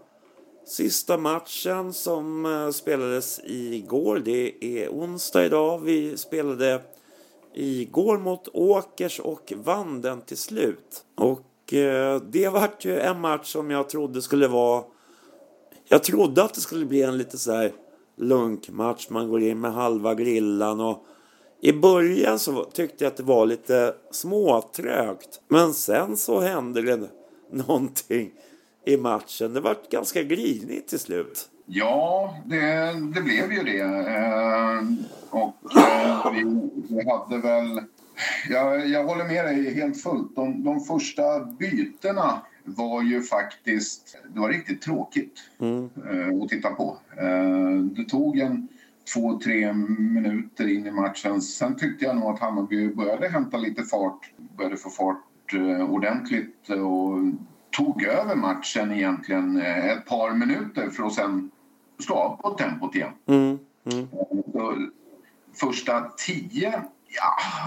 sista 0.66 1.18
matchen 1.18 1.94
som 1.94 2.46
eh, 2.46 2.70
spelades 2.70 3.40
igår. 3.44 4.22
Det 4.26 4.66
är 4.66 4.90
onsdag 4.90 5.46
idag. 5.46 5.80
Vi 5.80 6.18
spelade 6.18 6.82
igår 7.54 8.18
mot 8.18 8.48
Åkers 8.54 9.20
och 9.20 9.54
vann 9.56 10.02
den 10.02 10.22
till 10.22 10.38
slut. 10.38 11.04
Och 11.16 11.74
eh, 11.74 12.22
det 12.22 12.50
vart 12.50 12.86
ju 12.86 13.00
en 13.00 13.20
match 13.20 13.52
som 13.52 13.72
jag 13.72 13.90
trodde 13.90 14.22
skulle 14.22 14.48
vara 14.48 14.84
jag 15.92 16.04
trodde 16.04 16.44
att 16.44 16.54
det 16.54 16.62
skulle 16.62 16.86
bli 16.86 17.02
en 17.02 17.18
lite 17.18 17.38
så 17.38 17.52
här 17.52 17.72
lunkmatch. 18.18 19.10
Man 19.10 19.30
går 19.30 19.42
in 19.42 19.60
med 19.60 19.74
halva 19.74 20.16
grillan 20.16 20.80
och 20.80 21.06
i 21.62 21.74
början 21.74 22.40
så 22.40 22.64
tyckte 22.64 23.04
jag 23.04 23.12
att 23.12 23.18
det 23.18 23.24
var 23.24 23.46
lite 23.46 23.96
småtrögt. 24.12 25.42
Men 25.48 25.74
sen 25.74 26.18
så 26.18 26.40
hände 26.40 26.82
det 26.82 27.10
någonting 27.52 28.32
i 28.86 28.98
matchen. 28.98 29.54
Det 29.54 29.60
var 29.60 29.78
ganska 29.90 30.24
grinigt 30.24 30.88
till 30.88 31.00
slut. 31.00 31.50
Ja, 31.72 32.36
det, 32.46 32.94
det 33.16 33.22
blev 33.22 33.52
ju 33.52 33.64
det. 33.64 33.82
Eh, 33.82 34.82
och 35.30 35.56
eh, 35.78 36.32
vi, 36.32 36.70
vi 36.90 37.10
hade 37.10 37.38
väl... 37.38 37.82
Jag, 38.50 38.88
jag 38.88 39.04
håller 39.04 39.26
med 39.26 39.46
dig 39.46 39.74
helt 39.74 40.02
fullt. 40.02 40.36
De, 40.36 40.64
de 40.64 40.80
första 40.80 41.40
bytena 41.46 42.42
var 42.64 43.02
ju 43.02 43.22
faktiskt... 43.22 44.18
Det 44.34 44.40
var 44.40 44.50
riktigt 44.50 44.82
tråkigt 44.82 45.40
eh, 45.60 46.44
att 46.44 46.50
titta 46.50 46.70
på. 46.70 46.98
Eh, 47.18 47.76
det 47.82 48.04
tog 48.04 48.40
en 48.40 48.68
två, 49.14 49.40
tre 49.40 49.74
minuter 49.74 50.68
in 50.68 50.88
i 50.88 50.92
matchen. 50.92 51.42
Sen 51.42 51.76
tyckte 51.76 52.06
jag 52.06 52.16
nog 52.16 52.30
att 52.30 52.40
Hammarby 52.40 52.88
började 52.88 53.28
hämta 53.28 53.58
lite 53.58 53.84
fart. 53.84 54.32
Började 54.58 54.78
få 54.78 54.90
fart 54.90 55.54
eh, 55.54 55.92
ordentligt 55.92 56.70
och 56.70 57.18
tog 57.72 58.04
över 58.04 58.36
matchen 58.36 58.92
egentligen 58.92 59.62
eh, 59.62 59.86
ett 59.86 60.06
par 60.06 60.32
minuter 60.34 60.90
för 60.90 61.04
att 61.04 61.14
sen 61.14 61.52
slå 62.00 62.16
av 62.16 62.38
på 62.42 62.50
tempot 62.50 62.96
igen. 62.96 63.12
Mm, 63.26 63.60
mm. 63.86 64.08
Första 65.54 66.02
tio, 66.18 66.84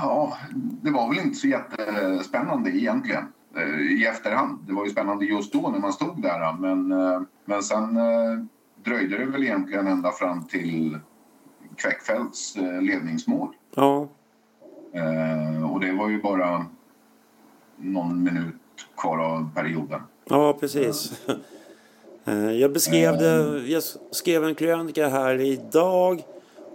ja, 0.03 0.39
det 0.57 0.91
var 0.91 1.09
väl 1.09 1.19
inte 1.19 1.39
så 1.39 1.49
jättespännande 1.49 2.71
egentligen 2.71 3.25
eh, 3.57 3.81
i 3.81 4.07
efterhand. 4.07 4.59
Det 4.67 4.73
var 4.73 4.85
ju 4.85 4.91
spännande 4.91 5.25
just 5.25 5.53
då 5.53 5.69
när 5.69 5.79
man 5.79 5.93
stod 5.93 6.23
där 6.23 6.53
men, 6.53 6.93
eh, 6.93 7.21
men 7.45 7.63
sen 7.63 7.97
eh, 7.97 8.45
dröjde 8.85 9.19
det 9.19 9.25
väl 9.25 9.43
egentligen 9.43 9.87
ända 9.87 10.11
fram 10.11 10.45
till 10.45 10.99
Kväckfeldts 11.77 12.57
ledningsmål. 12.81 13.49
Ja, 13.75 14.09
Och 15.73 15.81
det 15.81 15.93
var 15.93 16.09
ju 16.09 16.23
bara 16.23 16.67
någon 17.77 18.23
minut 18.23 18.55
kvar 18.97 19.19
av 19.19 19.55
perioden. 19.55 20.01
ja 20.25 20.57
precis. 20.61 21.21
Eh, 22.25 22.53
Jag 22.53 22.73
beskrev 22.73 23.19
det, 23.19 23.63
jag 23.67 23.83
skrev 24.11 24.45
en 24.45 24.55
krönika 24.55 25.09
här 25.09 25.41
idag 25.41 26.23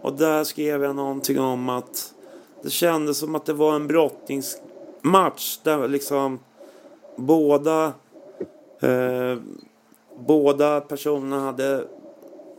och 0.02 0.14
där 0.14 0.43
skrev 0.43 0.84
jag 0.84 0.95
någonting 0.95 1.39
om 1.39 1.70
att 1.70 2.14
det 2.64 2.70
kändes 2.70 3.18
som 3.18 3.36
att 3.36 3.45
det 3.45 3.54
var 3.54 3.76
en 3.76 3.88
brottningsmatch 3.88 5.60
där 5.64 5.88
liksom 5.88 6.39
båda 7.16 7.93
eh, 8.82 9.38
båda 10.20 10.82
personerna 10.82 11.39
hade 11.39 11.84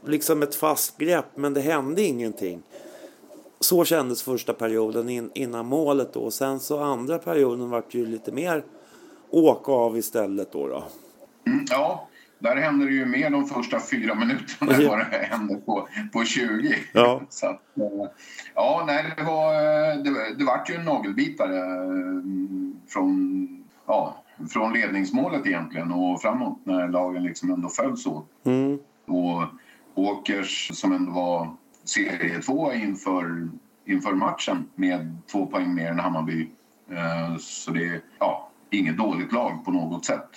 liksom 0.07 0.43
ett 0.43 0.55
fast 0.55 0.99
grepp 0.99 1.24
men 1.34 1.55
det 1.55 1.61
hände 1.61 2.03
ingenting. 2.03 2.62
Så 3.61 3.84
kändes 3.84 4.22
första 4.22 4.53
perioden 4.53 5.09
in, 5.09 5.30
innan 5.34 5.66
målet 5.66 6.12
då. 6.12 6.30
Sen 6.30 6.61
så 6.61 6.78
andra 6.78 7.18
perioden 7.18 7.70
vart 7.70 7.95
ju 7.95 8.07
lite 8.07 8.32
mer 8.32 8.64
åka 9.30 9.72
av 9.72 9.99
istället 9.99 10.53
då. 10.53 10.66
då. 10.66 10.82
Mm, 11.47 11.64
ja, 11.70 12.09
där 12.39 12.57
hände 12.57 12.84
det 12.84 12.93
ju 12.93 13.07
mer 13.07 13.30
de 13.30 13.47
första 13.47 13.80
fyra 13.80 14.14
minuterna 14.14 14.72
än 14.72 14.89
vad 14.89 14.99
det 14.99 15.28
hände 15.30 15.55
på, 15.55 15.89
på 16.12 16.24
20. 16.24 16.74
Ja. 16.93 17.22
Så 17.28 17.47
att, 17.47 17.62
eh, 17.76 18.11
ja, 18.55 18.84
nej, 18.86 19.05
det 19.16 19.22
var, 19.22 19.55
eh, 19.55 19.97
det, 20.03 20.34
det 20.39 20.45
vart 20.45 20.70
ju 20.70 20.74
en 20.74 20.84
nagelbitare 20.84 21.59
eh, 21.59 22.22
från, 22.89 23.49
ja, 23.86 24.24
från 24.51 24.72
ledningsmålet 24.72 25.47
egentligen 25.47 25.93
och 25.93 26.22
framåt 26.22 26.59
när 26.64 26.89
lagen 26.89 27.22
liksom 27.22 27.51
ändå 27.51 27.68
följs 27.68 28.07
åt. 28.07 28.28
Mm. 28.45 28.78
Och 29.07 29.45
Åkers 29.95 30.70
som 30.74 30.93
ändå 30.93 31.12
var 31.12 31.57
serietvåa 31.84 32.74
inför, 32.74 33.49
inför 33.86 34.12
matchen 34.12 34.68
med 34.74 35.16
två 35.32 35.47
poäng 35.47 35.74
mer 35.74 35.91
än 35.91 35.99
Hammarby. 35.99 36.49
Så 37.39 37.70
det 37.70 37.84
är 37.84 38.01
ja, 38.18 38.51
inget 38.70 38.97
dåligt 38.97 39.32
lag 39.32 39.64
på 39.64 39.70
något 39.70 40.05
sätt. 40.05 40.28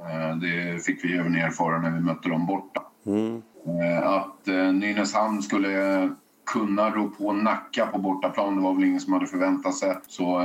Eh, 0.00 0.36
Det 0.36 0.84
fick 0.84 1.04
vi 1.04 1.16
även 1.16 1.34
erfara 1.34 1.78
när 1.78 1.90
vi 1.90 2.00
mötte 2.00 2.28
dem 2.28 2.46
borta. 2.46 2.82
Mm. 3.06 3.42
Eh, 3.82 4.08
Att 4.08 4.48
eh, 4.48 4.72
Nynäshamn 4.72 5.42
skulle 5.42 6.10
kunna 6.46 6.90
rå 6.90 7.08
på 7.08 7.32
Nacka 7.32 7.86
på 7.86 7.98
bortaplan, 7.98 8.56
det 8.56 8.62
var 8.62 8.74
väl 8.74 8.84
ingen 8.84 9.00
som 9.00 9.12
hade 9.12 9.26
förväntat 9.26 9.74
sig. 9.74 9.96
Så, 10.06 10.42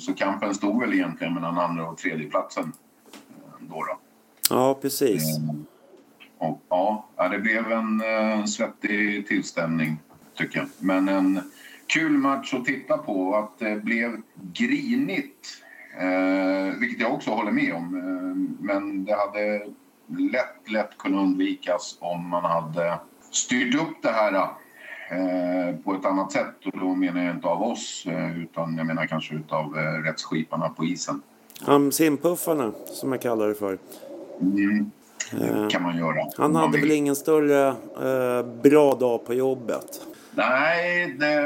så 0.00 0.14
kampen 0.14 0.54
stod 0.54 0.80
väl 0.80 0.92
egentligen 0.94 1.34
mellan 1.34 1.58
andra 1.58 1.88
och 1.88 1.98
tredje 1.98 2.30
platsen. 2.30 2.72
Då 3.60 3.74
då. 3.74 3.98
Ja, 4.50 4.78
precis. 4.82 5.38
Och, 6.38 6.62
ja, 6.68 7.08
det 7.30 7.38
blev 7.38 7.72
en 7.72 8.02
svettig 8.48 9.26
tillställning, 9.28 9.98
tycker 10.34 10.58
jag. 10.58 10.68
Men 10.78 11.08
en 11.08 11.40
kul 11.86 12.12
match 12.18 12.54
att 12.54 12.64
titta 12.64 12.98
på. 12.98 13.36
Att 13.36 13.58
det 13.58 13.84
blev 13.84 14.16
grinigt, 14.52 15.48
eh, 15.98 16.78
vilket 16.80 17.00
jag 17.00 17.14
också 17.14 17.30
håller 17.30 17.50
med 17.52 17.74
om. 17.74 17.94
Eh, 17.96 18.64
men 18.66 19.04
det 19.04 19.14
hade 19.14 19.66
lätt, 20.32 20.70
lätt 20.72 20.98
kunnat 20.98 21.20
undvikas 21.22 21.96
om 22.00 22.28
man 22.28 22.44
hade 22.44 22.98
styrt 23.30 23.74
upp 23.74 24.02
det 24.02 24.08
här 24.10 24.32
eh, 25.10 25.76
på 25.84 25.94
ett 25.94 26.04
annat 26.04 26.32
sätt. 26.32 26.54
Och 26.72 26.78
då 26.80 26.94
menar 26.94 27.22
jag 27.24 27.34
inte 27.34 27.48
av 27.48 27.62
oss, 27.62 28.06
eh, 28.06 28.38
utan 28.42 28.76
jag 28.76 28.86
menar 28.86 29.06
kanske 29.06 29.34
utav 29.34 29.78
eh, 29.78 30.02
rättsskiparna 30.02 30.68
på 30.68 30.84
isen. 30.84 31.22
Han 31.60 31.92
simpuffarna, 31.92 32.72
som 32.86 33.12
jag 33.12 33.22
kallar 33.22 33.48
det 33.48 33.54
för. 33.54 33.78
Mm. 34.40 34.90
Eh, 35.32 35.62
Det 35.62 35.70
kan 35.70 35.82
man 35.82 35.96
göra. 35.98 36.24
Han 36.36 36.56
hade 36.56 36.72
vill. 36.72 36.80
väl 36.80 36.90
ingen 36.90 37.16
större 37.16 37.68
eh, 37.68 38.46
bra 38.62 38.94
dag 38.94 39.26
på 39.26 39.34
jobbet. 39.34 40.00
Nej, 40.34 41.16
det... 41.18 41.40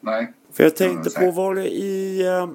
Nej. 0.00 0.32
För 0.52 0.64
jag 0.64 0.76
tänkte 0.76 1.10
på, 1.20 1.30
var 1.30 1.54
det 1.54 1.68
i 1.68 2.26
eh, 2.26 2.48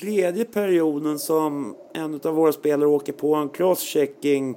tredje 0.00 0.44
perioden 0.44 1.18
som 1.18 1.74
en 1.94 2.20
av 2.24 2.34
våra 2.34 2.52
spelare 2.52 2.88
åker 2.88 3.12
på 3.12 3.34
en 3.34 3.48
crosschecking 3.48 4.56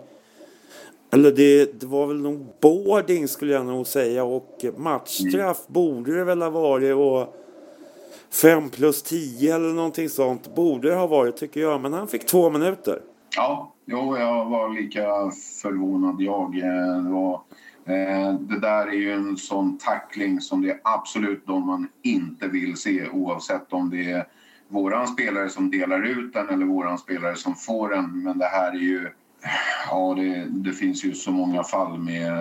eller 1.12 1.32
det, 1.32 1.80
det 1.80 1.86
var 1.86 2.08
väl 2.08 2.22
nog 2.22 2.46
boarding 2.62 3.28
skulle 3.28 3.54
jag 3.54 3.66
nog 3.66 3.88
säga 3.88 4.24
och 4.24 4.66
matchstraff 4.78 5.58
Mm. 5.70 5.74
borde 5.74 6.16
det 6.18 6.24
väl 6.24 6.42
ha 6.42 6.50
varit 6.50 6.96
och 6.96 7.36
5 8.42 8.70
plus 8.70 9.04
10 9.04 9.56
eller 9.56 9.70
någonting 9.74 10.10
sånt 10.10 10.56
borde 10.56 10.90
det 10.90 10.96
ha 10.96 11.08
varit 11.08 11.38
tycker 11.38 11.62
jag. 11.62 11.82
Men 11.82 11.94
han 11.94 12.08
fick 12.08 12.26
två 12.26 12.50
minuter. 12.50 13.02
Ja, 13.36 13.74
jo, 13.86 14.18
jag 14.18 14.46
var 14.46 14.70
lika 14.70 15.02
förvånad 15.62 16.16
jag. 16.22 16.58
Eh, 16.58 17.04
Det, 17.04 17.10
var, 17.10 17.34
eh, 17.86 18.34
det 18.40 18.60
där 18.60 18.88
är 18.88 18.92
ju 18.94 19.12
en 19.12 19.38
sån 19.38 19.78
tackling 19.78 20.42
som 20.42 20.62
det 20.62 20.70
är 20.70 20.80
absolut 20.84 21.48
de 21.48 21.68
man 21.68 21.88
inte 22.04 22.48
vill 22.48 22.78
se 22.78 23.10
oavsett 23.10 23.74
om 23.74 23.90
det 23.90 24.12
är 24.12 24.28
våran 24.74 25.08
spelare 25.08 25.50
som 25.50 25.72
delar 25.72 26.02
ut 26.02 26.34
den 26.34 26.50
eller 26.50 26.66
våran 26.66 26.98
spelare 26.98 27.36
som 27.36 27.56
får 27.56 27.90
den. 27.90 28.24
Men 28.24 28.38
det 28.38 28.46
här 28.46 28.72
är 28.72 28.80
ju... 28.80 29.10
Ja, 29.90 30.14
det, 30.18 30.48
det 30.50 30.74
finns 30.74 31.06
ju 31.06 31.14
så 31.14 31.32
många 31.32 31.64
fall 31.64 32.00
med 32.00 32.34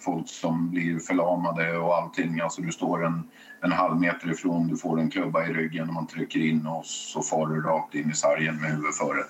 folk 0.00 0.28
som 0.28 0.70
blir 0.70 0.98
förlamade 0.98 1.78
och 1.78 1.96
allting. 1.96 2.40
Alltså 2.40 2.62
du 2.62 2.72
står 2.72 3.06
en, 3.06 3.28
en 3.62 3.72
halv 3.72 4.00
meter 4.00 4.30
ifrån, 4.30 4.68
du 4.68 4.76
får 4.76 5.00
en 5.00 5.10
klubba 5.10 5.46
i 5.46 5.52
ryggen 5.52 5.88
och 5.88 5.94
man 5.94 6.06
trycker 6.06 6.40
in 6.40 6.66
och 6.66 6.86
så 6.86 7.22
far 7.22 7.46
du 7.46 7.60
rakt 7.60 7.94
in 7.94 8.10
i 8.10 8.14
sargen 8.14 8.56
med 8.56 8.70
huvudet 8.70 8.96
före. 8.96 9.20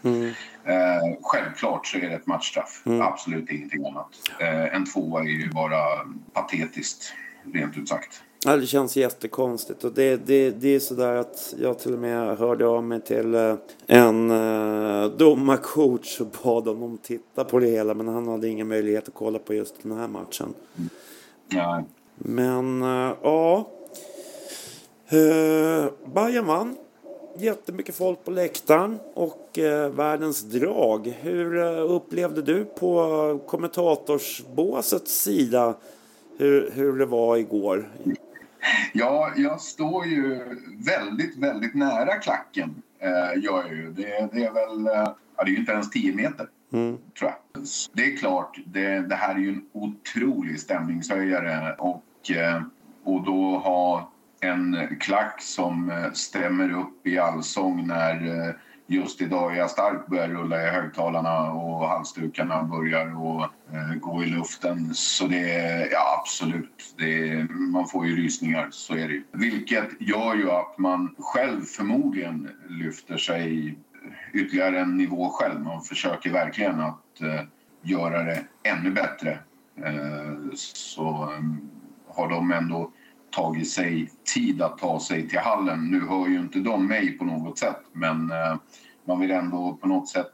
Eh, 0.65 1.17
självklart 1.23 1.87
så 1.87 1.99
är 1.99 2.09
det 2.09 2.15
ett 2.15 2.27
matchstraff. 2.27 2.83
Absolut 3.03 3.51
ingenting 3.51 3.87
annat. 3.87 4.09
Eh, 4.41 4.75
en 4.75 4.85
tvåa 4.87 5.21
är 5.21 5.25
ju 5.25 5.51
bara 5.51 5.77
patetiskt, 6.33 7.15
rent 7.55 7.77
ut 7.77 7.89
sagt. 7.89 8.23
Ja, 8.47 8.57
det 8.57 8.67
känns 8.67 8.97
jättekonstigt 8.97 9.85
och 9.85 9.93
det, 9.93 10.17
det, 10.17 10.51
det 10.51 10.69
är 10.69 10.81
sådär 10.81 11.15
att 11.15 11.55
jag 11.59 11.79
till 11.79 11.93
och 11.93 11.99
med 11.99 12.39
hörde 12.39 12.67
av 12.67 12.85
mig 12.85 13.01
till 13.01 13.35
eh, 13.35 13.55
en 13.87 14.31
eh, 14.31 15.11
domarcoach 15.11 16.21
och 16.21 16.27
bad 16.43 16.67
honom 16.67 16.99
titta 17.03 17.45
på 17.45 17.59
det 17.59 17.67
hela 17.67 17.95
men 17.95 18.09
han 18.09 18.29
hade 18.29 18.49
ingen 18.49 18.69
möjlighet 18.69 19.09
att 19.09 19.15
kolla 19.15 19.39
på 19.39 19.55
just 19.55 19.75
den 19.83 19.93
här 19.93 20.09
matchen. 20.09 20.55
Ja, 21.49 21.85
Men 22.17 22.83
eh, 22.83 23.13
ja. 23.23 23.69
Uh, 25.13 25.87
Bayern 26.15 26.47
vann. 26.47 26.77
Jättemycket 27.39 27.95
folk 27.95 28.25
på 28.25 28.31
läktaren 28.31 28.99
och 29.15 29.59
eh, 29.59 29.91
världens 29.91 30.43
drag. 30.43 31.19
Hur 31.21 31.59
eh, 31.59 31.93
upplevde 31.93 32.43
du 32.43 32.65
på 32.65 33.41
kommentatorsbåsets 33.47 35.23
sida 35.23 35.75
hur, 36.39 36.71
hur 36.75 36.99
det 36.99 37.07
var 37.07 37.37
igår? 37.37 37.91
Ja, 38.93 39.33
jag 39.37 39.61
står 39.61 40.07
ju 40.07 40.45
väldigt, 40.87 41.37
väldigt 41.37 41.75
nära 41.75 42.15
klacken. 42.15 42.83
Eh, 42.99 43.41
jag 43.43 43.69
ju. 43.73 43.91
Det, 43.93 44.29
det 44.33 44.45
är 44.45 44.53
väl... 44.53 44.87
Eh, 44.87 45.13
ja, 45.37 45.45
det 45.45 45.51
är 45.51 45.59
inte 45.59 45.73
ens 45.73 45.91
10 45.91 46.15
meter, 46.15 46.49
Mm. 46.73 46.99
tror 47.19 47.31
jag. 47.31 47.63
Det 47.93 48.13
är 48.13 48.17
klart, 48.17 48.59
det, 48.67 48.99
det 48.99 49.15
här 49.15 49.35
är 49.35 49.39
ju 49.39 49.49
en 49.49 49.65
otrolig 49.73 50.61
stämningshöjare. 50.61 51.75
Och, 51.79 52.31
eh, 52.31 52.63
och 53.05 53.23
då 53.23 53.59
ha 53.59 54.11
en 54.41 54.97
klack 55.01 55.43
som 55.43 55.91
eh, 55.91 56.13
stämmer 56.13 56.73
upp 56.73 57.07
i 57.07 57.19
allsång 57.19 57.87
när 57.87 58.47
eh, 58.49 58.55
just 58.87 59.21
idag 59.21 59.53
är 59.53 59.59
jag 59.59 59.71
stark 59.71 60.07
börjar 60.07 60.29
rulla 60.29 60.63
i 60.63 60.71
högtalarna 60.71 61.53
och 61.53 61.89
halsdukarna 61.89 62.63
börjar 62.63 63.27
och, 63.27 63.47
Eh, 63.73 63.95
gå 63.95 64.25
i 64.25 64.27
luften. 64.27 64.95
Så 64.95 65.27
det 65.27 65.51
är 65.51 65.89
ja, 65.93 66.19
absolut, 66.21 66.95
det 66.99 67.29
är, 67.29 67.45
man 67.73 67.87
får 67.89 68.07
ju 68.07 68.17
rysningar, 68.17 68.69
så 68.71 68.95
är 68.95 69.09
det 69.09 69.15
ju. 69.15 69.25
Vilket 69.33 70.01
gör 70.01 70.35
ju 70.35 70.51
att 70.51 70.79
man 70.79 71.15
själv 71.19 71.63
förmodligen 71.63 72.51
lyfter 72.69 73.17
sig 73.17 73.79
ytterligare 74.33 74.81
en 74.81 74.97
nivå 74.97 75.29
själv. 75.29 75.61
Man 75.61 75.83
försöker 75.83 76.31
verkligen 76.31 76.81
att 76.81 77.21
eh, 77.21 77.41
göra 77.83 78.23
det 78.23 78.45
ännu 78.63 78.91
bättre. 78.91 79.39
Eh, 79.85 80.35
så 80.55 81.33
eh, 81.33 81.45
har 82.09 82.29
de 82.29 82.53
ändå 82.53 82.91
tagit 83.31 83.71
sig 83.71 84.11
tid 84.35 84.63
att 84.63 84.79
ta 84.79 85.01
sig 85.01 85.29
till 85.29 85.39
hallen. 85.39 85.91
Nu 85.91 86.01
hör 86.09 86.29
ju 86.29 86.41
inte 86.41 86.59
de 86.59 86.87
mig 86.87 87.19
på 87.19 87.25
något 87.25 87.59
sätt 87.59 87.81
men 87.93 88.31
eh, 88.31 88.57
man 89.05 89.21
vill 89.21 89.31
ändå 89.31 89.79
på 89.81 89.89
något 89.89 90.09
sätt 90.09 90.33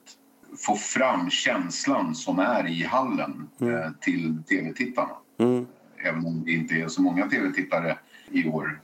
få 0.58 0.76
fram 0.76 1.30
känslan 1.30 2.14
som 2.14 2.38
är 2.38 2.68
i 2.68 2.82
hallen 2.82 3.48
eh, 3.60 3.92
till 4.00 4.42
tv-tittarna. 4.48 5.16
Mm. 5.38 5.66
Även 6.04 6.26
om 6.26 6.44
det 6.44 6.52
inte 6.52 6.74
är 6.74 6.88
så 6.88 7.02
många 7.02 7.28
tv-tittare 7.28 7.98
i 8.30 8.48
år. 8.48 8.80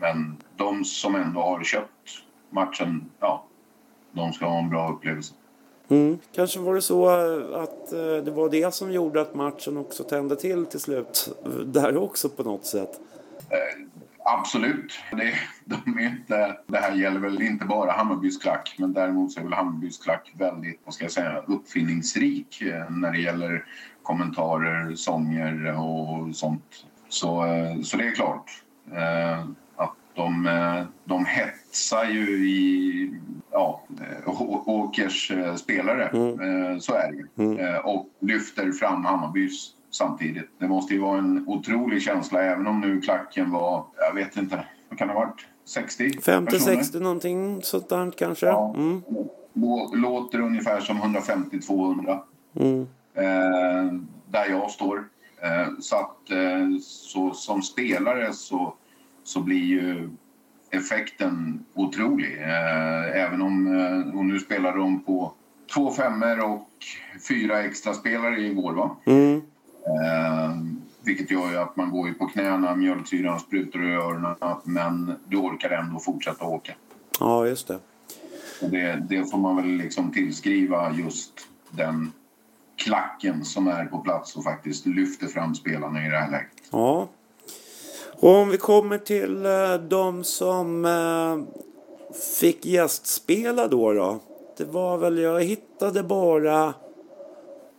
Men 0.00 0.36
de 0.56 0.84
som 0.84 1.14
ändå 1.14 1.40
har 1.40 1.64
köpt 1.64 1.90
matchen, 2.50 3.04
ja, 3.20 3.44
de 4.12 4.32
ska 4.32 4.46
ha 4.46 4.58
en 4.58 4.70
bra 4.70 4.92
upplevelse. 4.92 5.34
Mm. 5.88 6.18
Kanske 6.34 6.60
var 6.60 6.74
det 6.74 6.82
så 6.82 7.08
eh, 7.08 7.62
att 7.62 7.92
eh, 7.92 8.24
det 8.24 8.30
var 8.30 8.50
det 8.50 8.74
som 8.74 8.92
gjorde 8.92 9.20
att 9.20 9.34
matchen 9.34 9.76
också 9.76 10.04
tände 10.04 10.36
till 10.36 10.66
till 10.66 10.80
slut. 10.80 11.38
Där 11.64 11.96
också 11.96 12.28
på 12.28 12.42
något 12.42 12.66
sätt. 12.66 13.00
Absolut. 14.36 14.98
Det, 15.10 15.34
de 15.64 15.98
är 15.98 16.06
inte, 16.06 16.56
det 16.66 16.78
här 16.78 16.94
gäller 16.94 17.20
väl 17.20 17.42
inte 17.42 17.64
bara 17.64 17.92
Hammarbys 17.92 18.38
klack 18.38 18.74
men 18.78 18.92
däremot 18.92 19.32
så 19.32 19.40
är 19.40 19.44
väl 19.44 19.52
Hammarbys 19.52 19.98
klack 19.98 20.32
väldigt 20.38 20.80
vad 20.84 20.94
ska 20.94 21.04
jag 21.04 21.12
säga, 21.12 21.38
uppfinningsrik 21.46 22.62
eh, 22.62 22.90
när 22.90 23.12
det 23.12 23.18
gäller 23.18 23.64
kommentarer, 24.02 24.94
sånger 24.94 25.78
och 25.78 26.36
sånt. 26.36 26.84
Så, 27.08 27.44
eh, 27.46 27.80
så 27.82 27.96
det 27.96 28.06
är 28.08 28.14
klart 28.14 28.62
eh, 28.92 29.40
att 29.76 29.94
de, 30.14 30.48
de 31.04 31.26
hetsar 31.26 32.04
ju 32.04 32.48
i 32.48 33.12
ja, 33.52 33.82
Åkers 34.66 35.32
spelare. 35.56 36.02
Eh, 36.04 36.78
Så 36.78 36.94
är 36.94 37.12
det. 37.36 37.62
Eh, 37.62 37.76
Och 37.76 38.06
lyfter 38.20 38.72
fram 38.72 39.04
Hammarbys 39.04 39.70
samtidigt. 39.90 40.50
Det 40.58 40.68
måste 40.68 40.94
ju 40.94 41.00
vara 41.00 41.18
en 41.18 41.44
otrolig 41.48 42.02
känsla 42.02 42.42
även 42.42 42.66
om 42.66 42.80
nu 42.80 43.00
klacken 43.00 43.50
var, 43.50 43.84
jag 43.96 44.14
vet 44.14 44.36
inte, 44.36 44.64
vad 44.88 44.98
kan 44.98 45.08
det 45.08 45.14
ha 45.14 45.20
varit? 45.20 45.46
60 45.64 46.12
personer? 46.12 46.50
50-60 46.50 47.00
någonting 47.00 47.62
sånt 47.62 47.88
där 47.88 48.10
kanske. 48.18 48.46
Ja. 48.46 48.74
Mm. 48.76 49.02
Lå- 49.54 49.96
Låter 49.96 50.40
ungefär 50.40 50.80
som 50.80 50.96
150-200 51.02 52.18
Mm. 52.56 52.80
eh, 53.14 53.92
där 54.30 54.46
jag 54.50 54.70
står. 54.70 55.04
Eh, 55.42 55.68
så 55.80 55.96
att 55.96 56.30
eh, 56.30 56.78
så, 56.82 57.30
som 57.34 57.62
spelare 57.62 58.32
så, 58.32 58.74
så 59.24 59.40
blir 59.40 59.64
ju 59.64 60.10
effekten 60.70 61.64
otrolig. 61.74 62.38
Eh, 62.42 63.22
även 63.24 63.42
om, 63.42 63.66
eh, 63.66 64.18
och 64.18 64.24
nu 64.24 64.38
spelar 64.38 64.76
de 64.76 65.00
på 65.00 65.32
två 65.74 65.90
femmer 65.90 66.44
och 66.44 66.68
fyra 67.28 67.62
extra 67.62 67.94
spelare 67.94 68.40
igår. 68.40 68.72
Va? 68.72 68.96
Mm. 69.06 69.42
Eh, 69.88 70.56
vilket 71.02 71.30
gör 71.30 71.50
ju 71.50 71.56
att 71.56 71.76
man 71.76 71.90
går 71.90 72.08
ju 72.08 72.14
på 72.14 72.26
knäna, 72.26 72.74
mjölksyran 72.74 73.40
sprutar 73.40 73.84
i 73.84 73.94
öronen 73.94 74.34
men 74.64 75.14
du 75.28 75.36
orkar 75.36 75.70
ändå 75.70 75.98
fortsätta 75.98 76.44
åka. 76.44 76.72
Ja, 77.20 77.46
just 77.46 77.68
det. 77.68 77.78
Det, 78.60 79.06
det 79.08 79.30
får 79.30 79.38
man 79.38 79.56
väl 79.56 79.66
liksom 79.66 80.12
tillskriva 80.12 80.92
just 80.92 81.32
den 81.70 82.12
klacken 82.76 83.44
som 83.44 83.66
är 83.66 83.84
på 83.84 83.98
plats 83.98 84.36
och 84.36 84.44
faktiskt 84.44 84.86
lyfter 84.86 85.26
fram 85.26 85.54
spelarna 85.54 86.06
i 86.06 86.10
det 86.10 86.16
här 86.16 86.30
läget. 86.30 86.52
Ja. 86.70 87.08
Och 88.20 88.34
om 88.34 88.48
vi 88.48 88.56
kommer 88.56 88.98
till 88.98 89.46
eh, 89.46 89.74
de 89.88 90.24
som 90.24 90.84
eh, 90.84 91.58
fick 92.40 92.66
gästspela 92.66 93.68
då 93.68 93.92
då. 93.92 94.20
Det 94.56 94.64
var 94.64 94.98
väl, 94.98 95.18
jag 95.18 95.42
hittade 95.42 96.02
bara 96.02 96.74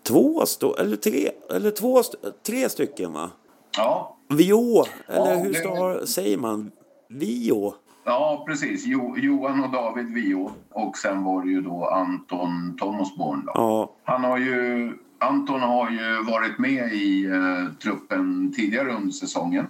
två, 0.09 0.45
stå, 0.45 0.75
eller 0.75 0.95
tre, 0.97 1.29
eller 1.55 1.71
två, 1.71 2.01
tre 2.45 2.69
stycken 2.69 3.13
va? 3.13 3.29
Ja, 3.77 4.15
Vio, 4.29 4.83
eller 5.07 5.31
Ja, 5.31 5.35
hur 5.35 5.49
det- 5.53 5.59
står, 5.59 6.05
säger 6.05 6.37
man? 6.37 6.71
Vio? 7.09 7.73
ja 8.05 8.43
precis. 8.47 8.83
Jo, 8.85 9.17
Johan 9.17 9.63
och 9.63 9.71
David 9.71 10.13
Vio 10.13 10.51
och 10.71 10.97
sen 10.97 11.23
var 11.23 11.41
det 11.43 11.49
ju 11.49 11.61
då 11.61 11.85
Anton 11.85 12.77
Thomasborn. 12.79 13.43
Då. 13.45 13.51
Ja, 13.55 13.91
Han 14.03 14.23
har 14.23 14.37
ju, 14.37 14.91
Anton 15.19 15.59
har 15.61 15.89
ju 15.89 16.23
varit 16.23 16.57
med 16.59 16.93
i 16.93 17.25
eh, 17.25 17.73
truppen 17.83 18.53
tidigare 18.55 18.93
under 18.95 19.11
säsongen. 19.11 19.67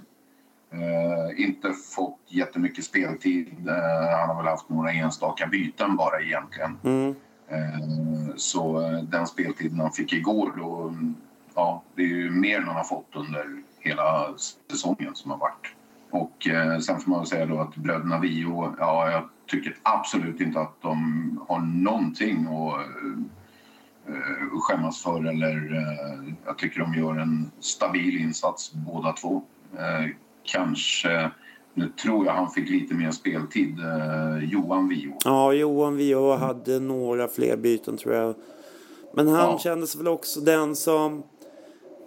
Eh, 0.72 1.44
inte 1.46 1.74
fått 1.96 2.20
jättemycket 2.28 2.84
speltid. 2.86 3.48
Eh, 3.68 4.18
han 4.20 4.30
har 4.30 4.38
väl 4.44 4.52
haft 4.52 4.70
några 4.70 4.92
enstaka 4.92 5.48
byten 5.48 5.96
bara 5.96 6.22
egentligen. 6.22 6.78
mm, 6.84 7.16
Eh, 7.50 8.36
så 8.36 8.82
eh, 8.82 9.04
den 9.04 9.28
speltiden 9.28 9.80
han 9.80 9.92
fick 9.92 10.14
igår 10.14 10.54
då, 10.58 10.96
ja, 11.56 11.84
det 11.96 12.02
är 12.02 12.08
ju 12.08 12.32
mer 12.32 12.58
än 12.58 12.68
han 12.68 12.76
har 12.76 12.84
fått 12.84 13.16
under 13.16 13.46
hela 13.80 14.34
säsongen 14.72 15.16
som 15.16 15.32
har 15.32 15.38
varit. 15.38 15.76
Och 16.10 16.48
eh, 16.48 16.80
sen 16.80 17.00
får 17.00 17.12
man 17.12 17.26
säga 17.26 17.46
då 17.46 17.60
att 17.60 17.76
bröderna 17.76 18.20
Vio, 18.20 18.74
ja, 18.80 19.12
jag 19.12 19.30
tycker 19.46 19.78
absolut 19.84 20.42
inte 20.42 20.60
att 20.60 20.82
de 20.82 21.46
har 21.48 21.60
någonting 21.60 22.48
att 22.48 22.86
skämmas 24.64 25.04
för 25.04 25.26
eller 25.26 25.86
jag 26.46 26.58
tycker 26.58 26.80
de 26.80 26.94
gör 26.94 27.18
en 27.18 27.52
stabil 27.60 28.18
insats 28.18 28.74
båda 28.74 29.14
två. 29.14 29.44
Eh, 29.78 30.10
kanske, 30.44 31.32
nu 31.80 31.90
tror 31.90 32.26
jag 32.26 32.34
han 32.34 32.50
fick 32.50 32.70
lite 32.70 32.94
mer 32.94 33.12
speltid, 33.12 33.80
eh, 33.80 34.50
Johan 34.52 34.88
Vio. 34.90 35.18
ja 35.26 35.54
Johan 35.54 35.98
Vio 35.98 36.36
hade 36.36 36.80
några 36.80 37.28
fler 37.28 37.58
byten 37.58 37.98
tror 37.98 38.14
jag. 38.16 38.36
Men 39.14 39.28
han 39.28 39.38
Ja. 39.52 39.60
kändes 39.60 39.96
väl 39.96 40.08
också 40.08 40.40
den 40.40 40.76
som 40.76 41.24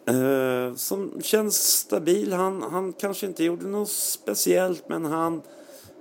eh, 0.07 0.75
som 0.75 1.21
känns 1.23 1.55
stabil. 1.57 2.33
Han, 2.33 2.63
han 2.63 2.93
kanske 2.93 3.27
inte 3.27 3.45
gjorde 3.45 3.67
något 3.67 3.89
speciellt 3.91 4.89
men 4.89 5.05
han, 5.05 5.43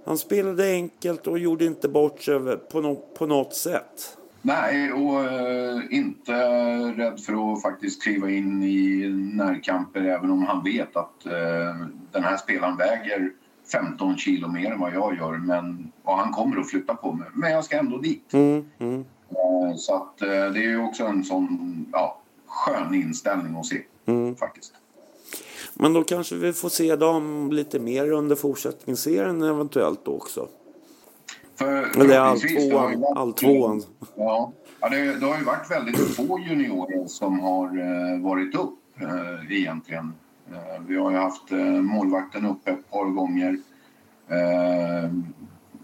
han 0.05 0.17
spelade 0.17 0.71
enkelt 0.71 1.27
och 1.27 1.39
gjorde 1.39 1.65
inte 1.65 1.89
bort 1.89 2.21
sig 2.21 2.39
på, 2.71 2.81
no, 2.81 2.95
på 3.17 3.25
något 3.25 3.53
sätt. 3.53 4.17
Nej, 4.43 4.93
och 4.93 5.23
eh, 5.23 5.79
inte 5.89 6.33
rädd 6.97 7.19
för 7.19 7.53
att 7.53 7.61
faktiskt 7.61 8.03
kliva 8.03 8.29
in 8.29 8.63
i 8.63 9.09
närkamper 9.33 10.01
även 10.01 10.31
om 10.31 10.43
han 10.45 10.63
vet 10.63 10.95
att 10.95 11.25
eh, 11.25 11.87
den 12.11 12.23
här 12.23 12.37
spelaren 12.37 12.77
väger 12.77 13.29
15 13.71 14.17
kilo 14.17 14.47
mer 14.47 14.71
än 14.71 14.79
vad 14.79 14.93
jag 14.93 15.17
gör. 15.17 15.37
Men, 15.37 15.91
och 16.03 16.17
han 16.17 16.31
kommer 16.31 16.59
att 16.59 16.69
flytta 16.69 16.95
på 16.95 17.11
mig, 17.11 17.27
men 17.33 17.51
jag 17.51 17.65
ska 17.65 17.77
ändå 17.77 17.97
dit. 17.97 18.33
Mm, 18.33 18.65
mm, 18.79 19.05
Eh, 19.31 19.75
så 19.75 19.95
att, 19.95 20.21
eh, 20.21 20.27
det 20.27 20.59
är 20.59 20.69
ju 20.69 20.83
också 20.83 21.03
en 21.03 21.23
sån 21.23 21.85
ja, 21.91 22.21
skön 22.45 22.93
inställning 22.93 23.55
att 23.55 23.65
se 23.65 23.81
mm. 24.05 24.35
faktiskt. 24.35 24.73
Men 25.73 25.93
då 25.93 26.03
kanske 26.03 26.35
vi 26.35 26.53
får 26.53 26.69
se 26.69 26.95
dem 26.95 27.49
lite 27.51 27.79
mer 27.79 28.11
under 28.11 28.35
fortsättningsserien 28.35 29.43
eventuellt 29.43 30.05
då 30.05 30.11
också. 30.11 30.47
För, 31.55 32.01
Eller 32.01 32.19
all 32.19 32.39
tvåan. 32.39 33.03
All 33.15 33.33
tvåan. 33.33 33.83
Ja, 34.15 34.51
det, 34.81 35.19
det 35.19 35.25
har 35.25 35.37
ju 35.37 35.43
varit 35.43 35.71
väldigt 35.71 36.15
få 36.15 36.39
juniorer 36.39 37.07
som 37.07 37.39
har 37.39 37.65
eh, 37.65 38.21
varit 38.21 38.55
upp 38.55 38.77
egentligen. 39.49 40.13
Eh, 40.51 40.81
vi 40.87 40.97
har 40.97 41.11
ju 41.11 41.17
haft 41.17 41.51
eh, 41.51 41.57
målvakten 41.81 42.45
uppe 42.45 42.71
ett 42.71 42.91
par 42.91 43.05
gånger. 43.05 43.57
Eh, 44.27 45.11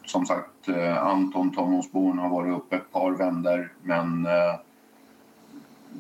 som 0.05 0.25
sagt, 0.25 0.69
Anton 0.99 1.51
Thomasborn 1.51 2.17
har 2.17 2.29
varit 2.29 2.53
uppe 2.53 2.75
ett 2.75 2.91
par 2.91 3.11
vänder 3.11 3.71
men 3.83 4.23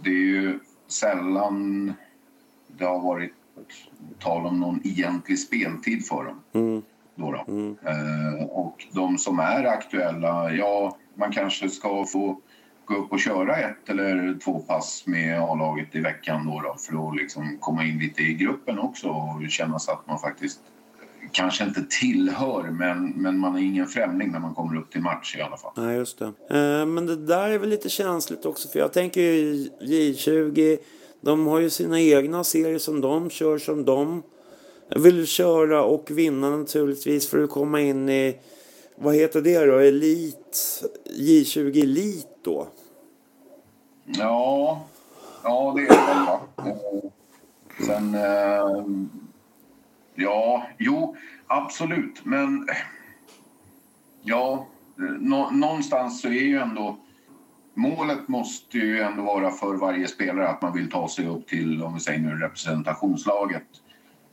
det 0.01 0.09
är 0.09 0.25
ju 0.25 0.59
sällan 0.87 1.93
det 2.67 2.85
har 2.85 2.99
varit 2.99 3.33
tal 4.19 4.45
om 4.45 4.59
någon 4.59 4.81
egentlig 4.83 5.39
speltid 5.39 6.05
för 6.05 6.23
dem. 6.23 6.39
Mm, 6.53 6.81
Då 7.15 7.31
då. 7.31 7.45
mm. 7.47 7.75
Och 8.49 8.87
de 8.91 9.17
som 9.17 9.39
är 9.39 9.63
aktuella, 9.63 10.51
ja, 10.51 10.97
man 11.15 11.31
kanske 11.31 11.69
ska 11.69 12.05
få 12.05 12.41
gå 12.87 12.95
upp 12.95 13.11
och 13.11 13.19
köra 13.19 13.55
ett 13.55 13.89
eller 13.89 14.39
två 14.43 14.59
pass 14.59 15.03
med 15.05 15.41
A-laget 15.41 15.95
i 15.95 15.99
veckan 15.99 16.45
då, 16.45 16.61
då 16.61 16.75
för 16.79 17.09
att 17.09 17.15
liksom 17.15 17.57
komma 17.59 17.83
in 17.83 17.99
lite 17.99 18.21
i 18.21 18.33
gruppen 18.33 18.79
också 18.79 19.07
och 19.07 19.49
känna 19.49 19.79
så 19.79 19.91
att 19.91 20.07
man 20.07 20.19
faktiskt 20.19 20.59
kanske 21.31 21.63
inte 21.63 21.83
tillhör 21.89 22.63
men, 22.63 23.09
men 23.09 23.37
man 23.37 23.55
är 23.55 23.61
ingen 23.61 23.87
främling 23.87 24.31
när 24.31 24.39
man 24.39 24.55
kommer 24.55 24.77
upp 24.77 24.91
till 24.91 25.01
match 25.01 25.35
i 25.37 25.41
alla 25.41 25.57
fall. 25.57 25.71
Nej, 25.77 25.97
just 25.97 26.19
det. 26.19 26.25
Eh, 26.25 26.85
men 26.85 27.05
det 27.05 27.15
där 27.15 27.49
är 27.49 27.57
väl 27.57 27.69
lite 27.69 27.89
känsligt 27.89 28.45
också. 28.45 28.69
För 28.69 28.79
jag 28.79 28.93
tänker 28.93 29.21
ju 29.21 29.69
J20. 29.81 30.77
De 31.21 31.47
har 31.47 31.59
ju 31.59 31.69
sina 31.69 32.01
egna 32.01 32.43
serier 32.43 32.77
som 32.77 33.01
de 33.01 33.29
kör 33.29 33.57
som 33.57 33.85
de 33.85 34.23
vill 34.95 35.27
köra 35.27 35.83
och 35.83 36.11
vinna 36.11 36.49
naturligtvis 36.49 37.29
för 37.29 37.43
att 37.43 37.49
komma 37.49 37.81
in 37.81 38.09
i 38.09 38.39
vad 38.95 39.15
heter 39.15 39.41
det 39.41 39.65
då? 39.65 39.77
Elit? 39.77 40.83
J20 41.19 41.83
Elit 41.83 42.36
då? 42.47 42.67
Ja, 44.05 44.85
ja 45.43 45.73
det 45.75 45.81
är 45.81 45.87
det 45.87 46.25
va. 46.25 46.39
Eh, 46.57 47.09
sen, 47.85 48.15
eh, 48.15 48.85
ja, 50.15 50.67
jo, 50.77 51.15
absolut. 51.47 52.25
Men 52.25 52.67
ja, 54.21 54.65
nå, 55.19 55.49
någonstans 55.51 56.21
så 56.21 56.27
är 56.27 56.31
ju 56.31 56.59
ändå 56.59 56.97
målet 57.73 58.27
måste 58.27 58.77
ju 58.77 59.01
ändå 59.01 59.23
vara 59.23 59.51
för 59.51 59.75
varje 59.75 60.07
spelare 60.07 60.49
att 60.49 60.61
man 60.61 60.73
vill 60.73 60.91
ta 60.91 61.07
sig 61.07 61.27
upp 61.27 61.47
till, 61.47 61.83
om 61.83 61.93
vi 61.93 61.99
säger 61.99 62.19
nu 62.19 62.37
representationslaget 62.37 63.67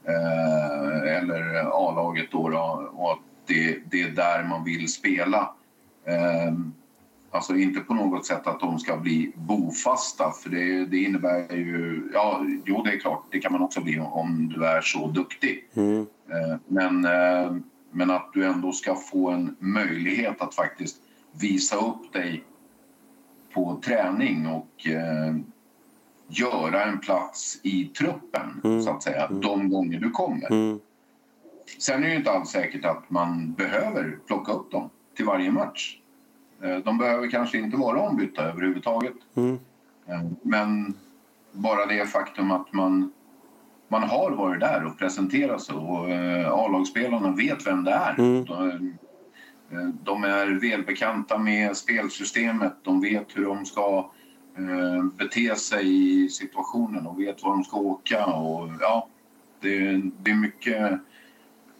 eh, 0.05 1.17
eller 1.17 1.55
A-laget 1.65 2.31
då, 2.31 2.49
då 2.49 2.91
och 2.95 3.13
att 3.13 3.19
det, 3.47 3.79
det 3.91 4.03
är 4.03 4.11
där 4.11 4.45
man 4.45 4.65
vill 4.65 4.93
spela. 4.93 5.55
Eh, 6.05 6.53
Alltså 7.35 7.57
inte 7.57 7.81
på 7.81 7.95
något 7.95 8.27
sätt 8.27 8.47
att 8.47 8.61
de 8.61 8.79
ska 8.79 8.97
bli 8.97 9.33
bofasta 9.35 10.31
för 10.31 10.51
det, 10.51 10.87
det 10.87 10.97
innebär 10.99 11.57
ju... 11.57 12.11
Ja, 12.13 12.45
jo 12.65 12.83
det 12.83 12.93
är 12.93 12.99
klart, 12.99 13.25
det 13.31 13.39
kan 13.39 13.53
man 13.53 13.63
också 13.63 13.81
bli 13.81 13.99
om 14.01 14.53
du 14.57 14.67
är 14.67 14.81
så 14.81 15.07
duktig. 15.07 15.69
Mm. 15.75 16.01
Eh, 16.29 16.57
Men, 16.69 17.05
eh, 17.05 17.57
men 17.91 18.11
att 18.11 18.31
du 18.33 18.45
ändå 18.45 18.73
ska 18.73 18.95
få 18.95 19.31
en 19.31 19.57
möjlighet 19.59 20.41
att 20.41 20.55
faktiskt 20.55 20.97
visa 21.41 21.77
upp 21.77 22.13
dig 22.13 22.45
på 23.55 23.81
träning 23.85 24.47
och 24.47 24.87
eh, 24.87 25.37
göra 26.29 26.85
en 26.85 26.99
plats 26.99 27.61
i 27.63 27.85
truppen, 27.85 28.61
Mm. 28.65 28.83
så 28.83 28.91
att 28.91 29.03
säga, 29.03 29.29
de 29.29 29.71
gånger 29.71 30.01
du 30.01 30.11
kommer. 30.11 30.51
Mm. 30.53 30.81
Sen 31.79 31.99
är 32.03 32.07
det 32.07 32.11
ju 32.13 32.19
inte 32.19 32.31
alls 32.31 32.51
säkert 32.51 32.85
att 32.85 33.11
man 33.11 33.53
behöver 33.53 34.19
plocka 34.27 34.53
upp 34.53 34.71
dem 34.71 34.91
till 35.17 35.25
varje 35.25 35.51
match. 35.53 35.99
Eh, 36.63 36.77
De 36.77 36.99
behöver 36.99 37.31
kanske 37.31 37.59
inte 37.59 37.77
vara 37.77 38.01
ombytta 38.01 38.43
överhuvudtaget. 38.43 39.15
Mm. 39.35 39.59
Eh, 40.07 40.23
Men 40.43 40.95
bara 41.53 41.87
det 41.87 42.07
faktum 42.07 42.51
att 42.51 42.73
man, 42.73 43.13
man 43.89 44.03
har 44.03 44.31
varit 44.31 44.61
där 44.61 44.85
och 44.85 44.99
presenterat 44.99 45.63
sig 45.63 45.75
och 45.75 46.11
eh, 46.11 46.53
A-lagsspelarna 46.53 47.31
vet 47.31 47.67
vem 47.67 47.85
det 47.85 47.91
är. 47.91 48.15
Mm. 48.19 48.45
De, 48.45 48.97
de 50.03 50.25
är 50.25 50.47
välbekanta 50.61 51.39
med 51.39 51.77
spelsystemet, 51.77 52.73
de 52.83 53.01
vet 53.01 53.27
hur 53.37 53.45
de 53.45 53.65
ska 53.67 54.11
bete 55.19 55.57
sig 55.57 55.87
i 56.25 56.29
situationen 56.29 57.07
och 57.07 57.21
vet 57.21 57.43
var 57.43 57.51
de 57.51 57.65
ska 57.65 57.77
åka. 57.77 58.27
Och, 58.27 58.69
ja, 58.81 59.09
det, 59.61 60.03
det 60.23 60.31
är 60.31 60.35
mycket, 60.35 61.01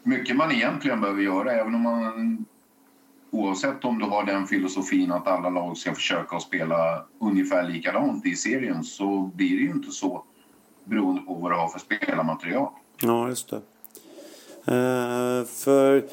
mycket 0.03 0.37
man 0.37 0.53
egentligen 0.53 1.01
behöver 1.01 1.23
göra 1.23 1.53
även 1.53 1.75
om 1.75 1.83
man 1.83 2.45
oavsett 3.35 3.85
om 3.85 3.99
du 3.99 4.05
har 4.05 4.25
den 4.25 4.47
filosofin 4.47 5.13
att 5.13 5.27
alla 5.27 5.51
lag 5.51 5.77
ska 5.77 5.95
försöka 5.95 6.41
spela 6.41 7.07
ungefär 7.21 7.69
likadant 7.69 8.27
i 8.27 8.37
serien 8.37 8.85
så 8.85 9.31
blir 9.35 9.57
det 9.57 9.63
ju 9.63 9.71
inte 9.71 9.91
så 9.91 10.25
beroende 10.85 11.21
på 11.21 11.35
vad 11.35 11.51
du 11.53 11.57
har 11.57 11.69
för 11.69 11.79
spelarmaterial. 11.79 12.73
Ja, 13.01 13.29
just 13.29 13.51
det. 13.51 13.57
Eh, 14.67 15.45
för... 15.45 16.05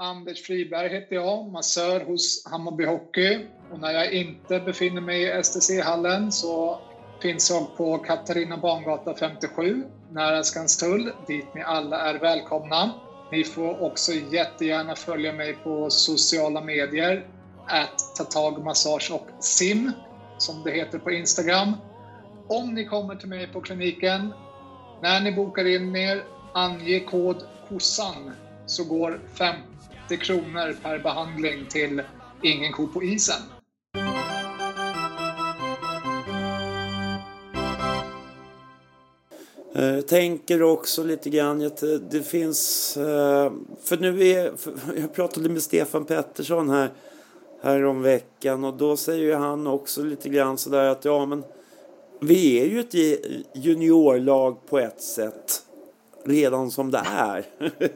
Anders 0.00 0.42
Friberg 0.42 0.88
heter 0.88 1.14
jag, 1.16 1.48
massör 1.48 2.04
hos 2.04 2.46
Hammarby 2.50 2.84
Hockey. 2.84 3.46
Och 3.72 3.80
när 3.80 3.92
jag 3.92 4.12
inte 4.12 4.60
befinner 4.60 5.00
mig 5.00 5.22
i 5.22 5.42
STC-hallen 5.42 6.32
så 6.32 6.80
finns 7.22 7.50
jag 7.50 7.76
på 7.76 7.98
Katarina 7.98 8.56
Bangata 8.56 9.14
57, 9.14 9.84
nära 10.10 10.44
Skanstull, 10.44 11.12
dit 11.26 11.54
ni 11.54 11.62
alla 11.62 12.00
är 12.00 12.14
välkomna. 12.14 13.00
Ni 13.30 13.44
får 13.44 13.82
också 13.82 14.12
jättegärna 14.12 14.96
följa 14.96 15.32
mig 15.32 15.54
på 15.54 15.90
sociala 15.90 16.60
medier, 16.60 17.26
att 17.66 18.20
och 19.10 19.28
sim, 19.38 19.92
som 20.38 20.62
det 20.62 20.70
heter 20.70 20.98
på 20.98 21.10
Instagram. 21.10 21.76
Om 22.48 22.74
ni 22.74 22.84
kommer 22.84 23.16
till 23.16 23.28
mig 23.28 23.46
på 23.46 23.60
kliniken, 23.60 24.34
när 25.02 25.20
ni 25.20 25.32
bokar 25.32 25.64
in 25.64 25.96
er, 25.96 26.24
ange 26.54 27.00
kod 27.00 27.42
KOSSAN 27.68 28.32
så 28.66 28.84
går 28.84 29.20
50 29.38 30.16
kronor 30.20 30.76
per 30.82 30.98
behandling 30.98 31.66
till 31.66 32.02
Ingen 32.42 32.72
ko 32.72 32.86
på 32.86 33.02
isen. 33.02 33.59
Eh, 39.74 40.00
tänker 40.00 40.62
också 40.62 41.02
lite 41.04 41.30
grann 41.30 41.66
att 41.66 41.82
det 42.10 42.22
finns... 42.22 42.96
eh, 42.96 43.52
För 43.84 43.96
nu 43.96 44.28
är... 44.28 44.56
för 44.56 44.72
Jag 45.00 45.14
pratade 45.14 45.48
med 45.48 45.62
Stefan 45.62 46.04
Pettersson 46.04 46.70
här, 46.70 46.90
här 47.62 47.84
om 47.84 48.02
veckan 48.02 48.64
och 48.64 48.74
då 48.74 48.96
säger 48.96 49.24
ju 49.24 49.34
han 49.34 49.66
också 49.66 50.02
lite 50.02 50.28
grann 50.28 50.58
sådär 50.58 50.84
att 50.84 51.04
ja 51.04 51.26
men 51.26 51.44
vi 52.20 52.60
är 52.60 52.66
ju 52.66 52.80
ett 52.80 52.94
juniorlag 53.54 54.66
på 54.66 54.78
ett 54.78 55.02
sätt 55.02 55.62
redan 56.24 56.70
som 56.70 56.90
det 56.90 57.02
är. 57.16 57.44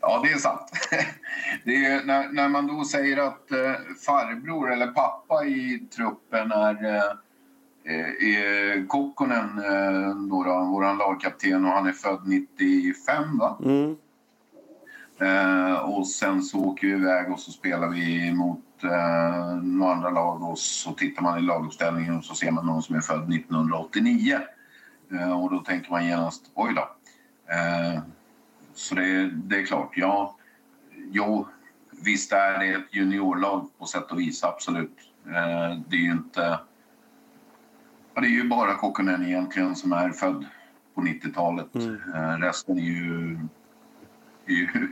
Ja, 0.00 0.22
det 0.24 0.32
är 0.32 0.38
sant. 0.38 0.70
Det 1.64 1.86
är, 1.86 2.04
när, 2.04 2.28
när 2.28 2.48
man 2.48 2.66
då 2.66 2.84
säger 2.84 3.16
att 3.16 3.50
eh, 3.50 3.72
farbror 4.06 4.72
eller 4.72 4.86
pappa 4.86 5.44
i 5.44 5.86
truppen 5.96 6.52
är, 6.52 6.96
eh, 6.96 7.12
är 7.84 8.86
Kokkonen, 8.86 9.58
eh, 9.58 10.14
då 10.16 10.42
då, 10.44 10.64
vår 10.72 10.98
lagkapten, 10.98 11.64
och 11.64 11.70
han 11.70 11.86
är 11.86 11.92
född 11.92 12.20
95, 12.26 13.38
va? 13.38 13.58
Mm. 13.64 13.96
Eh, 15.20 15.74
och 15.74 16.08
sen 16.08 16.42
så 16.42 16.64
åker 16.64 16.86
vi 16.86 16.92
iväg 16.92 17.32
och 17.32 17.40
så 17.40 17.50
spelar 17.50 17.88
vi 17.88 18.32
mot 18.34 18.84
eh, 18.84 19.56
några 19.62 19.92
andra 19.94 20.10
lag 20.10 20.42
och 20.42 20.58
så 20.58 20.92
tittar 20.92 21.22
man 21.22 21.38
i 21.38 21.42
laguppställningen 21.42 22.16
och 22.18 22.24
så 22.24 22.34
ser 22.34 22.50
man 22.50 22.66
någon 22.66 22.82
som 22.82 22.96
är 22.96 23.00
född 23.00 23.32
1989. 23.34 24.38
Eh, 25.12 25.42
och 25.42 25.50
då 25.50 25.58
tänker 25.58 25.90
man 25.90 26.06
genast, 26.06 26.50
oj 26.54 26.74
då. 26.74 26.80
Eh, 27.52 28.00
så 28.74 28.94
det, 28.94 29.04
är- 29.04 29.30
det 29.34 29.58
är 29.60 29.66
klart, 29.66 29.90
ja, 29.96 30.36
jo, 31.10 31.46
visst 32.04 32.32
är 32.32 32.58
det 32.58 32.66
ett 32.66 32.94
juniorlag 32.94 33.68
på 33.78 33.86
sätt 33.86 34.10
och 34.12 34.20
vis, 34.20 34.44
absolut. 34.44 34.98
Eh, 35.26 35.78
det 35.88 35.96
är 35.96 36.00
ju 36.00 36.12
inte... 36.12 36.58
Ja, 38.14 38.20
det 38.20 38.26
är 38.26 38.30
ju 38.30 38.48
bara 38.48 38.74
Kokkonen 38.74 39.26
egentligen 39.26 39.76
som 39.76 39.92
är 39.92 40.10
född 40.10 40.46
på 40.94 41.00
90-talet. 41.00 41.76
Eh, 42.14 42.38
resten 42.40 42.78
är 42.78 42.82
ju, 42.82 43.38
är 44.46 44.52
ju 44.52 44.68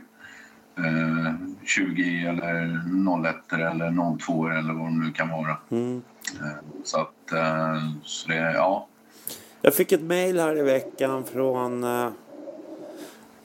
eh, 0.76 1.34
20 1.64 2.26
eller 2.26 2.80
01 3.28 3.52
eller 3.52 4.18
02 4.18 4.48
eller 4.48 4.74
vad 4.74 4.86
det 4.86 5.06
nu 5.06 5.12
kan 5.12 5.28
vara. 5.28 5.56
Mm. 5.70 6.02
Eh, 6.40 6.64
så 6.84 7.00
att, 7.00 7.32
eh, 7.32 7.82
så 8.04 8.28
det, 8.28 8.52
ja. 8.52 8.86
Jag 9.62 9.74
fick 9.74 9.92
ett 9.92 10.02
mejl 10.02 10.38
här 10.40 10.58
i 10.58 10.62
veckan 10.62 11.24
från 11.24 11.84
eh, 11.84 12.08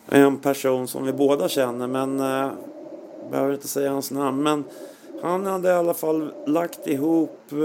en 0.09 0.37
person 0.37 0.87
som 0.87 1.05
vi 1.05 1.13
båda 1.13 1.49
känner 1.49 1.87
men 1.87 2.19
eh, 2.19 2.51
behöver 3.31 3.53
inte 3.53 3.67
säga 3.67 3.91
hans 3.91 4.11
namn. 4.11 4.43
Men 4.43 4.63
han 5.25 5.45
hade 5.45 5.69
i 5.69 5.71
alla 5.71 5.93
fall 5.93 6.31
lagt 6.45 6.87
ihop, 6.87 7.39
eh, 7.51 7.55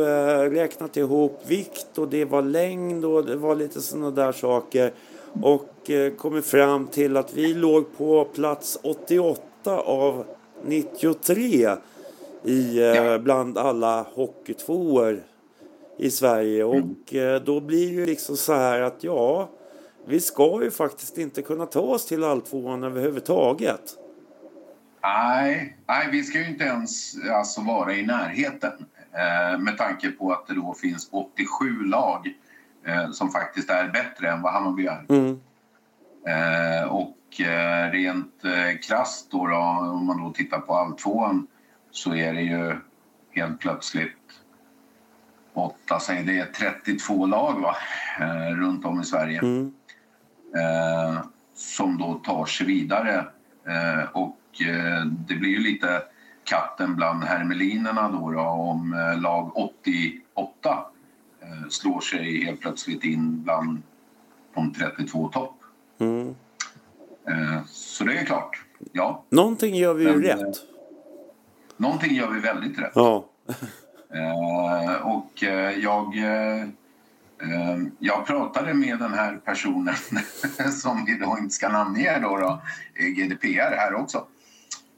räknat 0.50 0.96
ihop 0.96 1.40
vikt 1.46 1.98
och 1.98 2.08
det 2.08 2.24
var 2.24 2.42
längd 2.42 3.04
och 3.04 3.26
det 3.26 3.36
var 3.36 3.54
lite 3.54 3.80
sådana 3.80 4.10
där 4.10 4.32
saker. 4.32 4.92
Och 5.42 5.90
eh, 5.90 6.12
kommit 6.12 6.46
fram 6.46 6.86
till 6.86 7.16
att 7.16 7.34
vi 7.34 7.54
låg 7.54 7.96
på 7.96 8.24
plats 8.24 8.78
88 8.82 9.42
av 9.84 10.24
93 10.64 11.76
i, 12.44 12.82
eh, 12.82 13.18
bland 13.18 13.58
alla 13.58 14.06
hockeytvåor 14.14 15.22
i 15.98 16.10
Sverige. 16.10 16.64
Och 16.64 17.14
eh, 17.14 17.42
då 17.42 17.60
blir 17.60 17.86
det 17.86 17.94
ju 17.94 18.06
liksom 18.06 18.36
så 18.36 18.52
här 18.52 18.80
att 18.80 19.04
ja, 19.04 19.48
vi 20.06 20.20
ska 20.20 20.62
ju 20.62 20.70
faktiskt 20.70 21.18
inte 21.18 21.42
kunna 21.42 21.66
ta 21.66 21.80
oss 21.80 22.06
till 22.06 22.24
alltvåan 22.24 22.84
överhuvudtaget. 22.84 23.96
Nej, 25.02 25.76
nej, 25.86 26.08
vi 26.10 26.22
ska 26.24 26.38
ju 26.38 26.48
inte 26.48 26.64
ens 26.64 27.14
alltså, 27.30 27.60
vara 27.60 27.94
i 27.94 28.06
närheten 28.06 28.72
eh, 29.12 29.58
med 29.58 29.78
tanke 29.78 30.10
på 30.10 30.32
att 30.32 30.46
det 30.46 30.54
då 30.54 30.74
finns 30.74 31.08
87 31.12 31.84
lag 31.84 32.34
eh, 32.86 33.10
som 33.10 33.30
faktiskt 33.30 33.70
är 33.70 33.88
bättre 33.88 34.30
än 34.30 34.42
vad 34.42 34.52
Hammarby 34.52 34.86
är. 34.86 35.04
Mm. 35.08 35.40
Eh, 36.26 36.84
och 36.88 37.40
eh, 37.40 37.90
rent 37.90 38.44
eh, 38.44 38.78
krasst 38.88 39.30
då, 39.30 39.46
då, 39.46 39.56
om 39.92 40.06
man 40.06 40.22
då 40.22 40.32
tittar 40.32 40.58
på 40.58 40.74
alltvåan 40.74 41.46
så 41.90 42.14
är 42.14 42.34
det 42.34 42.42
ju 42.42 42.76
helt 43.30 43.60
plötsligt 43.60 44.16
åtta, 45.54 46.00
säg 46.00 46.24
det 46.24 46.38
är 46.38 46.46
32 46.46 47.26
lag 47.26 47.60
va? 47.60 47.76
Eh, 48.20 48.54
runt 48.56 48.84
om 48.84 49.00
i 49.00 49.04
Sverige 49.04 49.38
Mm. 49.38 49.74
eh, 50.56 51.22
som 51.54 51.98
då 51.98 52.14
tar 52.14 52.46
sig 52.46 52.66
vidare. 52.66 53.26
Eh, 53.66 54.10
och 54.12 54.39
det 55.28 55.34
blir 55.34 55.50
ju 55.50 55.58
lite 55.58 56.02
katten 56.44 56.96
bland 56.96 57.24
hermelinerna 57.24 58.08
då, 58.08 58.30
då 58.30 58.40
om 58.40 58.92
eh, 58.92 59.20
lag 59.20 59.56
88 59.56 60.86
eh, 61.40 61.68
slår 61.68 62.00
sig 62.00 62.44
helt 62.44 62.60
plötsligt 62.60 63.04
in 63.04 63.42
bland 63.42 63.82
de 64.54 64.72
32 64.72 65.28
topp. 65.28 65.56
Mm. 65.98 66.34
Eh, 67.28 67.64
så 67.66 68.04
det 68.04 68.18
är 68.18 68.24
klart, 68.24 68.64
ja, 68.92 69.24
Någonting 69.28 69.74
gör 69.74 69.94
vi 69.94 70.04
ju 70.04 70.10
Men, 70.16 70.22
rätt. 70.22 70.56
någonting 71.76 72.14
gör 72.14 72.30
vi 72.30 72.40
väldigt 72.40 72.78
rätt. 72.78 72.92
Ja. 72.94 73.26
Eh, 74.14 74.94
och 75.06 75.42
eh, 75.42 75.78
jag, 75.78 76.16
eh, 76.18 76.62
eh, 77.42 77.78
jag 77.98 78.26
pratade 78.26 78.74
med 78.74 78.98
den 78.98 79.12
här 79.14 79.36
personen 79.44 79.94
som 80.72 81.04
vi 81.04 81.18
då 81.18 81.36
inte 81.38 81.54
ska 81.54 81.68
namnge 81.68 82.18
då, 82.18 82.36
då 82.36 82.62
eh, 82.94 83.06
GDPR 83.06 83.76
här 83.76 83.94
också. 83.94 84.24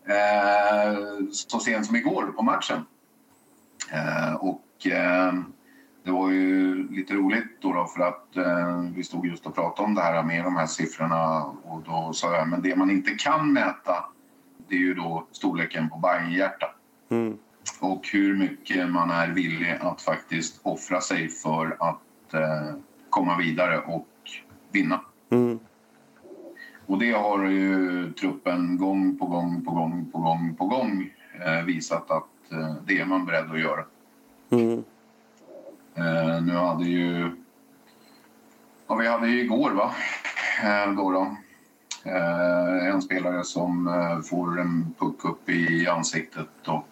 Eh, 0.07 0.99
så 1.33 1.59
sent 1.59 1.87
som 1.87 1.97
igår 1.97 2.23
på 2.37 2.43
matchen. 2.43 2.87
Eh, 3.93 4.35
och 4.35 4.87
eh, 4.87 5.35
det 6.05 6.11
var 6.11 6.31
ju 6.31 6.89
lite 6.89 7.15
roligt 7.15 7.61
då, 7.61 7.73
då 7.73 7.87
för 7.87 8.03
att 8.03 8.37
eh, 8.37 8.81
vi 8.95 9.05
stod 9.05 9.27
just 9.27 9.47
och 9.47 9.55
pratade 9.55 9.87
om 9.87 9.95
det 9.95 10.03
här 10.03 10.23
med 10.23 10.45
de 10.45 10.57
här 10.57 10.67
siffrorna 10.67 11.45
och 11.45 11.83
då 11.83 12.13
sa 12.13 12.35
jag 12.35 12.49
men 12.49 12.63
det 12.63 12.77
man 12.77 12.91
inte 12.91 13.11
kan 13.11 13.53
mäta 13.53 14.05
det 14.69 14.75
är 14.75 14.81
ju 14.81 14.95
då 14.95 15.27
storleken 15.33 15.91
på 15.91 15.99
Bajenhjärta 15.99 16.67
Mm. 17.11 17.39
och 17.81 18.09
hur 18.13 18.37
mycket 18.37 18.91
man 18.91 19.11
är 19.11 19.29
villig 19.29 19.79
att 19.81 20.03
faktiskt 20.03 20.61
offra 20.63 21.01
sig 21.01 21.29
för 21.29 21.77
att 21.81 22.35
eh, 22.35 22.75
komma 23.11 23.37
vidare 23.39 23.79
och 23.79 24.09
vinna. 24.71 25.01
Mm. 25.31 25.59
Och 26.93 26.99
det 26.99 27.13
har 27.13 27.45
ju 27.45 28.13
truppen 28.13 28.79
gång 28.79 29.19
på 29.19 29.27
gång 29.27 29.65
på 29.65 29.71
gång 29.71 30.11
på 30.13 30.19
gång 30.19 30.55
på 30.59 30.67
gång 30.67 31.11
eh, 31.45 31.65
visat 31.65 32.11
att 32.11 32.53
eh, 32.53 32.75
det 32.87 32.99
är 32.99 33.05
man 33.05 33.27
beredd 33.27 33.51
att 33.51 33.61
göra. 33.61 33.85
Mm. 34.51 34.85
Eh, 35.95 36.43
nu 36.43 36.53
hade 36.53 36.85
ju... 36.85 37.37
Ja, 38.87 38.95
vi 38.95 39.09
hade 39.09 39.29
ju 39.29 39.41
igår, 39.41 39.71
va? 39.71 39.95
Då 40.97 41.11
då. 41.11 41.37
En 42.93 43.03
spelare 43.03 43.45
som 43.45 43.91
får 44.31 44.61
en 44.61 44.95
puck 44.99 45.25
upp 45.25 45.49
i 45.49 45.89
ansiktet 45.89 46.69
och 46.69 46.89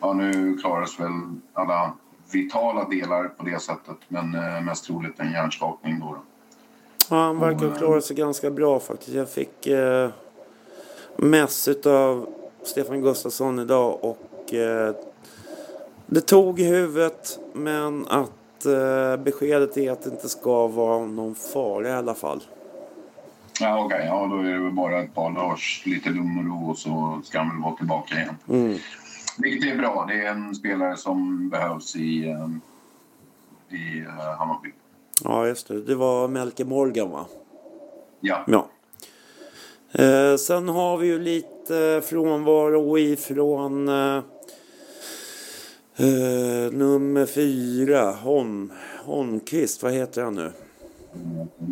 ja, 0.00 0.12
nu 0.12 0.58
klaras 0.58 1.00
väl 1.00 1.12
alla 1.52 1.92
vitala 2.32 2.88
delar 2.88 3.24
på 3.28 3.44
det 3.44 3.62
sättet 3.62 3.96
men 4.08 4.30
mest 4.64 4.84
troligt 4.84 5.20
en 5.20 5.32
hjärnskakning 5.32 6.00
då. 6.00 6.06
då. 6.06 6.22
Ja, 7.10 7.16
han 7.16 7.40
verkar 7.40 7.76
klara 7.78 8.00
sig 8.00 8.16
ganska 8.16 8.50
bra 8.50 8.80
faktiskt. 8.80 9.14
Jag 9.14 9.30
fick 9.30 9.66
eh, 9.66 10.10
mess 11.16 11.68
av 11.86 12.26
Stefan 12.62 13.02
Gustafsson 13.02 13.58
idag 13.58 13.98
och 14.04 14.54
eh, 14.54 14.94
det 16.06 16.20
tog 16.20 16.60
i 16.60 16.64
huvudet 16.64 17.38
men 17.52 18.06
att 18.08 18.66
eh, 18.66 19.16
beskedet 19.16 19.76
är 19.76 19.92
att 19.92 20.02
det 20.02 20.10
inte 20.10 20.28
ska 20.28 20.66
vara 20.66 21.06
någon 21.06 21.34
fara 21.34 21.88
i 21.88 21.92
alla 21.92 22.14
fall. 22.14 22.42
Ja, 23.60 23.84
okej. 23.84 24.04
Ja, 24.06 24.26
då 24.26 24.38
är 24.38 24.52
det 24.52 24.58
väl 24.58 24.72
bara 24.72 25.02
ett 25.02 25.14
par 25.14 25.30
dagars 25.30 25.82
lite 25.86 26.10
lugn 26.10 26.38
och 26.38 26.44
ro 26.44 26.70
och 26.70 26.78
så 26.78 27.20
ska 27.24 27.38
han 27.38 27.48
väl 27.48 27.62
vara 27.62 27.76
tillbaka 27.76 28.14
igen. 28.14 28.36
Mm. 28.48 28.78
Vilket 29.38 29.72
är 29.72 29.78
bra. 29.78 30.04
Det 30.08 30.26
är 30.26 30.30
en 30.30 30.54
spelare 30.54 30.96
som 30.96 31.48
behövs 31.48 31.96
i, 31.96 32.28
eh, 32.28 32.48
i 33.78 34.00
eh, 34.00 34.38
Hammarby. 34.38 34.72
Ja, 35.24 35.46
just 35.46 35.68
det. 35.68 35.82
Det 35.82 35.94
var 35.94 36.28
Melke 36.28 36.64
Morgan 36.64 37.10
va? 37.10 37.26
Ja. 38.20 38.44
Ja. 38.46 38.68
Eh, 39.92 40.36
sen 40.36 40.68
har 40.68 40.98
vi 40.98 41.06
ju 41.06 41.18
lite 41.18 42.02
frånvaro 42.04 42.98
ifrån 42.98 43.88
eh, 43.88 44.16
eh, 45.96 46.72
nummer 46.72 47.26
fyra, 47.26 48.10
Holm, 48.10 48.72
Holmqvist, 49.04 49.82
vad 49.82 49.92
heter 49.92 50.22
han 50.22 50.34
nu? 50.34 50.52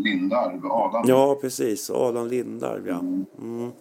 Lindarw, 0.05 0.61
Adam. 0.70 1.05
Ja, 1.07 1.38
precis. 1.40 1.90
Adam 1.90 2.28
Lindarw, 2.28 2.88
ja. 2.88 2.98
Mm. 2.98 3.72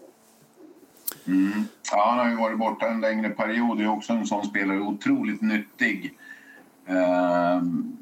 Mm. 1.28 1.64
Ja, 1.92 2.10
han 2.10 2.20
har 2.20 2.30
ju 2.30 2.36
varit 2.36 2.60
borta 2.60 2.88
en 2.88 3.02
längre 3.02 3.30
period. 3.30 3.78
Det 3.78 3.84
är 3.84 3.92
också 3.92 4.14
en 4.14 4.26
sån 4.26 4.46
spelare, 4.46 4.80
otroligt 4.80 5.42
nyttig. 5.42 6.14
Ehm, 6.86 7.98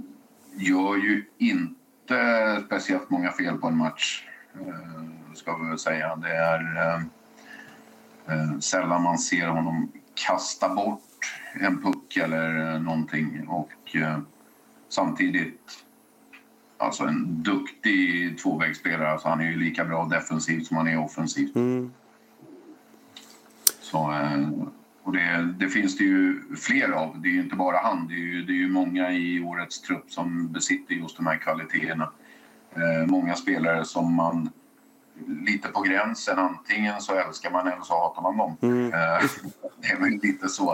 gör 0.58 0.96
ju 0.96 1.26
inte 1.38 2.64
speciellt 2.66 3.10
många 3.10 3.32
fel 3.32 3.58
på 3.58 3.68
en 3.68 3.78
match, 3.78 4.24
ehm, 4.54 5.36
ska 5.36 5.58
vi 5.58 5.70
väl 5.70 5.80
säga. 5.80 6.16
Det 6.16 6.36
är 6.36 6.94
ehm, 6.96 7.10
eh, 8.28 8.60
sällan 8.60 9.04
man 9.04 9.18
ser 9.18 9.48
honom 9.48 9.92
kasta 10.14 10.76
bort 10.76 11.02
en 11.54 11.82
puck 11.82 12.18
eller 12.18 12.74
eh, 12.74 12.82
någonting. 12.82 13.48
Och 13.48 13.96
eh, 13.96 14.20
samtidigt 14.90 15.84
alltså 16.78 17.04
en 17.04 17.44
duktig 17.44 18.38
tvåvägsspelare. 18.38 19.12
Alltså 19.12 19.28
han 19.28 19.42
är 19.42 19.46
ju 19.46 19.56
lika 19.56 19.86
bra 19.86 20.06
defensivt 20.06 20.68
som 20.68 20.78
han 20.78 20.88
är 20.88 21.00
offensivt. 21.00 21.56
Mm. 21.56 21.94
Så, 23.80 24.12
eh, 24.12 24.50
och 25.08 25.14
det, 25.14 25.54
det 25.60 25.70
finns 25.70 25.98
det 25.98 26.04
ju 26.04 26.42
fler 26.56 26.92
av. 26.92 27.22
Det 27.22 27.28
är 27.28 27.32
ju 27.32 27.42
inte 27.42 27.56
bara 27.56 27.78
han. 27.78 28.08
Det 28.08 28.14
är 28.14 28.18
ju, 28.18 28.44
det 28.44 28.52
är 28.52 28.58
ju 28.58 28.70
många 28.70 29.12
i 29.12 29.44
årets 29.44 29.82
trupp 29.82 30.12
som 30.12 30.52
besitter 30.52 30.94
just 30.96 31.18
de 31.18 31.28
här 31.28 31.38
kvaliteterna. 31.38 32.12
Eh, 32.76 33.08
många 33.08 33.36
spelare 33.36 33.86
som 33.86 34.14
man 34.14 34.50
lite 35.28 35.68
på 35.68 35.82
gränsen. 35.82 36.40
Antingen 36.40 37.02
så 37.02 37.14
älskar 37.16 37.52
man 37.52 37.68
eller 37.68 37.82
så 37.82 37.94
hatar 37.94 38.22
man 38.22 38.38
dem. 38.38 38.58
Mm. 38.62 38.86
Eh, 38.86 38.90
det 39.82 39.88
är 39.88 40.00
väl 40.00 40.20
lite 40.24 40.50
så. 40.50 40.72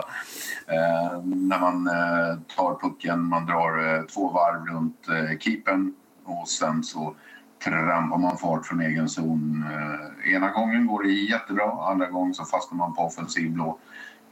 Eh, 0.68 1.24
när 1.24 1.60
man 1.60 1.88
eh, 1.88 2.40
tar 2.56 2.80
pucken, 2.82 3.24
man 3.24 3.46
drar 3.46 3.96
eh, 3.96 4.04
två 4.04 4.30
varv 4.30 4.66
runt 4.66 5.08
eh, 5.08 5.38
keepern 5.40 5.94
och 6.24 6.48
sen 6.48 6.84
så 6.84 7.16
trampar 7.64 8.18
man 8.18 8.38
fart 8.38 8.66
från 8.66 8.82
egen 8.82 9.10
zon. 9.10 9.66
Eh, 9.72 10.34
ena 10.34 10.50
gången 10.52 10.88
går 10.88 11.04
det 11.04 11.10
jättebra, 11.10 11.92
andra 11.92 12.10
gången 12.10 12.34
så 12.34 12.46
fastnar 12.46 12.78
man 12.78 12.94
på 12.94 13.02
offensiv 13.02 13.52
blå. 13.52 13.80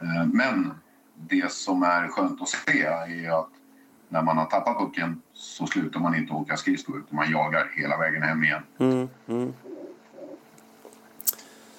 Eh, 0.02 0.26
men 0.34 0.72
det 1.16 1.52
som 1.52 1.84
är 1.84 2.08
skönt 2.08 2.42
att 2.42 2.50
se 2.50 2.82
är 2.86 3.40
att 3.40 3.50
när 4.10 4.22
man 4.22 4.38
har 4.38 4.46
tappat 4.46 4.78
pucken 4.80 5.22
så 5.34 5.66
slutar 5.68 6.00
man 6.00 6.16
inte 6.16 6.34
åka 6.34 6.58
skridskor 6.58 6.98
utan 7.00 7.16
man 7.16 7.32
jagar 7.32 7.72
hela 7.76 7.98
vägen 7.98 8.22
hem 8.24 8.44
igen. 8.44 8.62
Mm. 8.80 9.08
Mm. 9.28 9.54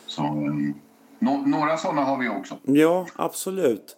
Så, 0.07 0.23
eh, 0.23 0.75
nå- 1.19 1.43
några 1.47 1.77
sådana 1.77 2.03
har 2.05 2.19
vi 2.19 2.29
också. 2.29 2.57
Ja, 2.63 3.07
absolut. 3.17 3.97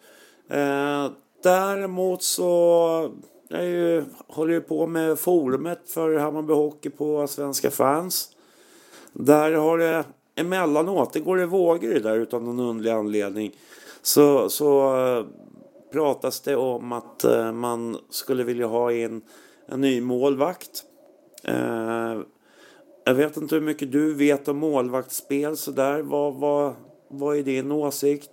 Eh, 0.51 1.11
däremot 1.43 2.22
så 2.22 3.11
jag 3.49 3.64
ju, 3.64 4.05
håller 4.29 4.55
jag 4.55 4.68
på 4.68 4.87
med 4.87 5.18
forumet 5.18 5.91
för 5.91 6.18
Hammarby 6.18 6.53
Hockey 6.53 6.91
på 6.91 7.27
Svenska 7.27 7.70
fans. 7.70 8.29
Där 9.12 9.53
har 9.53 9.79
det 9.79 10.05
emellanåt, 10.35 11.12
det 11.12 11.20
går 11.20 11.41
i 11.41 11.45
vågor 11.47 11.89
det 11.95 12.01
där 12.01 12.16
utan 12.16 12.45
någon 12.45 12.61
underlig 12.61 12.91
anledning. 12.91 13.53
Så, 14.07 14.48
så 14.48 14.96
eh, 14.96 15.26
pratas 15.92 16.40
det 16.40 16.57
om 16.57 16.92
att 16.92 17.24
eh, 17.24 17.52
man 17.52 17.98
skulle 18.11 18.44
vilja 18.44 18.66
ha 18.66 18.92
in 18.92 19.22
en 19.68 19.80
ny 19.80 20.00
målvakt. 20.00 20.84
Eh, 21.44 22.20
jag 23.05 23.14
vet 23.14 23.36
inte 23.36 23.55
hur 23.55 23.62
mycket 23.62 23.92
du 23.92 24.14
vet 24.14 24.48
om 24.48 24.59
målvaktsspel 24.59 25.57
sådär. 25.57 26.02
Vad, 26.02 26.34
vad, 26.34 26.74
vad 27.11 27.36
är 27.36 27.42
din 27.42 27.72
åsikt? 27.72 28.30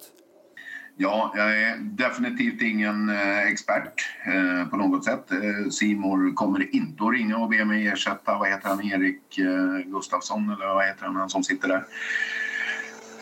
Ja, 0.97 1.33
jag 1.35 1.61
är 1.61 1.77
definitivt 1.77 2.61
ingen 2.61 3.09
expert 3.51 4.09
eh, 4.25 4.69
på 4.69 4.77
något 4.77 5.05
sätt. 5.05 5.31
Eh, 5.31 5.69
Simor 5.69 6.35
kommer 6.35 6.75
inte 6.75 7.03
att 7.03 7.13
ringa 7.13 7.37
och 7.37 7.49
be 7.49 7.65
mig 7.65 7.87
ersätta, 7.87 8.37
vad 8.37 8.49
heter 8.49 8.69
han, 8.69 8.83
Erik 8.83 9.37
eh, 9.37 9.91
Gustafsson 9.91 10.49
eller 10.49 10.67
vad 10.67 10.85
heter 10.85 11.05
han, 11.05 11.15
han 11.15 11.29
som 11.29 11.43
sitter 11.43 11.67
där. 11.67 11.85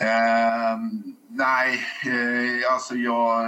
Eh, 0.00 0.78
nej, 1.28 1.78
eh, 2.06 2.72
alltså 2.72 2.94
jag... 2.94 3.44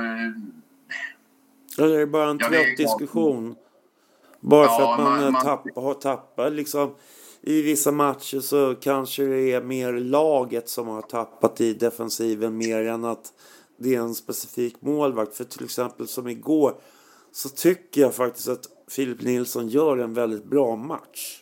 Är 1.78 1.98
det 1.98 2.06
bara 2.06 2.30
en 2.30 2.38
Ja, 2.40 2.46
är 2.46 2.50
trött 2.64 2.76
diskussion? 2.76 3.54
Bara 4.40 4.68
för 4.68 4.82
Ja, 4.82 4.92
att 4.94 5.00
man, 5.00 5.10
man- 5.12 5.22
man 5.22 5.32
man- 5.32 5.42
tapp, 5.44 5.64
har 5.76 5.94
tappat 5.94 6.52
liksom. 6.52 6.94
I 7.40 7.62
vissa 7.62 7.92
matcher 7.92 8.40
så 8.40 8.74
kanske 8.74 9.22
det 9.24 9.52
är 9.52 9.62
mer 9.62 9.92
laget 9.92 10.68
som 10.68 10.88
har 10.88 11.02
tappat 11.02 11.60
i 11.60 11.74
defensiven 11.74 12.56
mer 12.56 12.86
än 12.86 13.04
att 13.04 13.32
det 13.78 13.94
är 13.94 14.00
en 14.00 14.14
specifik 14.14 14.76
målvakt. 14.82 15.36
För 15.36 15.44
till 15.44 15.64
exempel 15.64 16.08
som 16.08 16.28
igår 16.28 16.74
så 17.32 17.48
tycker 17.48 18.00
jag 18.00 18.14
faktiskt 18.14 18.48
att 18.48 18.66
Filip 18.90 19.22
Nilsson 19.22 19.68
gör 19.68 19.96
en 19.98 20.14
väldigt 20.14 20.44
bra 20.44 20.76
match. 20.76 21.41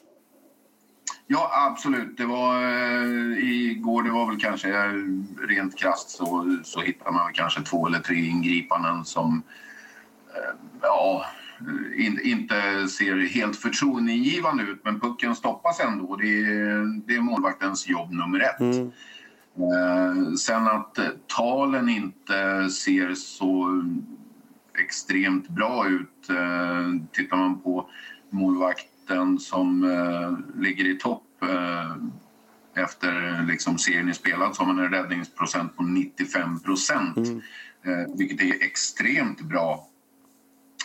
Ja, 1.33 1.51
absolut. 1.71 2.17
Det 2.17 2.27
var 2.27 2.63
eh, 2.63 3.45
igår, 3.45 4.03
det 4.03 4.11
var 4.11 4.27
väl 4.27 4.41
kanske 4.41 4.69
eh, 4.69 4.93
rent 5.49 5.79
krasst 5.79 6.11
så, 6.11 6.59
så 6.65 6.81
hittar 6.81 7.13
man 7.13 7.33
kanske 7.33 7.63
två 7.63 7.87
eller 7.87 7.99
tre 7.99 8.17
ingripanden 8.17 9.05
som 9.05 9.43
eh, 10.35 10.55
ja, 10.83 11.27
in, 11.97 12.21
inte 12.23 12.89
ser 12.89 13.17
helt 13.17 13.57
förtroendeingivande 13.57 14.63
ut 14.63 14.81
men 14.85 15.01
pucken 15.01 15.35
stoppas 15.35 15.81
ändå. 15.81 16.17
Det 16.17 16.29
är, 16.29 17.07
det 17.07 17.15
är 17.15 17.21
målvaktens 17.21 17.89
jobb 17.89 18.13
nummer 18.13 18.41
ett. 18.41 18.61
Mm. 18.61 18.91
Eh, 19.57 20.35
sen 20.35 20.67
att 20.67 20.99
eh, 20.99 21.05
talen 21.37 21.89
inte 21.89 22.71
ser 22.71 23.15
så 23.15 23.85
extremt 24.79 25.49
bra 25.49 25.89
ut. 25.89 26.31
Eh, 26.31 27.03
tittar 27.13 27.37
man 27.37 27.61
på 27.61 27.91
målvakten 29.11 29.39
som 29.39 29.85
eh, 29.85 30.61
ligger 30.63 30.85
i 30.85 30.99
topp 30.99 31.23
eh, 31.43 31.95
efter 32.85 33.43
liksom, 33.49 33.79
serien 33.79 34.09
är 34.09 34.13
spelad 34.13 34.55
så 34.57 34.63
har 34.63 34.73
man 34.75 34.85
en 34.85 34.91
räddningsprocent 34.93 35.77
på 35.77 35.83
95 35.83 36.61
procent. 36.61 37.19
Eh, 37.85 38.15
vilket 38.17 38.41
är 38.41 38.63
extremt 38.65 39.41
bra. 39.41 39.87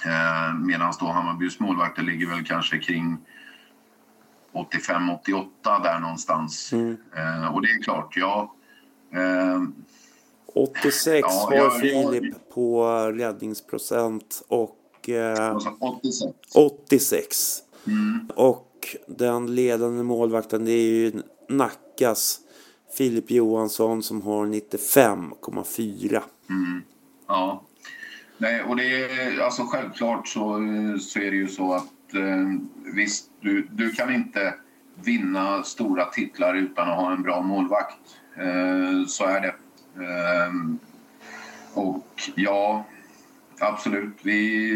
Eh, 0.05 0.55
Medan 0.59 0.93
då 0.99 1.05
Hammarbys 1.05 1.59
målvakter 1.59 2.01
ligger 2.03 2.27
väl 2.27 2.45
kanske 2.45 2.77
kring 2.79 3.17
85-88 4.53 5.83
där 5.83 5.99
någonstans. 5.99 6.73
Eh, 6.73 7.53
och 7.55 7.61
det 7.61 7.67
är 7.71 7.83
klart, 7.83 8.13
ja. 8.17 8.53
Eh, 9.13 9.61
86 10.55 11.19
Ja, 11.21 11.47
har 11.49 11.53
jag- 11.55 11.79
Filip 11.79 12.49
på 12.53 12.85
räddningsprocent 13.15 14.43
och 14.47 15.09
eh, 15.09 15.49
alltså 15.49 15.69
86. 15.79 16.35
86. 16.55 17.57
Mm. 17.87 18.29
Och 18.35 18.95
den 19.07 19.55
ledande 19.55 20.03
målvakten 20.03 20.65
det 20.65 20.71
är 20.71 20.89
ju 20.89 21.11
Nackas 21.49 22.39
Filip 22.97 23.31
Johansson 23.31 24.03
som 24.03 24.21
har 24.21 24.45
95,4. 24.45 26.21
Mm. 26.49 26.81
Ja. 27.27 27.63
Nej, 28.37 28.63
och 28.63 28.75
det 28.75 29.03
är 29.03 29.39
alltså 29.39 29.63
självklart 29.63 30.27
så, 30.27 30.59
så 30.99 31.19
är 31.19 31.31
det 31.31 31.37
ju 31.37 31.47
så 31.47 31.73
att 31.73 32.13
eh, 32.13 32.61
visst, 32.95 33.29
du, 33.41 33.67
du 33.71 33.91
kan 33.91 34.15
inte 34.15 34.53
vinna 35.03 35.63
stora 35.63 36.05
titlar 36.05 36.55
utan 36.55 36.89
att 36.89 36.97
ha 36.97 37.13
en 37.13 37.23
bra 37.23 37.41
målvakt. 37.41 37.99
Eh, 38.37 39.05
så 39.07 39.25
är 39.25 39.41
det. 39.41 39.55
Eh, 40.03 40.53
och 41.73 42.21
ja, 42.35 42.85
absolut. 43.59 44.13
Vi, 44.21 44.71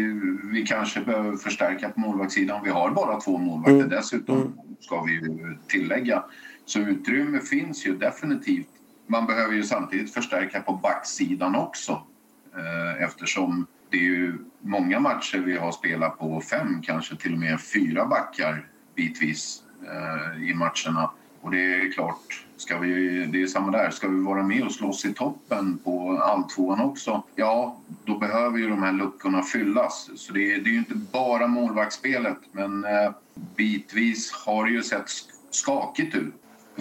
vi 0.52 0.66
kanske 0.66 1.00
behöver 1.00 1.36
förstärka 1.36 1.88
på 1.88 2.00
målvaktssidan. 2.00 2.64
Vi 2.64 2.70
har 2.70 2.90
bara 2.90 3.20
två 3.20 3.38
målvakter 3.38 3.96
dessutom, 3.96 4.60
ska 4.80 5.02
vi 5.02 5.20
tillägga. 5.68 6.24
Så 6.64 6.80
utrymme 6.80 7.40
finns 7.40 7.86
ju 7.86 7.96
definitivt. 7.96 8.68
Man 9.06 9.26
behöver 9.26 9.54
ju 9.54 9.62
samtidigt 9.62 10.14
förstärka 10.14 10.60
på 10.60 10.72
backsidan 10.72 11.54
också. 11.54 12.02
Eh, 12.56 13.04
eftersom 13.04 13.66
det 13.90 13.96
är 13.96 14.02
ju 14.02 14.38
många 14.60 15.00
matcher 15.00 15.38
vi 15.38 15.56
har 15.56 15.72
spelat 15.72 16.18
på 16.18 16.40
fem, 16.40 16.82
kanske 16.82 17.16
till 17.16 17.32
och 17.32 17.38
med 17.38 17.60
fyra 17.60 18.06
backar 18.06 18.66
bitvis 18.94 19.62
eh, 19.86 20.50
i 20.50 20.54
matcherna. 20.54 21.10
Och 21.40 21.50
det 21.50 21.74
är 21.74 21.92
klart, 21.92 22.46
ska 22.60 22.78
vi, 22.78 23.24
det 23.32 23.42
är 23.42 23.46
samma 23.46 23.70
där. 23.70 23.90
Ska 23.90 24.08
vi 24.08 24.20
vara 24.20 24.42
med 24.42 24.62
och 24.64 24.72
slåss 24.72 25.04
i 25.04 25.14
toppen 25.14 25.78
på 25.84 26.18
alltvåan 26.18 26.80
också, 26.80 27.22
ja, 27.36 27.76
då 28.04 28.18
behöver 28.18 28.58
ju 28.58 28.68
de 28.68 28.82
här 28.82 28.92
luckorna 28.92 29.42
fyllas. 29.42 30.10
Så 30.16 30.32
det, 30.32 30.52
är- 30.54 30.60
det 30.60 30.70
är 30.70 30.72
ju 30.72 30.78
inte 30.78 30.94
bara 30.94 31.46
målvaktsspelet, 31.46 32.38
men 32.52 32.84
eh, 32.84 33.10
bitvis 33.56 34.32
har 34.32 34.64
det 34.64 34.70
ju 34.70 34.82
sett 34.82 35.06
sk- 35.06 35.30
skakigt 35.50 36.14
ut 36.14 36.34